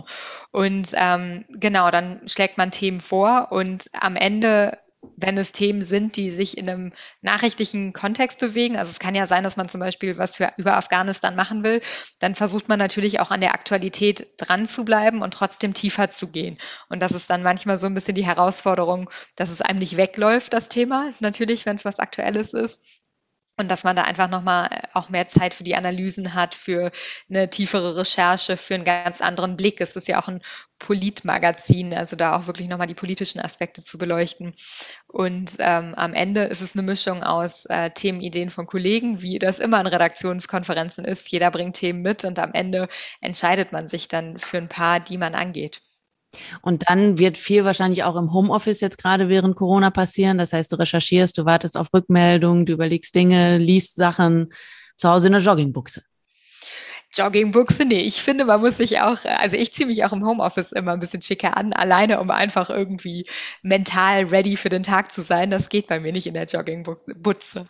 Und 0.51 0.91
ähm, 0.95 1.45
genau, 1.51 1.91
dann 1.91 2.27
schlägt 2.27 2.59
man 2.59 2.71
Themen 2.71 3.01
vor 3.01 3.49
und 3.51 3.87
am 4.01 4.17
Ende 4.17 4.79
wenn 5.17 5.38
es 5.38 5.53
Themen 5.53 5.83
sind, 5.83 6.17
die 6.17 6.31
sich 6.31 6.59
in 6.59 6.69
einem 6.69 6.93
nachrichtlichen 7.23 7.93
Kontext 7.93 8.40
bewegen. 8.40 8.77
Also 8.77 8.90
es 8.90 8.99
kann 8.99 9.14
ja 9.14 9.27
sein, 9.27 9.45
dass 9.45 9.57
man 9.57 9.69
zum 9.69 9.81
Beispiel 9.81 10.17
was 10.17 10.37
für 10.37 10.53
über 10.57 10.77
Afghanistan 10.77 11.37
machen 11.37 11.64
will. 11.64 11.81
Dann 12.19 12.35
versucht 12.35 12.69
man 12.69 12.79
natürlich 12.79 13.21
auch 13.21 13.31
an 13.31 13.40
der 13.40 13.55
Aktualität 13.55 14.27
dran 14.38 14.67
zu 14.67 14.85
bleiben 14.85 15.23
und 15.23 15.35
trotzdem 15.35 15.75
tiefer 15.75 16.11
zu 16.11 16.29
gehen. 16.29 16.59
Und 16.88 17.01
das 17.01 17.12
ist 17.12 17.31
dann 17.31 17.43
manchmal 17.43 17.79
so 17.79 17.87
ein 17.87 17.95
bisschen 17.95 18.14
die 18.14 18.27
Herausforderung, 18.27 19.11
dass 19.37 19.51
es 19.51 19.61
einem 19.61 19.79
nicht 19.79 19.97
wegläuft, 19.97 20.53
das 20.53 20.69
Thema. 20.69 21.11
Natürlich, 21.21 21.67
wenn 21.67 21.77
es 21.77 21.85
was 21.85 22.01
Aktuelles 22.01 22.53
ist 22.53 22.81
und 23.57 23.71
dass 23.71 23.85
man 23.85 23.95
da 23.95 24.03
einfach 24.03 24.29
nochmal 24.29 24.69
äh, 24.71 24.83
auch 24.95 25.09
mehr 25.09 25.29
Zeit 25.29 25.55
für 25.55 25.64
die 25.64 25.77
Analysen 25.77 26.35
hat, 26.35 26.55
für 26.55 26.90
eine 27.29 27.49
tiefere 27.51 27.97
Recherche, 27.97 28.57
für 28.57 28.75
einen 28.75 28.85
ganz 28.85 29.21
anderen 29.21 29.57
Blick. 29.57 29.81
Es 29.81 29.97
ist 29.97 30.09
ja 30.09 30.21
auch 30.21 30.29
ein 30.29 30.43
Politmagazin, 30.79 31.95
also 31.95 32.17
da 32.17 32.37
auch 32.37 32.47
wirklich 32.47 32.69
nochmal 32.69 32.88
die 32.88 32.95
politischen 32.95 33.40
Aspekte 33.40 33.85
zu 33.85 33.97
beleuchten. 33.97 34.55
Und 35.07 35.57
ähm, 35.61 35.95
am 35.95 36.14
Ende 36.14 36.45
ist 36.45 36.61
es 36.61 36.75
eine 36.75 36.83
Mischung 36.83 37.23
aus 37.23 37.67
äh, 37.67 37.90
Themenideen 37.90 38.51
von 38.51 38.67
Kollegen, 38.67 39.23
wie 39.23 39.38
das 39.38 39.61
immer 39.61 39.81
in 39.81 39.87
Redaktionskonferenzen 39.87 41.05
ist. 41.05 41.31
Jeder 41.31 41.51
bringt 41.51 41.77
Themen 41.77 42.03
mit 42.03 42.25
und 42.25 42.38
am 42.38 42.53
Ende 42.53 42.88
entscheidet 43.21 43.73
man 43.73 43.88
sich 43.88 44.09
dann 44.09 44.38
für 44.38 44.59
ein 44.59 44.69
paar, 44.69 45.01
die 45.01 45.19
man 45.19 45.35
angeht. 45.35 45.81
Und 46.62 46.85
dann 46.88 47.18
wird 47.18 47.38
viel 47.38 47.64
wahrscheinlich 47.64 48.05
auch 48.05 48.16
im 48.16 48.33
Homeoffice 48.33 48.81
jetzt 48.81 48.99
gerade 48.99 49.29
während 49.29 49.57
Corona 49.57 49.90
passieren. 49.90 50.38
Das 50.38 50.53
heißt, 50.53 50.73
du 50.73 50.77
recherchierst, 50.77 51.37
du 51.38 51.44
wartest 51.44 51.77
auf 51.77 51.92
Rückmeldungen, 51.92 52.66
du 52.66 52.73
überlegst 52.73 53.14
Dinge, 53.14 53.59
liest 53.59 53.97
Sachen 53.97 54.53
zu 54.97 55.09
Hause 55.09 55.27
in 55.29 55.33
der 55.33 55.42
Joggingbuchse. 55.42 56.03
Joggingbuchse, 57.16 57.85
nee, 57.85 58.00
ich 58.00 58.22
finde, 58.22 58.44
man 58.44 58.61
muss 58.61 58.79
sich 58.79 59.00
auch, 59.00 59.18
also 59.24 59.57
ich 59.57 59.72
ziehe 59.72 59.87
mich 59.87 60.05
auch 60.05 60.12
im 60.12 60.27
Homeoffice 60.27 60.72
immer 60.72 60.92
ein 60.92 61.00
bisschen 61.00 61.22
schicker 61.22 61.57
an, 61.57 61.72
alleine, 61.72 62.20
um 62.20 62.31
einfach 62.31 62.70
irgendwie 62.70 63.27
mental 63.62 64.24
ready 64.24 64.57
für 64.57 64.68
den 64.68 64.83
Tag 64.83 65.12
zu 65.12 65.22
sein. 65.22 65.50
Das 65.50 65.68
geht 65.68 65.87
bei 65.87 66.00
mir 66.00 66.12
nicht 66.12 66.27
in 66.27 66.35
der 66.35 66.46
Joggingbuchse. 66.46 67.66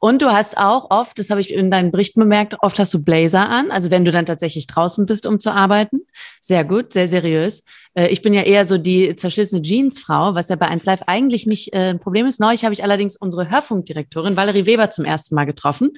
Und 0.00 0.22
du 0.22 0.32
hast 0.32 0.56
auch 0.56 0.90
oft, 0.90 1.18
das 1.18 1.30
habe 1.30 1.40
ich 1.40 1.52
in 1.52 1.70
deinen 1.70 1.90
Berichten 1.90 2.20
bemerkt, 2.20 2.56
oft 2.60 2.78
hast 2.78 2.94
du 2.94 3.02
Blazer 3.02 3.48
an, 3.48 3.70
also 3.70 3.90
wenn 3.90 4.04
du 4.04 4.12
dann 4.12 4.26
tatsächlich 4.26 4.66
draußen 4.66 5.06
bist, 5.06 5.26
um 5.26 5.40
zu 5.40 5.52
arbeiten. 5.52 6.00
Sehr 6.40 6.64
gut, 6.64 6.92
sehr 6.92 7.08
seriös. 7.08 7.64
Äh, 7.94 8.08
ich 8.08 8.22
bin 8.22 8.32
ja 8.32 8.42
eher 8.42 8.64
so 8.64 8.78
die 8.78 9.14
zerschlissene 9.16 9.62
Jeansfrau, 9.62 10.34
was 10.34 10.48
ja 10.48 10.56
bei 10.56 10.68
1 10.68 10.84
Live 10.84 11.02
eigentlich 11.06 11.46
nicht 11.46 11.72
äh, 11.72 11.90
ein 11.90 12.00
Problem 12.00 12.26
ist. 12.26 12.40
Neulich 12.40 12.64
habe 12.64 12.74
ich 12.74 12.84
allerdings 12.84 13.16
unsere 13.16 13.50
Hörfunkdirektorin 13.50 14.36
Valerie 14.36 14.66
Weber 14.66 14.90
zum 14.90 15.04
ersten 15.04 15.34
Mal 15.34 15.44
getroffen 15.44 15.90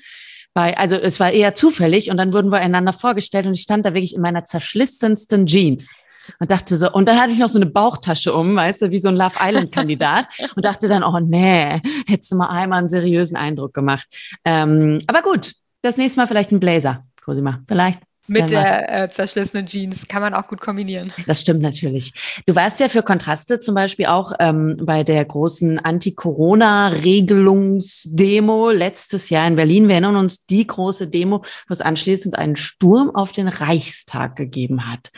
bei, 0.55 0.77
also 0.77 0.97
es 0.97 1.21
war 1.21 1.31
eher 1.31 1.55
zufällig 1.55 2.11
und 2.11 2.17
dann 2.17 2.33
wurden 2.33 2.51
wir 2.51 2.59
einander 2.59 2.93
vorgestellt 2.93 3.47
und 3.47 3.55
ich 3.55 3.63
stand 3.63 3.85
da 3.85 3.95
wirklich 3.95 4.15
in 4.15 4.23
meiner 4.23 4.45
zerschlissensten 4.45 5.47
Jeans 5.47 5.95
und 6.39 6.51
dachte 6.51 6.77
so, 6.77 6.91
und 6.93 7.09
dann 7.09 7.21
hatte 7.21 7.33
ich 7.33 7.39
noch 7.39 7.49
so 7.49 7.59
eine 7.59 7.67
Bauchtasche 7.67 8.35
um, 8.35 8.57
weißt 8.57 8.83
du, 8.83 8.91
wie 8.91 8.99
so 8.99 9.09
ein 9.09 9.17
Love 9.17 9.37
Island 9.41 9.73
Kandidat 9.73 10.27
und 10.57 10.65
dachte 10.65 10.89
dann, 10.89 11.03
oh 11.03 11.19
nee, 11.21 11.81
hättest 12.07 12.33
du 12.33 12.37
mal 12.37 12.49
einmal 12.49 12.81
einen 12.81 12.89
seriösen 12.89 13.37
Eindruck 13.37 13.75
gemacht. 13.75 14.07
Ähm, 14.45 15.01
aber 15.07 15.23
gut, 15.23 15.55
das 15.83 15.97
nächste 15.97 16.21
Mal 16.21 16.27
vielleicht 16.27 16.53
ein 16.53 16.61
Blazer, 16.61 17.05
Cosima, 17.23 17.61
vielleicht 17.67 18.01
mit 18.27 18.51
der 18.51 19.05
äh, 19.05 19.11
zerschlissenen 19.11 19.67
Jeans. 19.67 20.09
Kann 20.09 20.23
man 20.23 20.33
auch 20.35 20.47
gut 20.47 20.61
kombinieren. 20.61 21.13
Das 21.27 21.41
stimmt 21.41 21.63
natürlich. 21.63 22.13
Du 22.47 22.55
warst 22.55 22.79
ja 22.81 22.89
für 22.89 23.03
Kontraste 23.03 23.61
zum 23.61 23.75
Beispiel 23.75 24.07
auch 24.07 24.33
ähm, 24.39 24.79
bei 24.83 25.05
der 25.05 25.25
großen 25.25 25.79
Anti-Corona-Regelungsdemo 25.79 28.71
letztes 28.71 29.31
Jahr 29.31 29.47
in 29.47 29.57
Berlin. 29.57 29.89
Wir 29.89 29.95
erinnern 29.95 30.17
uns, 30.17 30.45
die 30.47 30.67
große 30.67 31.09
Demo, 31.09 31.39
wo 31.39 31.73
es 31.73 31.81
anschließend 31.81 32.37
einen 32.39 32.57
Sturm 32.57 33.15
auf 33.15 33.33
den 33.33 33.49
Reichstag 33.49 34.37
gegeben 34.37 34.91
hat. 34.91 35.11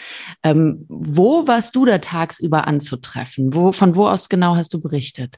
Ähm, 0.42 0.86
wo 0.88 1.46
warst 1.46 1.76
du 1.76 1.84
da 1.84 1.98
tagsüber 1.98 2.66
anzutreffen? 2.66 3.54
Wo, 3.54 3.72
von 3.72 3.96
wo 3.96 4.08
aus 4.08 4.28
genau 4.28 4.56
hast 4.56 4.74
du 4.74 4.80
berichtet? 4.80 5.36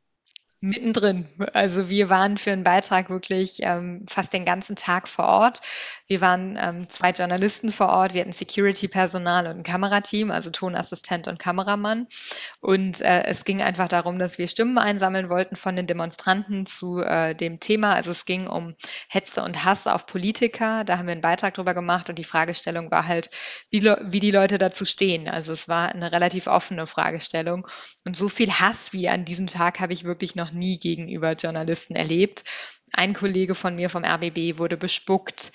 Mittendrin. 0.64 1.29
Also 1.53 1.90
wir 1.90 2.09
waren 2.09 2.38
für 2.38 2.50
einen 2.50 2.64
Beitrag 2.64 3.11
wirklich 3.11 3.59
ähm, 3.61 4.05
fast 4.09 4.33
den 4.33 4.46
ganzen 4.46 4.77
Tag 4.77 5.09
vor 5.09 5.27
Ort. 5.27 5.61
Wir 6.07 6.22
waren 6.22 6.59
ähm, 6.61 6.88
zwei 6.88 7.11
Journalisten 7.11 7.70
vor 7.70 7.88
Ort, 7.88 8.14
wir 8.14 8.22
hatten 8.22 8.33
Security-Personal 8.33 9.46
und 9.46 9.59
ein 9.59 9.62
Kamerateam, 9.62 10.31
also 10.31 10.50
Tonassistent 10.50 11.29
und 11.29 11.38
Kameramann. 11.38 12.07
Und 12.61 13.03
äh, 13.03 13.24
es 13.24 13.44
ging 13.44 13.61
einfach 13.61 13.88
darum, 13.88 14.18
dass 14.18 14.38
wir 14.38 14.48
Stimmen 14.48 14.79
einsammeln 14.79 15.29
wollten 15.29 15.57
von 15.57 15.77
den 15.77 15.87
Demonstranten 15.87 16.64
zu 16.64 17.00
äh, 17.00 17.35
dem 17.35 17.61
Thema. 17.61 17.94
Also 17.94 18.11
es 18.11 18.24
ging 18.24 18.46
um 18.46 18.74
Hetze 19.09 19.42
und 19.42 19.64
Hass 19.66 19.87
auf 19.87 20.07
Politiker. 20.07 20.85
Da 20.85 20.96
haben 20.96 21.07
wir 21.07 21.12
einen 21.12 21.20
Beitrag 21.20 21.55
drüber 21.55 21.74
gemacht 21.74 22.09
und 22.09 22.18
die 22.18 22.24
Fragestellung 22.24 22.90
war 22.90 23.07
halt, 23.07 23.29
wie, 23.68 23.83
wie 23.83 24.20
die 24.20 24.31
Leute 24.31 24.57
dazu 24.57 24.87
stehen. 24.87 25.29
Also 25.29 25.53
es 25.53 25.68
war 25.68 25.90
eine 25.90 26.11
relativ 26.11 26.46
offene 26.46 26.87
Fragestellung. 26.87 27.66
Und 28.07 28.16
so 28.16 28.29
viel 28.29 28.50
Hass 28.50 28.94
wie 28.94 29.11
an 29.11 29.27
diesem 29.27 29.46
Tag 29.46 29.81
habe 29.81 29.92
ich 29.92 30.05
wirklich 30.05 30.35
noch 30.35 30.54
nie 30.55 30.79
gegenüber 30.79 31.33
Journalisten 31.33 31.95
erlebt. 31.95 32.45
Ein 32.93 33.12
Kollege 33.12 33.55
von 33.55 33.77
mir 33.77 33.90
vom 33.90 34.05
RBB 34.05 34.59
wurde 34.59 34.77
bespuckt 34.77 35.53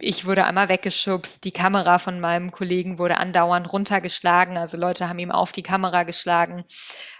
ich 0.00 0.26
wurde 0.26 0.44
einmal 0.44 0.68
weggeschubst, 0.68 1.44
die 1.44 1.52
Kamera 1.52 1.98
von 1.98 2.20
meinem 2.20 2.50
Kollegen 2.50 2.98
wurde 2.98 3.18
andauernd 3.18 3.72
runtergeschlagen, 3.72 4.56
also 4.56 4.76
Leute 4.76 5.08
haben 5.08 5.18
ihm 5.18 5.30
auf 5.30 5.52
die 5.52 5.62
Kamera 5.62 6.02
geschlagen. 6.02 6.64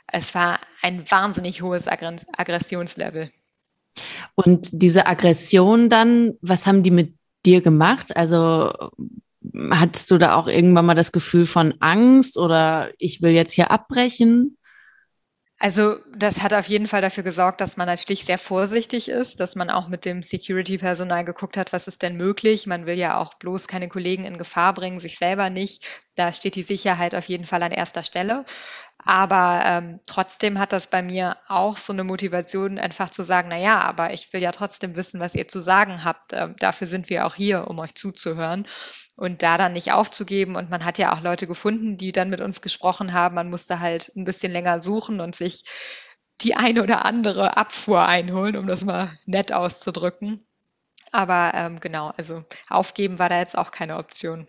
Es 0.09 0.35
war 0.35 0.59
ein 0.83 1.09
wahnsinnig 1.11 1.63
hohes 1.63 1.87
Aggressionslevel. 1.87 3.31
Und 4.35 4.69
diese 4.73 5.07
Aggression 5.07 5.89
dann, 5.89 6.35
was 6.41 6.67
haben 6.67 6.83
die 6.83 6.91
mit 6.91 7.15
dir 7.47 7.61
gemacht? 7.61 8.17
Also 8.17 8.91
hattest 9.71 10.11
du 10.11 10.19
da 10.19 10.35
auch 10.35 10.49
irgendwann 10.49 10.87
mal 10.87 10.95
das 10.95 11.13
Gefühl 11.13 11.47
von 11.47 11.75
Angst 11.81 12.37
oder 12.37 12.91
ich 12.99 13.23
will 13.23 13.33
jetzt 13.33 13.53
hier 13.53 13.71
abbrechen? 13.71 14.58
Also 15.61 15.97
das 16.17 16.45
hat 16.45 16.55
auf 16.55 16.69
jeden 16.69 16.87
Fall 16.87 17.01
dafür 17.01 17.25
gesorgt, 17.25 17.61
dass 17.61 17.77
man 17.77 17.87
natürlich 17.89 18.25
sehr 18.25 18.39
vorsichtig 18.39 19.09
ist, 19.09 19.41
dass 19.41 19.57
man 19.57 19.71
auch 19.71 19.89
mit 19.89 20.05
dem 20.05 20.23
Security-Personal 20.23 21.25
geguckt 21.25 21.57
hat, 21.57 21.73
was 21.73 21.89
ist 21.89 22.03
denn 22.03 22.17
möglich. 22.17 22.69
Man 22.69 22.87
will 22.87 22.97
ja 22.97 23.19
auch 23.19 23.35
bloß 23.35 23.67
keine 23.67 23.89
Kollegen 23.89 24.25
in 24.25 24.39
Gefahr 24.39 24.73
bringen, 24.73 25.01
sich 25.01 25.19
selber 25.19 25.51
nicht. 25.51 25.85
Da 26.15 26.33
steht 26.33 26.55
die 26.55 26.63
Sicherheit 26.63 27.15
auf 27.17 27.29
jeden 27.29 27.45
Fall 27.45 27.63
an 27.65 27.73
erster 27.73 28.05
Stelle. 28.05 28.45
Aber 29.05 29.63
ähm, 29.65 30.01
trotzdem 30.07 30.59
hat 30.59 30.73
das 30.73 30.89
bei 30.89 31.03
mir 31.03 31.37
auch 31.47 31.77
so 31.77 31.93
eine 31.93 32.05
Motivation, 32.05 32.79
einfach 32.79 33.11
zu 33.11 33.23
sagen, 33.23 33.49
na 33.51 33.59
ja, 33.59 33.81
aber 33.81 34.13
ich 34.13 34.33
will 34.33 34.43
ja 34.43 34.53
trotzdem 34.53 34.97
wissen, 34.97 35.21
was 35.21 35.35
ihr 35.35 35.49
zu 35.49 35.61
sagen 35.61 36.05
habt. 36.05 36.33
Ähm, 36.33 36.57
dafür 36.59 36.87
sind 36.87 37.09
wir 37.09 37.27
auch 37.27 37.35
hier, 37.35 37.69
um 37.69 37.79
euch 37.79 37.95
zuzuhören 37.95 38.67
und 39.17 39.43
da 39.43 39.57
dann 39.57 39.73
nicht 39.73 39.93
aufzugeben. 39.93 40.57
Und 40.57 40.69
man 40.71 40.85
hat 40.85 40.99
ja 40.99 41.13
auch 41.13 41.23
Leute 41.23 41.47
gefunden, 41.47 41.97
die 41.97 42.13
dann 42.13 42.29
mit 42.29 42.41
uns 42.41 42.61
gesprochen 42.61 43.13
haben. 43.13 43.37
Man 43.37 43.51
musste 43.51 43.81
halt 43.81 44.13
ein 44.17 44.25
bisschen 44.25 44.53
länger 44.53 44.83
suchen 44.83 45.21
und 45.21 45.37
sich 45.37 45.65
die 46.41 46.55
eine 46.55 46.83
oder 46.83 47.05
andere 47.05 47.57
Abfuhr 47.57 48.07
einholen, 48.07 48.57
um 48.57 48.67
das 48.67 48.85
mal 48.85 49.11
nett 49.27 49.53
auszudrücken. 49.53 50.47
Aber 51.13 51.53
ähm, 51.55 51.81
genau, 51.81 52.13
also 52.17 52.45
aufgeben 52.69 53.19
war 53.19 53.29
da 53.29 53.39
jetzt 53.39 53.57
auch 53.57 53.71
keine 53.71 53.97
Option. 53.97 54.49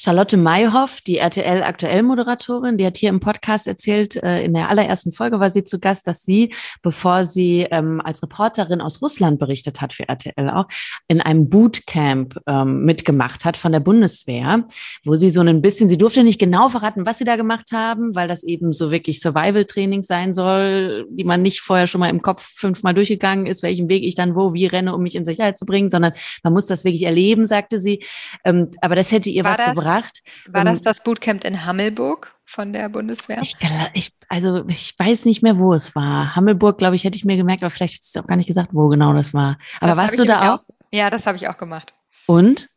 Charlotte 0.00 0.36
Mayhoff, 0.36 1.00
die 1.00 1.18
RTL 1.18 1.62
aktuell 1.64 2.04
Moderatorin, 2.04 2.78
die 2.78 2.86
hat 2.86 2.96
hier 2.96 3.08
im 3.08 3.18
Podcast 3.18 3.66
erzählt, 3.66 4.16
äh, 4.22 4.44
in 4.44 4.54
der 4.54 4.68
allerersten 4.68 5.10
Folge 5.10 5.40
war 5.40 5.50
sie 5.50 5.64
zu 5.64 5.80
Gast, 5.80 6.06
dass 6.06 6.22
sie, 6.22 6.54
bevor 6.82 7.24
sie 7.24 7.66
ähm, 7.70 8.00
als 8.02 8.22
Reporterin 8.22 8.80
aus 8.80 9.02
Russland 9.02 9.40
berichtet 9.40 9.80
hat 9.80 9.92
für 9.92 10.08
RTL 10.08 10.50
auch, 10.50 10.66
in 11.08 11.20
einem 11.20 11.48
Bootcamp 11.48 12.38
ähm, 12.46 12.84
mitgemacht 12.84 13.44
hat 13.44 13.56
von 13.56 13.72
der 13.72 13.80
Bundeswehr, 13.80 14.68
wo 15.04 15.16
sie 15.16 15.30
so 15.30 15.40
ein 15.40 15.60
bisschen, 15.62 15.88
sie 15.88 15.98
durfte 15.98 16.22
nicht 16.22 16.38
genau 16.38 16.68
verraten, 16.68 17.04
was 17.04 17.18
sie 17.18 17.24
da 17.24 17.34
gemacht 17.34 17.72
haben, 17.72 18.14
weil 18.14 18.28
das 18.28 18.44
eben 18.44 18.72
so 18.72 18.92
wirklich 18.92 19.20
Survival-Training 19.20 20.04
sein 20.04 20.32
soll, 20.32 21.06
die 21.10 21.24
man 21.24 21.42
nicht 21.42 21.60
vorher 21.60 21.88
schon 21.88 22.00
mal 22.00 22.10
im 22.10 22.22
Kopf 22.22 22.48
fünfmal 22.54 22.94
durchgegangen 22.94 23.46
ist, 23.46 23.64
welchen 23.64 23.88
Weg 23.88 24.04
ich 24.04 24.14
dann 24.14 24.36
wo, 24.36 24.54
wie 24.54 24.66
renne, 24.66 24.94
um 24.94 25.02
mich 25.02 25.16
in 25.16 25.24
Sicherheit 25.24 25.58
zu 25.58 25.66
bringen, 25.66 25.90
sondern 25.90 26.12
man 26.44 26.52
muss 26.52 26.66
das 26.66 26.84
wirklich 26.84 27.04
erleben, 27.04 27.46
sagte 27.46 27.80
sie. 27.80 28.04
Ähm, 28.44 28.70
aber 28.80 28.94
das 28.94 29.10
hätte 29.10 29.30
ihr 29.30 29.42
war 29.42 29.58
was 29.58 29.58
das, 29.58 29.87
gebracht. 29.88 30.22
War 30.46 30.64
das 30.64 30.78
ähm, 30.78 30.84
das 30.84 31.02
Bootcamp 31.02 31.44
in 31.44 31.64
Hammelburg 31.64 32.34
von 32.44 32.72
der 32.72 32.88
Bundeswehr? 32.88 33.38
Ich, 33.42 33.56
ich, 33.94 34.12
also 34.28 34.64
ich 34.68 34.94
weiß 34.98 35.24
nicht 35.24 35.42
mehr, 35.42 35.58
wo 35.58 35.74
es 35.74 35.94
war. 35.94 36.34
Hammelburg, 36.36 36.78
glaube 36.78 36.96
ich, 36.96 37.04
hätte 37.04 37.16
ich 37.16 37.24
mir 37.24 37.36
gemerkt, 37.36 37.62
aber 37.62 37.70
vielleicht 37.70 38.02
ist 38.02 38.16
es 38.16 38.22
auch 38.22 38.26
gar 38.26 38.36
nicht 38.36 38.46
gesagt, 38.46 38.70
wo 38.72 38.88
genau 38.88 39.12
das 39.12 39.34
war. 39.34 39.58
Aber 39.80 39.88
das 39.88 39.96
warst 39.96 40.18
du 40.18 40.24
da 40.24 40.54
auch? 40.54 40.60
auch? 40.60 40.64
Ja, 40.92 41.10
das 41.10 41.26
habe 41.26 41.36
ich 41.36 41.48
auch 41.48 41.56
gemacht. 41.56 41.94
Und? 42.26 42.68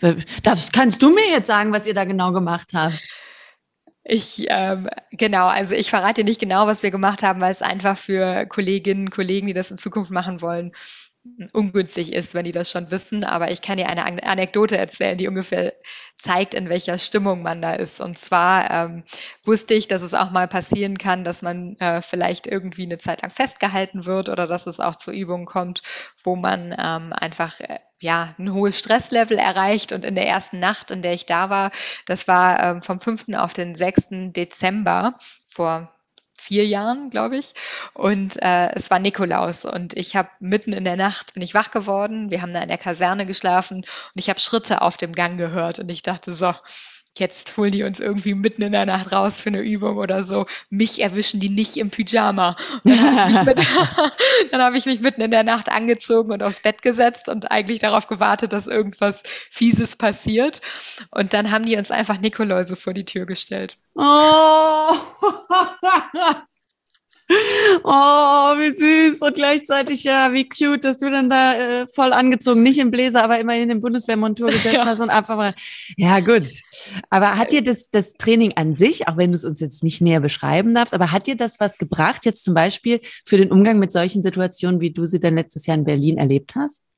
Äh, 0.00 0.16
das 0.42 0.72
kannst 0.72 1.02
du 1.02 1.10
mir 1.10 1.28
jetzt 1.30 1.46
sagen, 1.46 1.72
was 1.72 1.86
ihr 1.86 1.94
da 1.94 2.04
genau 2.04 2.32
gemacht 2.32 2.68
habt? 2.74 3.00
Ich, 4.02 4.46
ähm, 4.48 4.88
genau, 5.12 5.46
also 5.46 5.74
ich 5.74 5.90
verrate 5.90 6.24
nicht 6.24 6.40
genau, 6.40 6.66
was 6.66 6.82
wir 6.82 6.90
gemacht 6.90 7.22
haben, 7.22 7.40
weil 7.40 7.52
es 7.52 7.62
einfach 7.62 7.98
für 7.98 8.46
Kolleginnen 8.46 9.06
und 9.06 9.10
Kollegen, 9.10 9.46
die 9.46 9.52
das 9.52 9.70
in 9.70 9.78
Zukunft 9.78 10.10
machen 10.10 10.40
wollen, 10.40 10.72
ungünstig 11.52 12.12
ist, 12.12 12.34
wenn 12.34 12.44
die 12.44 12.52
das 12.52 12.70
schon 12.70 12.90
wissen. 12.90 13.24
Aber 13.24 13.50
ich 13.50 13.60
kann 13.60 13.76
dir 13.76 13.88
eine 13.88 14.04
Anekdote 14.22 14.76
erzählen, 14.76 15.18
die 15.18 15.28
ungefähr 15.28 15.74
zeigt, 16.16 16.54
in 16.54 16.68
welcher 16.68 16.98
Stimmung 16.98 17.42
man 17.42 17.60
da 17.60 17.74
ist. 17.74 18.00
Und 18.00 18.18
zwar 18.18 18.70
ähm, 18.70 19.04
wusste 19.44 19.74
ich, 19.74 19.88
dass 19.88 20.02
es 20.02 20.14
auch 20.14 20.30
mal 20.30 20.48
passieren 20.48 20.98
kann, 20.98 21.24
dass 21.24 21.42
man 21.42 21.76
äh, 21.76 22.02
vielleicht 22.02 22.46
irgendwie 22.46 22.84
eine 22.84 22.98
Zeit 22.98 23.22
lang 23.22 23.30
festgehalten 23.30 24.06
wird 24.06 24.28
oder 24.28 24.46
dass 24.46 24.66
es 24.66 24.80
auch 24.80 24.96
zu 24.96 25.12
Übungen 25.12 25.46
kommt, 25.46 25.82
wo 26.24 26.36
man 26.36 26.74
ähm, 26.78 27.12
einfach 27.12 27.60
äh, 27.60 27.78
ja, 28.00 28.34
ein 28.38 28.52
hohes 28.52 28.78
Stresslevel 28.78 29.38
erreicht. 29.38 29.92
Und 29.92 30.04
in 30.04 30.14
der 30.14 30.26
ersten 30.26 30.58
Nacht, 30.58 30.90
in 30.90 31.02
der 31.02 31.12
ich 31.12 31.26
da 31.26 31.50
war, 31.50 31.70
das 32.06 32.28
war 32.28 32.62
ähm, 32.62 32.82
vom 32.82 32.98
5. 32.98 33.34
auf 33.34 33.52
den 33.52 33.74
6. 33.74 34.32
Dezember 34.32 35.18
vor 35.48 35.92
vier 36.40 36.66
Jahren, 36.66 37.10
glaube 37.10 37.36
ich. 37.36 37.52
Und 37.94 38.40
äh, 38.42 38.72
es 38.74 38.90
war 38.90 38.98
Nikolaus 38.98 39.64
und 39.64 39.94
ich 39.96 40.16
habe 40.16 40.28
mitten 40.40 40.72
in 40.72 40.84
der 40.84 40.96
Nacht 40.96 41.34
bin 41.34 41.42
ich 41.42 41.54
wach 41.54 41.70
geworden. 41.70 42.30
Wir 42.30 42.42
haben 42.42 42.54
da 42.54 42.62
in 42.62 42.68
der 42.68 42.78
Kaserne 42.78 43.26
geschlafen 43.26 43.78
und 43.78 43.86
ich 44.14 44.28
habe 44.28 44.40
Schritte 44.40 44.82
auf 44.82 44.96
dem 44.96 45.12
Gang 45.12 45.36
gehört 45.36 45.78
und 45.78 45.88
ich 45.90 46.02
dachte 46.02 46.34
so, 46.34 46.54
jetzt 47.18 47.56
holen 47.56 47.72
die 47.72 47.82
uns 47.82 48.00
irgendwie 48.00 48.34
mitten 48.34 48.62
in 48.62 48.72
der 48.72 48.86
Nacht 48.86 49.12
raus 49.12 49.40
für 49.40 49.48
eine 49.48 49.60
Übung 49.60 49.96
oder 49.98 50.24
so. 50.24 50.46
Mich 50.70 51.00
erwischen 51.00 51.40
die 51.40 51.48
nicht 51.48 51.76
im 51.76 51.90
Pyjama. 51.90 52.56
dann 52.84 53.34
habe 53.34 53.54
ich, 53.60 53.68
hab 54.52 54.74
ich, 54.74 54.86
mich 54.86 55.00
mitten 55.00 55.20
in 55.20 55.30
der 55.30 55.42
Nacht 55.42 55.68
angezogen 55.68 56.32
und 56.32 56.42
aufs 56.42 56.60
Bett 56.60 56.82
gesetzt 56.82 57.28
und 57.28 57.50
eigentlich 57.50 57.80
darauf 57.80 58.06
gewartet, 58.06 58.52
dass 58.52 58.66
irgendwas 58.66 59.22
Fieses 59.50 59.96
passiert. 59.96 60.60
Und 61.10 61.34
dann 61.34 61.50
haben 61.50 61.66
die 61.66 61.76
uns 61.76 61.90
einfach 61.90 62.20
Nikoläuse 62.20 62.76
vor 62.76 62.94
die 62.94 63.04
Tür 63.04 63.26
gestellt. 63.26 63.78
Oh! 63.94 64.94
Oh, 67.84 67.90
wie 68.58 68.74
süß 68.74 69.20
und 69.22 69.34
gleichzeitig 69.34 70.04
ja, 70.04 70.32
wie 70.32 70.48
cute, 70.48 70.84
dass 70.84 70.98
du 70.98 71.10
dann 71.10 71.28
da 71.28 71.54
äh, 71.54 71.86
voll 71.86 72.12
angezogen, 72.12 72.62
nicht 72.62 72.78
im 72.78 72.90
Bläser, 72.90 73.22
aber 73.22 73.38
immerhin 73.38 73.70
im 73.70 73.80
Bundeswehrmontur 73.80 74.46
gesessen 74.50 74.74
ja. 74.74 74.84
hast 74.84 75.00
und 75.00 75.10
einfach 75.10 75.36
mal. 75.36 75.54
Ja, 75.96 76.20
gut. 76.20 76.48
Aber 77.08 77.36
hat 77.36 77.52
dir 77.52 77.62
das, 77.62 77.90
das 77.90 78.14
Training 78.14 78.54
an 78.56 78.74
sich, 78.74 79.08
auch 79.08 79.16
wenn 79.16 79.32
du 79.32 79.36
es 79.36 79.44
uns 79.44 79.60
jetzt 79.60 79.82
nicht 79.84 80.00
näher 80.00 80.20
beschreiben 80.20 80.74
darfst, 80.74 80.94
aber 80.94 81.12
hat 81.12 81.26
dir 81.26 81.36
das 81.36 81.60
was 81.60 81.78
gebracht, 81.78 82.24
jetzt 82.24 82.44
zum 82.44 82.54
Beispiel 82.54 83.00
für 83.24 83.36
den 83.36 83.52
Umgang 83.52 83.78
mit 83.78 83.92
solchen 83.92 84.22
Situationen, 84.22 84.80
wie 84.80 84.90
du 84.90 85.06
sie 85.06 85.20
dann 85.20 85.36
letztes 85.36 85.66
Jahr 85.66 85.78
in 85.78 85.84
Berlin 85.84 86.18
erlebt 86.18 86.54
hast? 86.56 86.89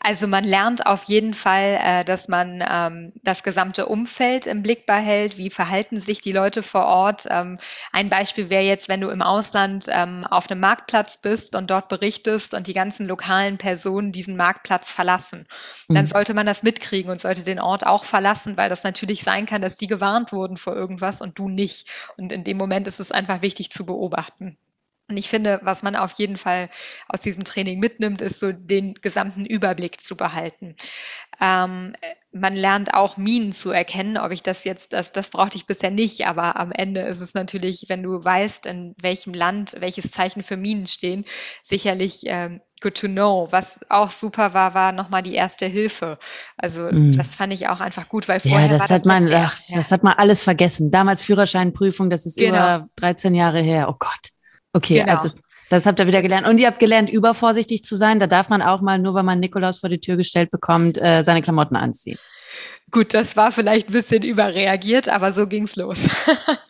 Also 0.00 0.26
man 0.26 0.44
lernt 0.44 0.86
auf 0.86 1.04
jeden 1.04 1.34
Fall, 1.34 1.78
äh, 1.82 2.04
dass 2.04 2.28
man 2.28 2.64
ähm, 2.68 3.12
das 3.22 3.42
gesamte 3.42 3.86
Umfeld 3.86 4.46
im 4.46 4.62
Blick 4.62 4.86
behält. 4.86 5.38
Wie 5.38 5.50
verhalten 5.50 6.00
sich 6.00 6.20
die 6.20 6.32
Leute 6.32 6.62
vor 6.62 6.86
Ort? 6.86 7.26
Ähm, 7.30 7.58
ein 7.92 8.08
Beispiel 8.08 8.50
wäre 8.50 8.64
jetzt, 8.64 8.88
wenn 8.88 9.00
du 9.00 9.10
im 9.10 9.22
Ausland 9.22 9.86
ähm, 9.88 10.26
auf 10.28 10.50
einem 10.50 10.60
Marktplatz 10.60 11.18
bist 11.18 11.54
und 11.54 11.70
dort 11.70 11.88
berichtest 11.88 12.54
und 12.54 12.66
die 12.66 12.74
ganzen 12.74 13.06
lokalen 13.06 13.58
Personen 13.58 14.12
diesen 14.12 14.36
Marktplatz 14.36 14.90
verlassen. 14.90 15.46
Dann 15.88 16.04
mhm. 16.04 16.08
sollte 16.08 16.34
man 16.34 16.46
das 16.46 16.62
mitkriegen 16.62 17.10
und 17.10 17.20
sollte 17.20 17.42
den 17.42 17.60
Ort 17.60 17.86
auch 17.86 18.04
verlassen, 18.04 18.56
weil 18.56 18.68
das 18.68 18.84
natürlich 18.84 19.22
sein 19.22 19.46
kann, 19.46 19.62
dass 19.62 19.76
die 19.76 19.86
gewarnt 19.86 20.32
wurden 20.32 20.56
vor 20.56 20.74
irgendwas 20.74 21.20
und 21.20 21.38
du 21.38 21.48
nicht. 21.48 21.88
Und 22.16 22.32
in 22.32 22.44
dem 22.44 22.56
Moment 22.56 22.86
ist 22.86 23.00
es 23.00 23.12
einfach 23.12 23.42
wichtig 23.42 23.70
zu 23.70 23.86
beobachten. 23.86 24.56
Und 25.08 25.16
ich 25.16 25.28
finde, 25.28 25.60
was 25.62 25.82
man 25.82 25.96
auf 25.96 26.12
jeden 26.12 26.36
Fall 26.36 26.70
aus 27.08 27.20
diesem 27.20 27.44
Training 27.44 27.80
mitnimmt, 27.80 28.20
ist 28.22 28.38
so 28.38 28.52
den 28.52 28.94
gesamten 28.94 29.44
Überblick 29.44 30.00
zu 30.00 30.16
behalten. 30.16 30.76
Ähm, 31.40 31.94
man 32.32 32.52
lernt 32.54 32.94
auch 32.94 33.16
Minen 33.16 33.52
zu 33.52 33.70
erkennen, 33.72 34.16
ob 34.16 34.30
ich 34.30 34.42
das 34.42 34.64
jetzt, 34.64 34.92
das, 34.92 35.12
das 35.12 35.30
brauchte 35.30 35.56
ich 35.56 35.66
bisher 35.66 35.90
nicht, 35.90 36.26
aber 36.26 36.58
am 36.58 36.72
Ende 36.72 37.02
ist 37.02 37.20
es 37.20 37.34
natürlich, 37.34 37.86
wenn 37.88 38.02
du 38.02 38.24
weißt, 38.24 38.64
in 38.66 38.94
welchem 39.00 39.34
Land 39.34 39.76
welches 39.80 40.10
Zeichen 40.10 40.42
für 40.42 40.56
Minen 40.56 40.86
stehen, 40.86 41.24
sicherlich 41.62 42.22
ähm, 42.24 42.60
good 42.80 42.94
to 42.94 43.08
know. 43.08 43.48
Was 43.50 43.80
auch 43.88 44.10
super 44.10 44.54
war, 44.54 44.74
war 44.74 44.92
nochmal 44.92 45.22
die 45.22 45.34
erste 45.34 45.66
Hilfe. 45.66 46.18
Also 46.56 46.84
mm. 46.90 47.12
das 47.12 47.34
fand 47.34 47.52
ich 47.52 47.68
auch 47.68 47.80
einfach 47.80 48.08
gut, 48.08 48.28
weil 48.28 48.40
vorher 48.40 48.62
ja, 48.62 48.68
das 48.68 48.88
war 48.88 48.96
hat 48.96 49.04
man, 49.04 49.32
ach, 49.32 49.58
ja. 49.68 49.76
das 49.76 49.90
hat 49.90 50.02
man 50.02 50.14
alles 50.14 50.42
vergessen. 50.42 50.90
Damals 50.90 51.22
Führerscheinprüfung, 51.22 52.08
das 52.08 52.24
ist 52.24 52.36
genau. 52.36 52.54
über 52.54 52.88
13 52.96 53.34
Jahre 53.34 53.60
her. 53.60 53.88
Oh 53.88 53.96
Gott. 53.98 54.32
Okay, 54.72 55.00
genau. 55.00 55.12
also 55.12 55.30
das 55.68 55.86
habt 55.86 55.98
ihr 55.98 56.06
wieder 56.06 56.20
gelernt. 56.20 56.46
Und 56.46 56.58
ihr 56.58 56.66
habt 56.66 56.80
gelernt, 56.80 57.08
übervorsichtig 57.08 57.82
zu 57.82 57.96
sein. 57.96 58.20
Da 58.20 58.26
darf 58.26 58.50
man 58.50 58.60
auch 58.60 58.82
mal, 58.82 58.98
nur 58.98 59.14
weil 59.14 59.22
man 59.22 59.40
Nikolaus 59.40 59.78
vor 59.78 59.88
die 59.88 60.00
Tür 60.00 60.16
gestellt 60.16 60.50
bekommt, 60.50 61.00
äh, 61.00 61.22
seine 61.22 61.40
Klamotten 61.40 61.76
anziehen. 61.76 62.18
Gut, 62.90 63.14
das 63.14 63.38
war 63.38 63.52
vielleicht 63.52 63.88
ein 63.88 63.92
bisschen 63.92 64.22
überreagiert, 64.22 65.08
aber 65.08 65.32
so 65.32 65.46
ging's 65.46 65.76
los. 65.76 66.10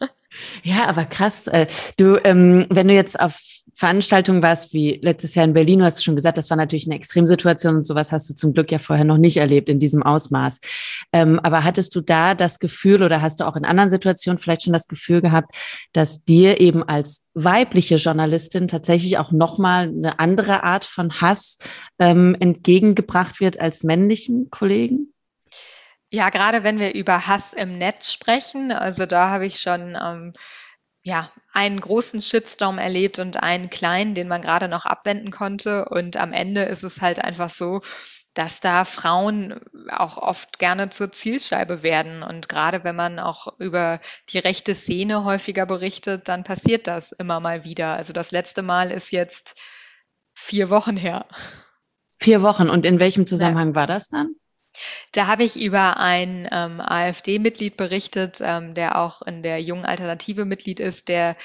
ja, 0.63 0.87
aber 0.87 1.05
krass. 1.05 1.49
Äh, 1.49 1.67
du, 1.97 2.17
ähm, 2.23 2.67
wenn 2.71 2.87
du 2.87 2.95
jetzt 2.95 3.19
auf 3.19 3.41
Veranstaltung 3.75 4.43
warst, 4.43 4.73
wie 4.75 4.99
letztes 5.03 5.35
Jahr 5.35 5.45
in 5.45 5.55
Berlin, 5.55 5.79
du 5.79 5.85
hast 5.85 6.05
schon 6.05 6.17
gesagt, 6.17 6.37
das 6.37 6.51
war 6.51 6.57
natürlich 6.57 6.87
eine 6.87 6.97
Extremsituation 6.97 7.77
und 7.77 7.87
sowas 7.87 8.13
hast 8.13 8.29
du 8.29 8.35
zum 8.35 8.53
Glück 8.53 8.71
ja 8.71 8.79
vorher 8.79 9.05
noch 9.05 9.17
nicht 9.17 9.39
erlebt 9.39 9.69
in 9.69 9.79
diesem 9.79 10.03
Ausmaß. 10.03 10.61
Ähm, 11.13 11.41
aber 11.41 11.65
hattest 11.65 11.95
du 11.97 12.01
da 12.01 12.35
das 12.35 12.59
Gefühl 12.59 13.03
oder 13.03 13.23
hast 13.23 13.41
du 13.41 13.47
auch 13.47 13.57
in 13.57 13.65
anderen 13.65 13.91
Situationen 13.91 14.39
vielleicht 14.39 14.65
schon 14.65 14.73
das 14.73 14.89
Gefühl 14.89 15.23
gehabt, 15.23 15.55
dass 15.93 16.25
dir 16.25 16.61
eben 16.61 16.83
als 16.83 17.29
weibliche 17.35 17.97
Journalistin 17.97 18.69
tatsächlich 18.69 19.19
auch 19.19 19.33
nochmal 19.33 19.89
eine 19.89 20.19
andere 20.19 20.63
Art 20.65 20.85
von 20.85 21.21
Hass 21.21 21.59
ähm, 21.99 22.37
entgegengebracht 22.39 23.41
wird 23.41 23.59
als 23.59 23.85
männlichen 23.85 24.51
Kollegen? 24.51 25.13
Ja, 26.11 26.29
gerade 26.29 26.63
wenn 26.63 26.79
wir 26.79 26.95
über 26.95 27.27
Hass 27.27 27.55
im 27.55 27.79
Netz 27.79 28.13
sprechen, 28.13 28.71
also 28.71 29.07
da 29.07 29.31
habe 29.31 29.47
ich 29.47 29.61
schon 29.61 29.97
ähm, 29.99 30.33
ja, 31.03 31.31
einen 31.53 31.81
großen 31.81 32.23
Shitstorm 32.23 32.79
erlebt 32.79 33.19
und 33.19 33.43
einen 33.43 33.71
kleinen, 33.71 34.15
den 34.15 34.29
man 34.29 34.43
gerade 34.43 34.69
noch 34.69 34.87
abwenden 34.87 35.31
konnte. 35.31 35.87
Und 35.87 36.17
am 36.17 36.33
Ende 36.33 36.63
ist 36.63 36.85
es 36.85 37.01
halt 37.01 37.23
einfach 37.23 37.51
so, 37.51 37.81
dass 38.35 38.61
da 38.61 38.85
Frauen 38.85 39.61
auch 39.91 40.17
oft 40.17 40.59
gerne 40.59 40.91
zur 40.91 41.13
Zielscheibe 41.13 41.83
werden. 41.83 42.23
Und 42.23 42.49
gerade 42.49 42.85
wenn 42.85 42.97
man 42.97 43.19
auch 43.19 43.59
über 43.59 44.01
die 44.31 44.39
rechte 44.39 44.75
Szene 44.75 45.25
häufiger 45.25 45.67
berichtet, 45.67 46.29
dann 46.29 46.45
passiert 46.45 46.87
das 46.87 47.13
immer 47.13 47.41
mal 47.41 47.65
wieder. 47.65 47.97
Also 47.97 48.13
das 48.13 48.31
letzte 48.31 48.63
Mal 48.63 48.91
ist 48.91 49.13
jetzt 49.13 49.61
vier 50.35 50.71
Wochen 50.71 50.97
her. 50.97 51.27
Vier 52.19 52.43
Wochen. 52.43 52.71
Und 52.71 52.87
in 52.87 53.01
welchem 53.01 53.27
Zusammenhang 53.27 53.71
ja. 53.71 53.75
war 53.75 53.87
das 53.87 54.09
dann? 54.09 54.37
Da 55.13 55.27
habe 55.27 55.45
ich 55.45 55.61
über 55.61 55.99
ein 55.99 56.49
ähm, 56.51 56.81
AfD-Mitglied 56.81 57.77
berichtet, 57.77 58.41
ähm, 58.43 58.75
der 58.75 58.99
auch 58.99 59.23
in 59.23 59.43
der 59.43 59.61
jungen 59.61 59.85
Alternative 59.85 60.45
Mitglied 60.45 60.81
ist, 60.81 61.09
der 61.09 61.37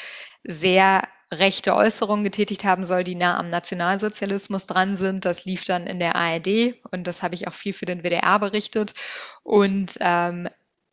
sehr 0.43 1.03
rechte 1.31 1.75
Äußerungen 1.75 2.23
getätigt 2.23 2.63
haben 2.63 2.85
soll, 2.85 3.03
die 3.03 3.15
nah 3.15 3.37
am 3.37 3.49
Nationalsozialismus 3.49 4.65
dran 4.65 4.95
sind. 4.95 5.25
Das 5.25 5.45
lief 5.45 5.65
dann 5.65 5.85
in 5.85 5.99
der 5.99 6.15
ARD 6.15 6.75
und 6.91 7.05
das 7.05 7.21
habe 7.21 7.35
ich 7.35 7.47
auch 7.47 7.53
viel 7.53 7.73
für 7.73 7.85
den 7.85 8.03
WDR 8.03 8.39
berichtet. 8.39 8.93
Und 9.43 9.97
ähm, 9.99 10.47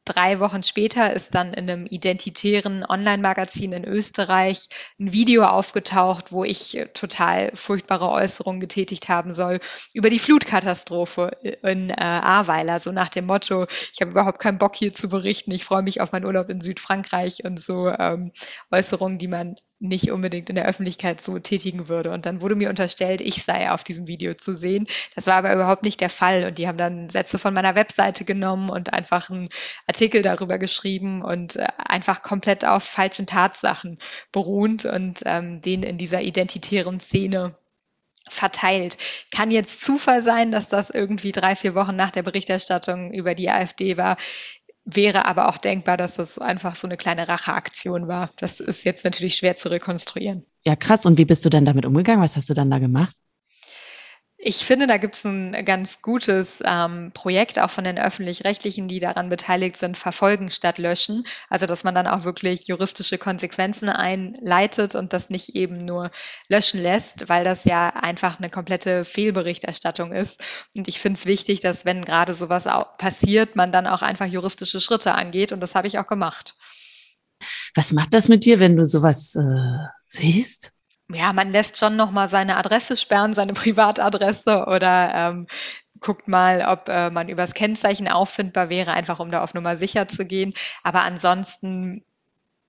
Drei 0.07 0.39
Wochen 0.39 0.63
später 0.63 1.15
ist 1.15 1.35
dann 1.35 1.55
in 1.55 1.71
einem 1.71 1.87
identitären 1.87 2.85
Online-Magazin 2.85 3.73
in 3.73 3.85
Österreich 3.85 4.69
ein 5.01 5.13
Video 5.13 5.45
aufgetaucht, 5.45 6.31
wo 6.31 6.45
ich 6.45 6.77
äh, 6.77 6.87
total 6.89 7.51
furchtbare 7.55 8.11
Äußerungen 8.11 8.61
getätigt 8.61 9.09
haben 9.09 9.33
soll 9.33 9.61
über 9.95 10.11
die 10.11 10.19
Flutkatastrophe 10.19 11.31
in 11.63 11.89
äh, 11.89 11.95
Ahrweiler, 11.99 12.81
so 12.81 12.93
nach 12.93 13.09
dem 13.09 13.25
Motto, 13.25 13.67
ich 13.93 14.01
habe 14.03 14.11
überhaupt 14.11 14.41
keinen 14.41 14.59
Bock 14.59 14.77
hier 14.77 14.93
zu 14.93 15.09
berichten, 15.09 15.53
ich 15.53 15.65
freue 15.65 15.83
mich 15.83 16.03
auf 16.03 16.13
meinen 16.13 16.27
Urlaub 16.27 16.51
in 16.51 16.61
Südfrankreich 16.61 17.43
und 17.45 17.59
so 17.59 17.89
ähm, 17.89 18.33
Äußerungen, 18.71 19.17
die 19.17 19.29
man 19.29 19.57
nicht 19.81 20.11
unbedingt 20.11 20.49
in 20.49 20.55
der 20.55 20.67
Öffentlichkeit 20.67 21.21
so 21.21 21.39
tätigen 21.39 21.89
würde. 21.89 22.13
Und 22.13 22.27
dann 22.27 22.41
wurde 22.41 22.55
mir 22.55 22.71
unterstellt, 22.71 23.21
ich 23.21 23.43
sei 23.43 23.71
auf 23.71 23.85
diesem 23.85 24.07
Video 24.07 24.35
zu 24.35 24.55
sehen. 24.55 24.87
Das 25.15 25.27
war 25.27 25.35
aber 25.35 25.55
überhaupt 25.55 25.83
nicht 25.83 26.01
der 26.01 26.11
Fall. 26.11 26.45
Und 26.45 26.59
die 26.59 26.69
haben 26.69 26.79
dann 26.79 27.11
Sätze 27.11 27.39
von 27.39 27.55
meiner 27.55 27.75
Webseite 27.75 28.25
genommen 28.25 28.71
und 28.71 28.93
einfach 28.93 29.31
einen 29.31 29.49
Artikel 29.87 30.23
darüber 30.23 30.59
geschrieben 30.59 31.23
und 31.23 31.57
äh, 31.57 31.67
einfach 31.79 32.23
komplett 32.23 32.65
auf 32.65 32.85
falschen 32.85 33.27
Tatsachen 33.27 33.99
beruht 34.33 34.85
und 34.85 35.21
ähm, 35.27 35.61
den 35.61 35.83
in 35.83 35.99
dieser 35.99 36.23
identitären 36.23 37.01
Szene 37.01 37.57
verteilt. 38.29 38.97
Kann 39.31 39.51
jetzt 39.51 39.85
Zufall 39.85 40.23
sein, 40.23 40.51
dass 40.51 40.69
das 40.69 40.91
irgendwie 40.91 41.33
drei, 41.33 41.57
vier 41.57 41.75
Wochen 41.75 41.97
nach 41.97 42.11
der 42.11 42.23
Berichterstattung 42.23 43.13
über 43.13 43.35
die 43.35 43.51
AfD 43.51 43.97
war. 43.97 44.17
Wäre 44.87 45.25
aber 45.25 45.49
auch 45.49 45.57
denkbar, 45.57 45.97
dass 45.97 46.17
das 46.17 46.39
einfach 46.39 46.77
so 46.77 46.87
eine 46.87 46.99
kleine 46.99 47.27
Racheaktion 47.27 48.07
war. 48.07 48.31
Das 48.37 48.61
ist 48.61 48.85
jetzt 48.85 49.05
natürlich 49.05 49.37
schwer 49.37 49.57
zu 49.57 49.71
rekonstruieren. 49.71 50.45
Ja, 50.65 50.77
krass. 50.77 51.07
Und 51.07 51.17
wie 51.17 51.25
bist 51.25 51.45
du 51.45 51.51
denn 51.51 51.65
damit 51.65 51.87
umgegangen? 51.87 52.23
Was 52.23 52.37
hast 52.37 52.51
du 52.51 52.55
dann 52.55 52.71
da 52.71 52.79
gemacht? 52.79 53.17
Ich 54.47 54.59
finde, 54.59 54.87
da 54.87 54.99
gibt 54.99 55.15
es 55.15 55.25
ein 55.25 55.65
ganz 55.65 56.03
gutes 56.03 56.63
ähm, 56.67 57.13
Projekt 57.15 57.59
auch 57.59 57.71
von 57.71 57.85
den 57.85 57.99
öffentlich-rechtlichen, 57.99 58.89
die 58.89 58.99
daran 58.99 59.31
beteiligt 59.31 59.79
sind, 59.79 59.97
verfolgen 59.97 60.51
statt 60.51 60.77
löschen. 60.77 61.25
Also 61.49 61.65
dass 61.65 61.83
man 61.83 61.95
dann 61.95 62.07
auch 62.07 62.25
wirklich 62.25 62.69
juristische 62.69 63.17
Konsequenzen 63.17 63.89
einleitet 63.89 64.97
und 64.97 65.15
das 65.15 65.31
nicht 65.31 65.57
eben 65.57 65.87
nur 65.87 66.11
löschen 66.51 66.83
lässt, 66.83 67.31
weil 67.31 67.43
das 67.43 67.65
ja 67.65 67.89
einfach 67.89 68.39
eine 68.39 68.51
komplette 68.51 69.07
Fehlberichterstattung 69.07 70.13
ist. 70.13 70.45
Und 70.77 70.89
ich 70.89 71.01
finde 71.01 71.17
es 71.17 71.25
wichtig, 71.25 71.61
dass 71.61 71.87
wenn 71.87 72.05
gerade 72.05 72.35
sowas 72.35 72.69
passiert, 72.99 73.57
man 73.57 73.73
dann 73.73 73.87
auch 73.87 74.03
einfach 74.03 74.27
juristische 74.27 74.79
Schritte 74.79 75.15
angeht. 75.15 75.53
Und 75.53 75.61
das 75.61 75.75
habe 75.75 75.89
ich 75.89 75.99
auch 75.99 76.07
gemacht. 76.07 76.55
Was 77.75 77.93
macht 77.93 78.13
das 78.13 78.29
mit 78.29 78.45
dir, 78.45 78.61
wenn 78.61 78.77
du 78.77 78.85
sowas 78.85 79.37
äh, 79.37 79.87
siehst? 80.07 80.74
Ja, 81.11 81.33
man 81.33 81.53
lässt 81.53 81.77
schon 81.79 81.97
noch 81.97 82.11
mal 82.11 82.29
seine 82.29 82.57
Adresse 82.57 82.97
sperren, 82.97 83.35
seine 83.35 83.53
Privatadresse 83.55 84.67
oder 84.67 85.13
ähm, 85.15 85.47
guckt 86.01 86.29
mal, 86.29 86.63
ob 86.67 86.89
äh, 86.89 87.11
man 87.11 87.29
übers 87.29 87.55
Kennzeichen 87.55 88.09
auffindbar 88.09 88.69
wäre, 88.69 88.93
einfach 88.93 89.21
um 89.21 89.31
da 89.31 89.43
auf 89.43 89.55
Nummer 89.55 89.77
sicher 89.77 90.09
zu 90.09 90.27
gehen. 90.27 90.55
Aber 90.83 91.03
ansonsten, 91.03 92.05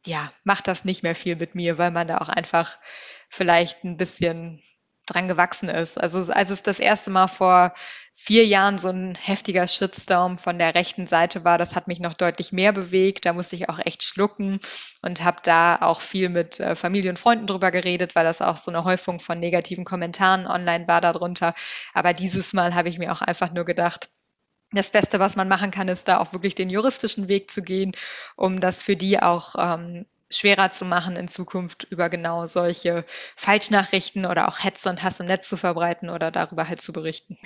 ja, 0.05 0.31
macht 0.43 0.67
das 0.67 0.85
nicht 0.85 1.03
mehr 1.03 1.15
viel 1.15 1.35
mit 1.35 1.55
mir, 1.55 1.77
weil 1.77 1.91
man 1.91 2.07
da 2.07 2.19
auch 2.19 2.29
einfach 2.29 2.77
vielleicht 3.29 3.83
ein 3.83 3.97
bisschen 3.97 4.61
dran 5.05 5.27
gewachsen 5.27 5.69
ist. 5.69 5.99
Also 5.99 6.31
als 6.31 6.49
es 6.49 6.63
das 6.63 6.79
erste 6.79 7.11
Mal 7.11 7.27
vor 7.27 7.73
vier 8.17 8.45
Jahren 8.45 8.77
so 8.77 8.87
ein 8.87 9.15
heftiger 9.15 9.67
Shitstorm 9.67 10.37
von 10.37 10.57
der 10.57 10.73
rechten 10.73 11.05
Seite 11.05 11.43
war, 11.43 11.57
das 11.57 11.75
hat 11.75 11.87
mich 11.87 11.99
noch 11.99 12.13
deutlich 12.13 12.53
mehr 12.53 12.71
bewegt. 12.71 13.25
Da 13.25 13.33
musste 13.33 13.57
ich 13.57 13.69
auch 13.69 13.79
echt 13.79 14.03
schlucken 14.03 14.59
und 15.01 15.23
habe 15.23 15.37
da 15.43 15.77
auch 15.81 16.01
viel 16.01 16.29
mit 16.29 16.59
äh, 16.59 16.75
Familie 16.75 17.09
und 17.09 17.19
Freunden 17.19 17.45
drüber 17.45 17.71
geredet, 17.71 18.15
weil 18.15 18.23
das 18.23 18.41
auch 18.41 18.57
so 18.57 18.71
eine 18.71 18.85
Häufung 18.85 19.19
von 19.19 19.39
negativen 19.39 19.83
Kommentaren 19.83 20.47
online 20.47 20.87
war 20.87 21.01
darunter. 21.01 21.53
Aber 21.93 22.13
dieses 22.13 22.53
Mal 22.53 22.73
habe 22.73 22.89
ich 22.89 22.97
mir 22.97 23.11
auch 23.11 23.21
einfach 23.21 23.51
nur 23.51 23.65
gedacht, 23.65 24.09
das 24.71 24.91
Beste, 24.91 25.19
was 25.19 25.35
man 25.35 25.47
machen 25.47 25.71
kann, 25.71 25.87
ist 25.87 26.07
da 26.07 26.19
auch 26.19 26.33
wirklich 26.33 26.55
den 26.55 26.69
juristischen 26.69 27.27
Weg 27.27 27.51
zu 27.51 27.61
gehen, 27.61 27.93
um 28.35 28.59
das 28.59 28.81
für 28.81 28.95
die 28.95 29.21
auch 29.21 29.55
ähm, 29.57 30.05
schwerer 30.29 30.71
zu 30.71 30.85
machen, 30.85 31.15
in 31.15 31.27
Zukunft 31.27 31.85
über 31.89 32.09
genau 32.09 32.47
solche 32.47 33.05
Falschnachrichten 33.35 34.25
oder 34.25 34.47
auch 34.47 34.63
Hetze 34.63 34.89
und 34.89 35.03
Hass 35.03 35.19
im 35.19 35.27
Netz 35.27 35.47
zu 35.47 35.57
verbreiten 35.57 36.09
oder 36.09 36.31
darüber 36.31 36.67
halt 36.67 36.81
zu 36.81 36.93
berichten. 36.93 37.37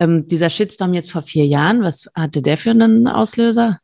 Ähm, 0.00 0.26
dieser 0.26 0.50
Shitstorm 0.50 0.94
jetzt 0.94 1.12
vor 1.12 1.22
vier 1.22 1.46
Jahren, 1.46 1.82
was 1.82 2.10
hatte 2.14 2.42
der 2.42 2.58
für 2.58 2.70
einen 2.70 3.06
Auslöser? 3.06 3.78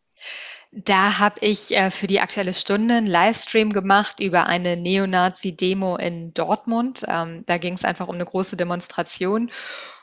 Da 0.73 1.19
habe 1.19 1.41
ich 1.41 1.77
äh, 1.77 1.91
für 1.91 2.07
die 2.07 2.21
Aktuelle 2.21 2.55
Stunde 2.55 2.95
einen 2.95 3.07
Livestream 3.09 3.73
gemacht 3.73 4.21
über 4.21 4.47
eine 4.47 4.77
Neonazi-Demo 4.77 5.97
in 5.97 6.33
Dortmund. 6.33 7.05
Ähm, 7.09 7.43
da 7.47 7.59
ging 7.59 7.75
es 7.75 7.85
einfach 7.85 8.07
um 8.07 8.15
eine 8.15 8.25
große 8.25 8.57
Demonstration. 8.57 9.51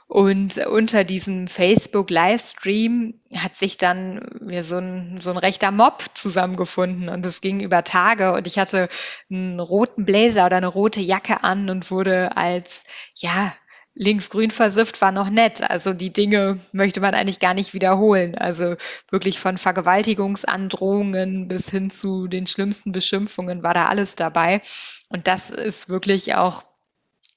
Und 0.07 0.57
unter 0.67 1.03
diesem 1.03 1.47
Facebook-Livestream 1.47 3.19
hat 3.35 3.57
sich 3.57 3.77
dann 3.77 4.25
mir 4.39 4.63
so 4.63 4.77
ein, 4.77 5.19
so 5.21 5.31
ein 5.31 5.37
rechter 5.37 5.69
Mob 5.71 6.05
zusammengefunden 6.13 7.09
und 7.09 7.25
es 7.25 7.41
ging 7.41 7.59
über 7.59 7.83
Tage 7.83 8.33
und 8.33 8.47
ich 8.47 8.57
hatte 8.57 8.87
einen 9.29 9.59
roten 9.59 10.05
Blazer 10.05 10.45
oder 10.45 10.57
eine 10.57 10.67
rote 10.67 11.01
Jacke 11.01 11.43
an 11.43 11.69
und 11.69 11.91
wurde 11.91 12.37
als, 12.37 12.83
ja, 13.15 13.53
linksgrün 13.95 14.51
versifft 14.51 15.01
war 15.01 15.11
noch 15.11 15.29
nett. 15.29 15.69
Also 15.69 15.91
die 15.93 16.13
Dinge 16.13 16.59
möchte 16.71 17.01
man 17.01 17.13
eigentlich 17.13 17.39
gar 17.39 17.53
nicht 17.53 17.73
wiederholen. 17.73 18.35
Also 18.35 18.75
wirklich 19.09 19.39
von 19.39 19.57
Vergewaltigungsandrohungen 19.57 21.47
bis 21.49 21.69
hin 21.69 21.89
zu 21.89 22.27
den 22.27 22.47
schlimmsten 22.47 22.91
Beschimpfungen 22.91 23.63
war 23.63 23.73
da 23.73 23.87
alles 23.87 24.15
dabei. 24.15 24.61
Und 25.09 25.27
das 25.27 25.49
ist 25.49 25.89
wirklich 25.89 26.35
auch 26.35 26.63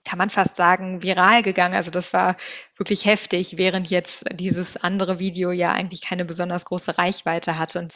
kann 0.05 0.19
man 0.19 0.31
fast 0.31 0.57
sagen, 0.57 1.03
viral 1.03 1.43
gegangen. 1.43 1.75
Also 1.75 1.91
das 1.91 2.13
war 2.13 2.37
wirklich 2.77 3.05
heftig, 3.05 3.59
während 3.59 3.91
jetzt 3.91 4.25
dieses 4.33 4.77
andere 4.77 5.19
Video 5.19 5.51
ja 5.51 5.73
eigentlich 5.73 6.03
keine 6.03 6.25
besonders 6.25 6.65
große 6.65 6.99
Reichweite 6.99 7.59
hatte. 7.59 7.79
Und 7.79 7.95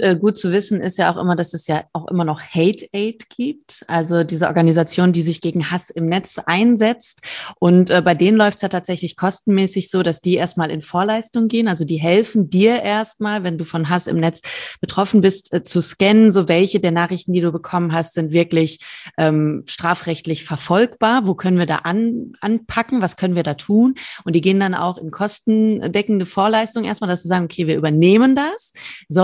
äh, 0.00 0.16
gut 0.16 0.36
zu 0.36 0.52
wissen 0.52 0.80
ist 0.80 0.98
ja 0.98 1.12
auch 1.12 1.20
immer, 1.20 1.34
dass 1.34 1.52
es 1.52 1.66
ja 1.66 1.84
auch 1.92 2.06
immer 2.08 2.24
noch 2.24 2.40
Hate 2.40 2.86
Aid 2.92 3.28
gibt, 3.28 3.84
also 3.88 4.22
diese 4.22 4.46
Organisation, 4.46 5.12
die 5.12 5.22
sich 5.22 5.40
gegen 5.40 5.70
Hass 5.70 5.90
im 5.90 6.06
Netz 6.06 6.38
einsetzt. 6.46 7.22
Und 7.58 7.90
äh, 7.90 8.00
bei 8.00 8.14
denen 8.14 8.36
läuft 8.36 8.56
es 8.56 8.62
ja 8.62 8.68
tatsächlich 8.68 9.16
kostenmäßig 9.16 9.90
so, 9.90 10.04
dass 10.04 10.20
die 10.20 10.34
erstmal 10.34 10.70
in 10.70 10.80
Vorleistung 10.80 11.48
gehen. 11.48 11.66
Also 11.66 11.84
die 11.84 11.96
helfen 11.96 12.50
dir 12.50 12.82
erstmal, 12.82 13.42
wenn 13.42 13.58
du 13.58 13.64
von 13.64 13.88
Hass 13.88 14.06
im 14.06 14.18
Netz 14.18 14.42
betroffen 14.80 15.20
bist, 15.20 15.52
äh, 15.52 15.64
zu 15.64 15.80
scannen, 15.80 16.30
so 16.30 16.46
welche 16.46 16.78
der 16.78 16.92
Nachrichten, 16.92 17.32
die 17.32 17.40
du 17.40 17.50
bekommen 17.50 17.92
hast, 17.92 18.14
sind 18.14 18.30
wirklich 18.30 18.78
ähm, 19.18 19.64
strafrechtlich 19.66 20.44
verfolgbar. 20.44 21.26
Wo 21.26 21.34
können 21.34 21.58
wir 21.58 21.66
da 21.66 21.78
an, 21.78 22.34
anpacken? 22.40 23.02
Was 23.02 23.16
können 23.16 23.34
wir 23.34 23.42
da 23.42 23.54
tun? 23.54 23.96
Und 24.24 24.36
die 24.36 24.40
gehen 24.40 24.60
dann 24.60 24.74
auch 24.76 24.98
in 24.98 25.10
kostendeckende 25.10 26.26
Vorleistung 26.26 26.84
erstmal, 26.84 27.10
dass 27.10 27.22
sie 27.22 27.28
sagen, 27.28 27.46
okay, 27.46 27.66
wir 27.66 27.76
übernehmen 27.76 28.36
das. 28.36 28.72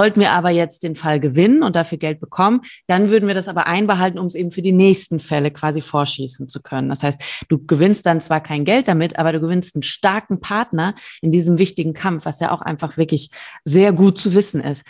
Sollten 0.01 0.21
wir 0.21 0.33
aber 0.33 0.49
jetzt 0.49 0.83
den 0.83 0.95
Fall 0.95 1.21
gewinnen 1.21 1.63
und 1.63 1.77
dafür 1.77 1.99
Geld 1.99 2.21
bekommen, 2.21 2.63
dann 2.87 3.11
würden 3.11 3.27
wir 3.27 3.35
das 3.35 3.49
aber 3.49 3.67
einbehalten, 3.67 4.19
um 4.19 4.25
es 4.25 4.35
eben 4.35 4.51
für 4.51 4.63
die 4.63 4.73
nächsten 4.73 5.21
Fälle 5.21 5.51
quasi 5.51 5.83
vorschießen 5.83 6.49
zu 6.49 6.63
können. 6.63 6.89
Das 6.89 7.03
heißt, 7.03 7.21
du 7.51 7.63
gewinnst 7.67 8.07
dann 8.07 8.23
zwar 8.23 8.41
kein 8.41 8.65
Geld 8.65 8.89
damit, 8.89 9.19
aber 9.19 9.31
du 9.35 9.41
gewinnst 9.41 9.77
einen 9.77 9.83
starken 9.83 10.41
Partner 10.41 10.95
in 11.21 11.31
diesem 11.33 11.59
wichtigen 11.59 11.93
Kampf, 11.93 12.25
was 12.25 12.41
ja 12.41 12.51
auch 12.51 12.63
einfach 12.63 12.97
wirklich 12.97 13.29
sehr 13.67 13.93
gut 13.93 14.17
zu 14.17 14.33
wissen 14.33 14.63
ist. 14.63 14.85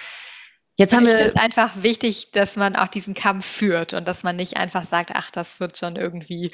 Jetzt 0.77 0.95
haben 0.95 1.05
wir. 1.05 1.19
Es 1.19 1.35
ist 1.35 1.43
einfach 1.43 1.83
wichtig, 1.83 2.31
dass 2.31 2.55
man 2.55 2.77
auch 2.77 2.87
diesen 2.87 3.15
Kampf 3.15 3.45
führt 3.45 3.95
und 3.95 4.07
dass 4.07 4.23
man 4.23 4.37
nicht 4.37 4.59
einfach 4.59 4.85
sagt, 4.85 5.11
ach, 5.15 5.33
das 5.33 5.59
wird 5.59 5.77
schon 5.77 5.97
irgendwie, 5.97 6.53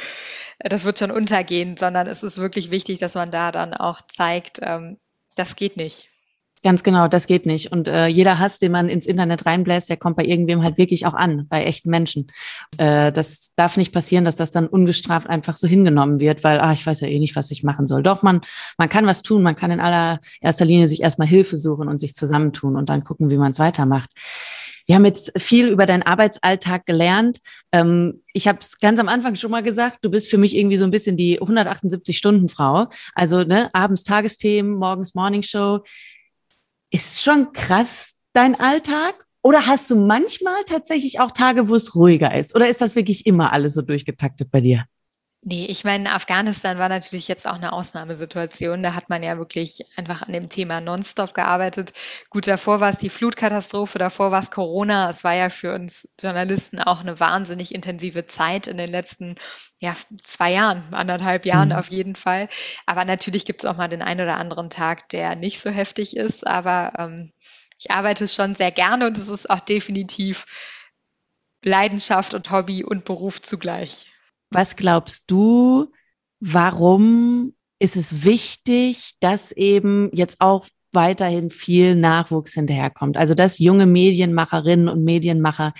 das 0.60 0.86
wird 0.86 0.98
schon 0.98 1.10
untergehen, 1.10 1.76
sondern 1.76 2.06
es 2.06 2.22
ist 2.22 2.38
wirklich 2.38 2.70
wichtig, 2.70 3.00
dass 3.00 3.12
man 3.16 3.30
da 3.30 3.52
dann 3.52 3.74
auch 3.74 4.00
zeigt, 4.00 4.60
ähm, 4.62 4.96
das 5.34 5.56
geht 5.56 5.76
nicht. 5.76 6.08
Ganz 6.62 6.82
genau, 6.82 7.06
das 7.06 7.26
geht 7.26 7.44
nicht. 7.44 7.70
Und 7.70 7.86
äh, 7.86 8.06
jeder 8.06 8.38
Hass, 8.38 8.58
den 8.58 8.72
man 8.72 8.88
ins 8.88 9.04
Internet 9.04 9.44
reinbläst, 9.44 9.90
der 9.90 9.98
kommt 9.98 10.16
bei 10.16 10.24
irgendwem 10.24 10.62
halt 10.62 10.78
wirklich 10.78 11.04
auch 11.04 11.12
an, 11.12 11.46
bei 11.48 11.64
echten 11.64 11.90
Menschen. 11.90 12.28
Äh, 12.78 13.12
das 13.12 13.52
darf 13.56 13.76
nicht 13.76 13.92
passieren, 13.92 14.24
dass 14.24 14.36
das 14.36 14.50
dann 14.50 14.66
ungestraft 14.66 15.28
einfach 15.28 15.54
so 15.54 15.68
hingenommen 15.68 16.18
wird, 16.18 16.44
weil, 16.44 16.58
ah, 16.58 16.72
ich 16.72 16.86
weiß 16.86 17.00
ja 17.02 17.08
eh 17.08 17.18
nicht, 17.18 17.36
was 17.36 17.50
ich 17.50 17.62
machen 17.62 17.86
soll. 17.86 18.02
Doch, 18.02 18.22
man, 18.22 18.40
man 18.78 18.88
kann 18.88 19.06
was 19.06 19.22
tun, 19.22 19.42
man 19.42 19.54
kann 19.54 19.70
in 19.70 19.80
allererster 19.80 20.64
Linie 20.64 20.86
sich 20.86 21.02
erstmal 21.02 21.28
Hilfe 21.28 21.56
suchen 21.58 21.88
und 21.88 21.98
sich 21.98 22.14
zusammentun 22.14 22.76
und 22.76 22.88
dann 22.88 23.04
gucken, 23.04 23.28
wie 23.28 23.36
man 23.36 23.52
es 23.52 23.58
weitermacht. 23.58 24.10
Wir 24.86 24.94
haben 24.94 25.04
jetzt 25.04 25.32
viel 25.36 25.68
über 25.68 25.84
deinen 25.84 26.04
Arbeitsalltag 26.04 26.86
gelernt. 26.86 27.40
Ähm, 27.72 28.22
ich 28.32 28.46
habe 28.46 28.58
es 28.60 28.78
ganz 28.78 29.00
am 29.00 29.08
Anfang 29.08 29.34
schon 29.34 29.50
mal 29.50 29.62
gesagt, 29.62 29.98
du 30.02 30.10
bist 30.10 30.30
für 30.30 30.38
mich 30.38 30.56
irgendwie 30.56 30.76
so 30.76 30.84
ein 30.84 30.92
bisschen 30.92 31.16
die 31.16 31.40
178-Stunden-Frau. 31.40 32.86
Also 33.14 33.42
ne, 33.42 33.68
abends 33.72 34.04
Tagesthemen, 34.04 34.76
morgens 34.76 35.14
Morningshow. 35.14 35.80
Ist 36.96 37.22
schon 37.22 37.52
krass 37.52 38.22
dein 38.32 38.54
Alltag? 38.54 39.26
Oder 39.42 39.66
hast 39.66 39.90
du 39.90 39.96
manchmal 39.96 40.64
tatsächlich 40.64 41.20
auch 41.20 41.30
Tage, 41.30 41.68
wo 41.68 41.74
es 41.74 41.94
ruhiger 41.94 42.34
ist? 42.34 42.54
Oder 42.54 42.68
ist 42.68 42.80
das 42.80 42.96
wirklich 42.96 43.26
immer 43.26 43.52
alles 43.52 43.74
so 43.74 43.82
durchgetaktet 43.82 44.50
bei 44.50 44.62
dir? 44.62 44.86
Nee, 45.48 45.66
ich 45.66 45.84
meine, 45.84 46.10
Afghanistan 46.10 46.76
war 46.78 46.88
natürlich 46.88 47.28
jetzt 47.28 47.46
auch 47.46 47.54
eine 47.54 47.72
Ausnahmesituation. 47.72 48.82
Da 48.82 48.94
hat 48.94 49.08
man 49.08 49.22
ja 49.22 49.38
wirklich 49.38 49.80
einfach 49.96 50.22
an 50.22 50.32
dem 50.32 50.48
Thema 50.48 50.80
nonstop 50.80 51.34
gearbeitet. 51.34 51.92
Gut, 52.30 52.48
davor 52.48 52.80
war 52.80 52.90
es 52.90 52.98
die 52.98 53.10
Flutkatastrophe, 53.10 54.00
davor 54.00 54.32
war 54.32 54.42
es 54.42 54.50
Corona. 54.50 55.08
Es 55.08 55.22
war 55.22 55.34
ja 55.34 55.48
für 55.48 55.72
uns 55.72 56.08
Journalisten 56.20 56.80
auch 56.80 56.98
eine 56.98 57.20
wahnsinnig 57.20 57.72
intensive 57.72 58.26
Zeit 58.26 58.66
in 58.66 58.76
den 58.76 58.90
letzten 58.90 59.36
ja, 59.78 59.94
zwei 60.24 60.50
Jahren, 60.50 60.82
anderthalb 60.92 61.46
Jahren 61.46 61.68
mhm. 61.68 61.76
auf 61.76 61.90
jeden 61.92 62.16
Fall. 62.16 62.48
Aber 62.84 63.04
natürlich 63.04 63.44
gibt 63.44 63.62
es 63.62 63.70
auch 63.70 63.76
mal 63.76 63.86
den 63.86 64.02
einen 64.02 64.22
oder 64.22 64.38
anderen 64.38 64.68
Tag, 64.68 65.08
der 65.10 65.36
nicht 65.36 65.60
so 65.60 65.70
heftig 65.70 66.16
ist. 66.16 66.44
Aber 66.44 66.94
ähm, 66.98 67.32
ich 67.78 67.92
arbeite 67.92 68.26
schon 68.26 68.56
sehr 68.56 68.72
gerne 68.72 69.06
und 69.06 69.16
es 69.16 69.28
ist 69.28 69.48
auch 69.48 69.60
definitiv 69.60 70.44
Leidenschaft 71.64 72.34
und 72.34 72.50
Hobby 72.50 72.82
und 72.82 73.04
Beruf 73.04 73.40
zugleich. 73.40 74.06
Was 74.50 74.76
glaubst 74.76 75.30
du, 75.30 75.92
warum 76.40 77.54
ist 77.78 77.96
es 77.96 78.24
wichtig, 78.24 79.12
dass 79.20 79.52
eben 79.52 80.10
jetzt 80.12 80.40
auch 80.40 80.66
weiterhin 80.92 81.50
viel 81.50 81.94
Nachwuchs 81.94 82.54
hinterherkommt? 82.54 83.16
Also, 83.16 83.34
dass 83.34 83.58
junge 83.58 83.86
Medienmacherinnen 83.86 84.88
und 84.88 85.04
Medienmacher 85.04 85.74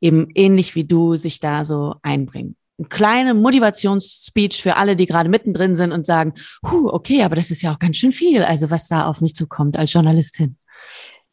eben 0.00 0.28
ähnlich 0.34 0.74
wie 0.74 0.84
du 0.84 1.16
sich 1.16 1.40
da 1.40 1.64
so 1.64 1.94
einbringen. 2.02 2.56
Eine 2.78 2.88
kleine 2.88 3.34
Motivationsspeech 3.34 4.62
für 4.62 4.76
alle, 4.76 4.96
die 4.96 5.06
gerade 5.06 5.28
mittendrin 5.28 5.74
sind 5.74 5.92
und 5.92 6.04
sagen, 6.04 6.34
huh, 6.68 6.88
okay, 6.88 7.22
aber 7.22 7.36
das 7.36 7.50
ist 7.50 7.62
ja 7.62 7.72
auch 7.72 7.78
ganz 7.78 7.96
schön 7.96 8.12
viel, 8.12 8.42
also 8.42 8.70
was 8.70 8.88
da 8.88 9.06
auf 9.06 9.20
mich 9.20 9.34
zukommt 9.34 9.76
als 9.76 9.92
Journalistin. 9.92 10.56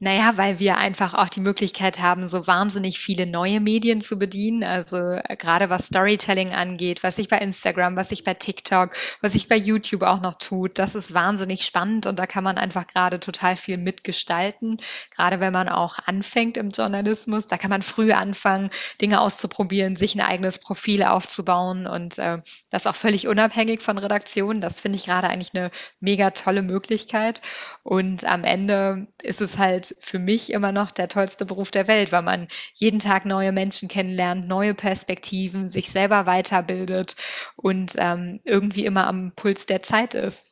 Naja, 0.02 0.38
weil 0.38 0.60
wir 0.60 0.78
einfach 0.78 1.14
auch 1.14 1.28
die 1.28 1.41
Möglichkeit 1.41 2.00
haben, 2.00 2.30
so 2.30 2.47
wahnsinnig 2.47 3.00
viele 3.00 3.26
neue 3.26 3.60
Medien 3.60 4.00
zu 4.00 4.18
bedienen. 4.18 4.64
Also 4.64 4.95
äh, 4.97 5.36
gerade 5.36 5.70
was 5.70 5.88
Storytelling 5.88 6.54
angeht, 6.54 7.04
was 7.04 7.18
sich 7.18 7.28
bei 7.28 7.38
Instagram, 7.39 7.97
was 7.97 8.08
sich 8.08 8.24
bei 8.24 8.34
TikTok, 8.34 8.95
was 9.20 9.34
sich 9.34 9.50
bei 9.50 9.58
YouTube 9.58 10.04
auch 10.04 10.22
noch 10.22 10.36
tut, 10.36 10.80
das 10.80 10.95
ist 10.95 11.14
wahnsinnig 11.14 11.66
spannend 11.66 12.08
und 12.08 12.18
da 12.18 12.28
kann 12.28 12.45
man 12.45 12.58
einfach 12.58 12.88
gerade 12.88 13.20
total 13.20 13.58
viel 13.58 13.76
mitgestalten. 13.76 14.78
Gerade 15.14 15.41
wenn 15.41 15.52
man 15.52 15.68
auch 15.68 16.00
anfängt 16.06 16.56
im 16.56 16.70
Journalismus, 16.70 17.47
da 17.47 17.58
kann 17.58 17.70
man 17.70 17.82
früh 17.82 18.14
anfangen, 18.14 18.70
Dinge 19.02 19.20
auszuprobieren, 19.20 19.97
sich 19.97 20.16
ein 20.16 20.22
eigenes 20.22 20.60
Profil 20.60 21.04
aufzubauen 21.04 21.88
und 21.88 22.18
äh, 22.20 22.38
das 22.70 22.88
auch 22.88 22.95
völlig 22.95 23.28
unabhängig 23.28 23.82
von 23.82 23.97
Redaktionen. 23.97 24.62
Das 24.62 24.80
finde 24.80 24.97
ich 24.97 25.04
gerade 25.06 25.28
eigentlich 25.28 25.54
eine 25.54 25.72
mega 26.00 26.30
tolle 26.30 26.62
Möglichkeit. 26.62 27.41
Und 27.84 28.24
am 28.24 28.45
Ende 28.45 29.08
ist 29.22 29.41
es 29.41 29.58
halt 29.58 29.89
für 30.00 30.20
mich 30.20 30.52
immer 30.52 30.72
noch 30.72 30.92
der 30.92 31.08
tollste 31.08 31.46
Beruf 31.46 31.72
der 31.72 31.88
Welt, 31.88 32.12
weil 32.12 32.22
man 32.22 32.48
jeden 32.76 33.00
Tag 33.00 33.26
neue 33.26 33.52
Menschen 33.52 33.90
kennenlernt, 33.90 34.48
neue 34.48 34.74
Perspektiven, 34.74 35.70
sich 35.70 35.92
selber 35.92 36.26
weiterbildet 36.26 37.16
und 37.56 37.94
ähm, 37.98 38.40
irgendwie 38.44 38.86
immer 38.86 39.08
am 39.08 39.34
Puls 39.36 39.66
der 39.66 39.82
Zeit 39.82 40.14
ist. 40.14 40.46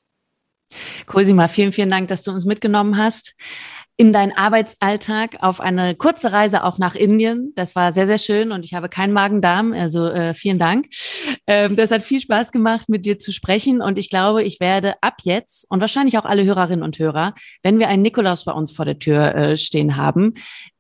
Cosima, 1.06 1.48
vielen, 1.48 1.72
vielen 1.72 1.90
Dank, 1.92 2.10
dass 2.10 2.24
du 2.24 2.32
uns 2.32 2.46
mitgenommen 2.46 2.98
hast 2.98 3.36
in 3.98 4.14
deinen 4.14 4.32
Arbeitsalltag 4.32 5.38
auf 5.40 5.60
eine 5.60 5.96
kurze 5.96 6.32
Reise 6.32 6.64
auch 6.64 6.78
nach 6.78 6.94
Indien. 6.94 7.52
Das 7.56 7.76
war 7.76 7.92
sehr, 7.92 8.06
sehr 8.06 8.20
schön 8.20 8.52
und 8.52 8.64
ich 8.64 8.76
habe 8.76 8.90
keinen 8.90 9.12
Magen-Darm, 9.12 9.74
also 9.74 10.08
äh, 10.08 10.36
vielen 10.36 10.60
Dank. 10.60 10.86
Ähm, 11.48 11.76
das 11.76 11.91
hat 11.91 12.04
viel 12.04 12.20
Spaß 12.20 12.52
gemacht, 12.52 12.89
mit 12.89 13.06
dir 13.06 13.18
zu 13.18 13.32
sprechen 13.32 13.82
und 13.82 13.98
ich 13.98 14.10
glaube, 14.10 14.43
ich 14.43 14.60
werde 14.60 14.95
ab 15.02 15.18
jetzt 15.24 15.66
und 15.70 15.80
wahrscheinlich 15.80 16.18
auch 16.18 16.26
alle 16.26 16.43
Hörerinnen 16.43 16.84
und 16.84 17.00
Hörer, 17.00 17.34
wenn 17.64 17.80
wir 17.80 17.88
einen 17.88 18.02
Nikolaus 18.02 18.43
bei 18.43 18.52
uns 18.52 18.72
vor 18.72 18.86
der 18.86 19.00
Tür 19.00 19.34
äh, 19.34 19.58
stehen 19.58 19.95
haben, 19.95 20.34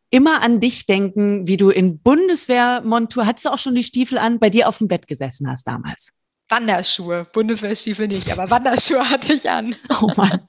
immer 0.09 0.41
an 0.41 0.59
dich 0.59 0.85
denken, 0.85 1.47
wie 1.47 1.57
du 1.57 1.69
in 1.69 1.99
Bundeswehrmontur, 1.99 3.25
hattest 3.25 3.45
du 3.45 3.49
auch 3.49 3.59
schon 3.59 3.75
die 3.75 3.83
Stiefel 3.83 4.17
an, 4.17 4.39
bei 4.39 4.49
dir 4.49 4.67
auf 4.67 4.77
dem 4.77 4.87
Bett 4.87 5.07
gesessen 5.07 5.49
hast 5.49 5.67
damals? 5.67 6.13
Wanderschuhe, 6.49 7.27
Bundeswehrstiefel 7.33 8.07
nicht, 8.07 8.31
aber 8.31 8.49
Wanderschuhe 8.49 9.09
hatte 9.09 9.33
ich 9.33 9.49
an. 9.49 9.75
Oh 10.01 10.11
Mann. 10.15 10.47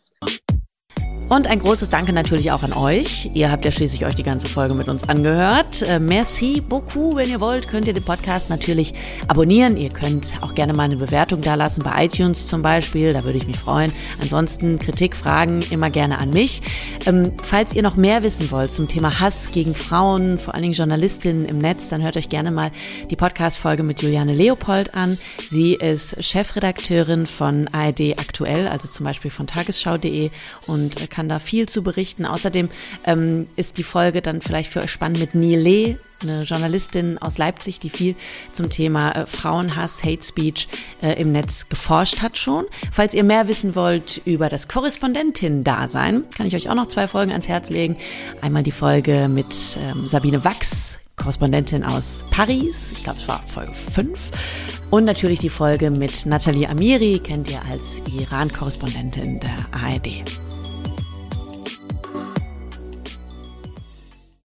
Und 1.29 1.47
ein 1.47 1.59
großes 1.59 1.91
Danke 1.91 2.15
natürlich 2.15 2.53
auch 2.53 2.63
an 2.63 2.73
euch. 2.73 3.31
Ihr 3.35 3.51
habt 3.51 3.67
ja 3.67 3.71
schließlich 3.71 4.07
euch 4.07 4.15
die 4.15 4.23
ganze 4.23 4.47
Folge 4.47 4.73
mit 4.73 4.89
uns 4.89 5.07
angehört. 5.07 5.83
Äh, 5.83 5.99
merci 5.99 6.63
beaucoup. 6.67 7.17
Wenn 7.17 7.29
ihr 7.29 7.39
wollt, 7.39 7.69
könnt 7.69 7.87
ihr 7.87 7.93
den 7.93 8.03
Podcast 8.03 8.49
natürlich 8.49 8.95
abonnieren. 9.29 9.77
Ihr 9.77 9.91
könnt 9.91 10.33
auch 10.41 10.55
gerne 10.55 10.73
mal 10.73 10.85
eine 10.85 10.97
Bewertung 10.97 11.43
da 11.43 11.55
lassen, 11.55 11.83
bei 11.83 12.07
iTunes 12.07 12.47
zum 12.47 12.63
Beispiel. 12.63 13.13
Da 13.13 13.25
würde 13.25 13.37
ich 13.37 13.47
mich 13.47 13.59
freuen. 13.59 13.93
Ansonsten 14.23 14.79
Kritik, 14.79 15.15
Fragen 15.15 15.63
immer 15.71 15.91
gerne 15.91 16.19
an 16.19 16.31
mich. 16.31 16.63
Ähm, 17.05 17.33
falls 17.43 17.75
ihr 17.75 17.83
noch 17.83 17.97
mehr 17.97 18.23
wissen 18.23 18.51
wollt 18.51 18.71
zum 18.71 18.89
Thema 18.89 19.21
Hass 19.21 19.53
gegen 19.53 19.75
Frauen, 19.75 20.39
vor 20.39 20.55
allen 20.55 20.63
Dingen 20.63 20.75
Journalistinnen 20.75 21.45
im 21.45 21.59
Netz, 21.59 21.91
dann 21.91 22.03
hört 22.03 22.17
euch 22.17 22.31
gerne 22.31 22.51
mal 22.51 22.71
die 23.11 23.17
Podcast-Folge 23.17 23.83
mit 23.83 24.01
Juliane 24.01 24.33
Leopold 24.33 24.95
an. 24.95 25.19
Sie 25.47 25.75
ist 25.75 26.25
Chefredakteurin 26.25 27.27
von 27.27 27.69
ARD 27.69 28.19
Aktuell, 28.19 28.67
also 28.67 28.89
zum 28.89 29.05
Beispiel 29.05 29.31
von 29.31 29.47
tagesschau.de 29.47 30.31
und 30.67 31.11
kann 31.19 31.29
da 31.29 31.41
viel 31.41 31.67
zu 31.69 31.83
berichten. 31.83 32.25
Außerdem 32.25 32.69
ähm, 33.05 33.49
ist 33.57 33.77
die 33.77 33.83
Folge 33.83 34.23
dann 34.23 34.41
vielleicht 34.41 34.71
für 34.71 34.81
euch 34.81 34.93
spannend 34.93 35.19
mit 35.19 35.35
Nile, 35.35 35.99
eine 36.23 36.45
Journalistin 36.45 37.19
aus 37.19 37.39
Leipzig, 37.39 37.81
die 37.81 37.91
viel 37.91 38.15
zum 38.53 38.71
Thema 38.71 39.11
äh, 39.11 39.27
Frauenhass, 39.27 40.05
Hate 40.05 40.23
Speech 40.23 40.69
äh, 41.03 41.21
im 41.21 41.33
Netz 41.33 41.69
geforscht 41.69 42.23
hat 42.23 42.39
schon. 42.39 42.67
Falls 42.93 43.15
ihr 43.15 43.25
mehr 43.25 43.49
wissen 43.49 43.75
wollt 43.75 44.23
über 44.27 44.49
das 44.49 44.69
Korrespondentin-Dasein, 44.69 46.23
kann 46.37 46.47
ich 46.47 46.55
euch 46.55 46.71
auch 46.71 46.77
noch 46.77 46.87
zwei 46.87 47.09
Folgen 47.09 47.33
ans 47.33 47.49
Herz 47.49 47.69
legen. 47.69 47.97
Einmal 48.41 48.63
die 48.63 48.71
Folge 48.71 49.27
mit 49.29 49.77
ähm, 49.83 50.07
Sabine 50.07 50.45
Wachs, 50.45 51.01
Korrespondentin 51.17 51.83
aus 51.83 52.27
Paris. 52.31 52.93
Ich 52.93 53.03
glaube, 53.03 53.19
es 53.21 53.27
war 53.27 53.43
Folge 53.43 53.75
5. 53.75 54.31
Und 54.91 55.03
natürlich 55.03 55.41
die 55.41 55.51
Folge 55.51 55.91
mit 55.91 56.27
Nathalie 56.27 56.69
Amiri, 56.69 57.19
kennt 57.19 57.51
ihr 57.51 57.61
als 57.69 58.03
Iran-Korrespondentin 58.07 59.41
der 59.41 59.57
ARD. 59.73 60.48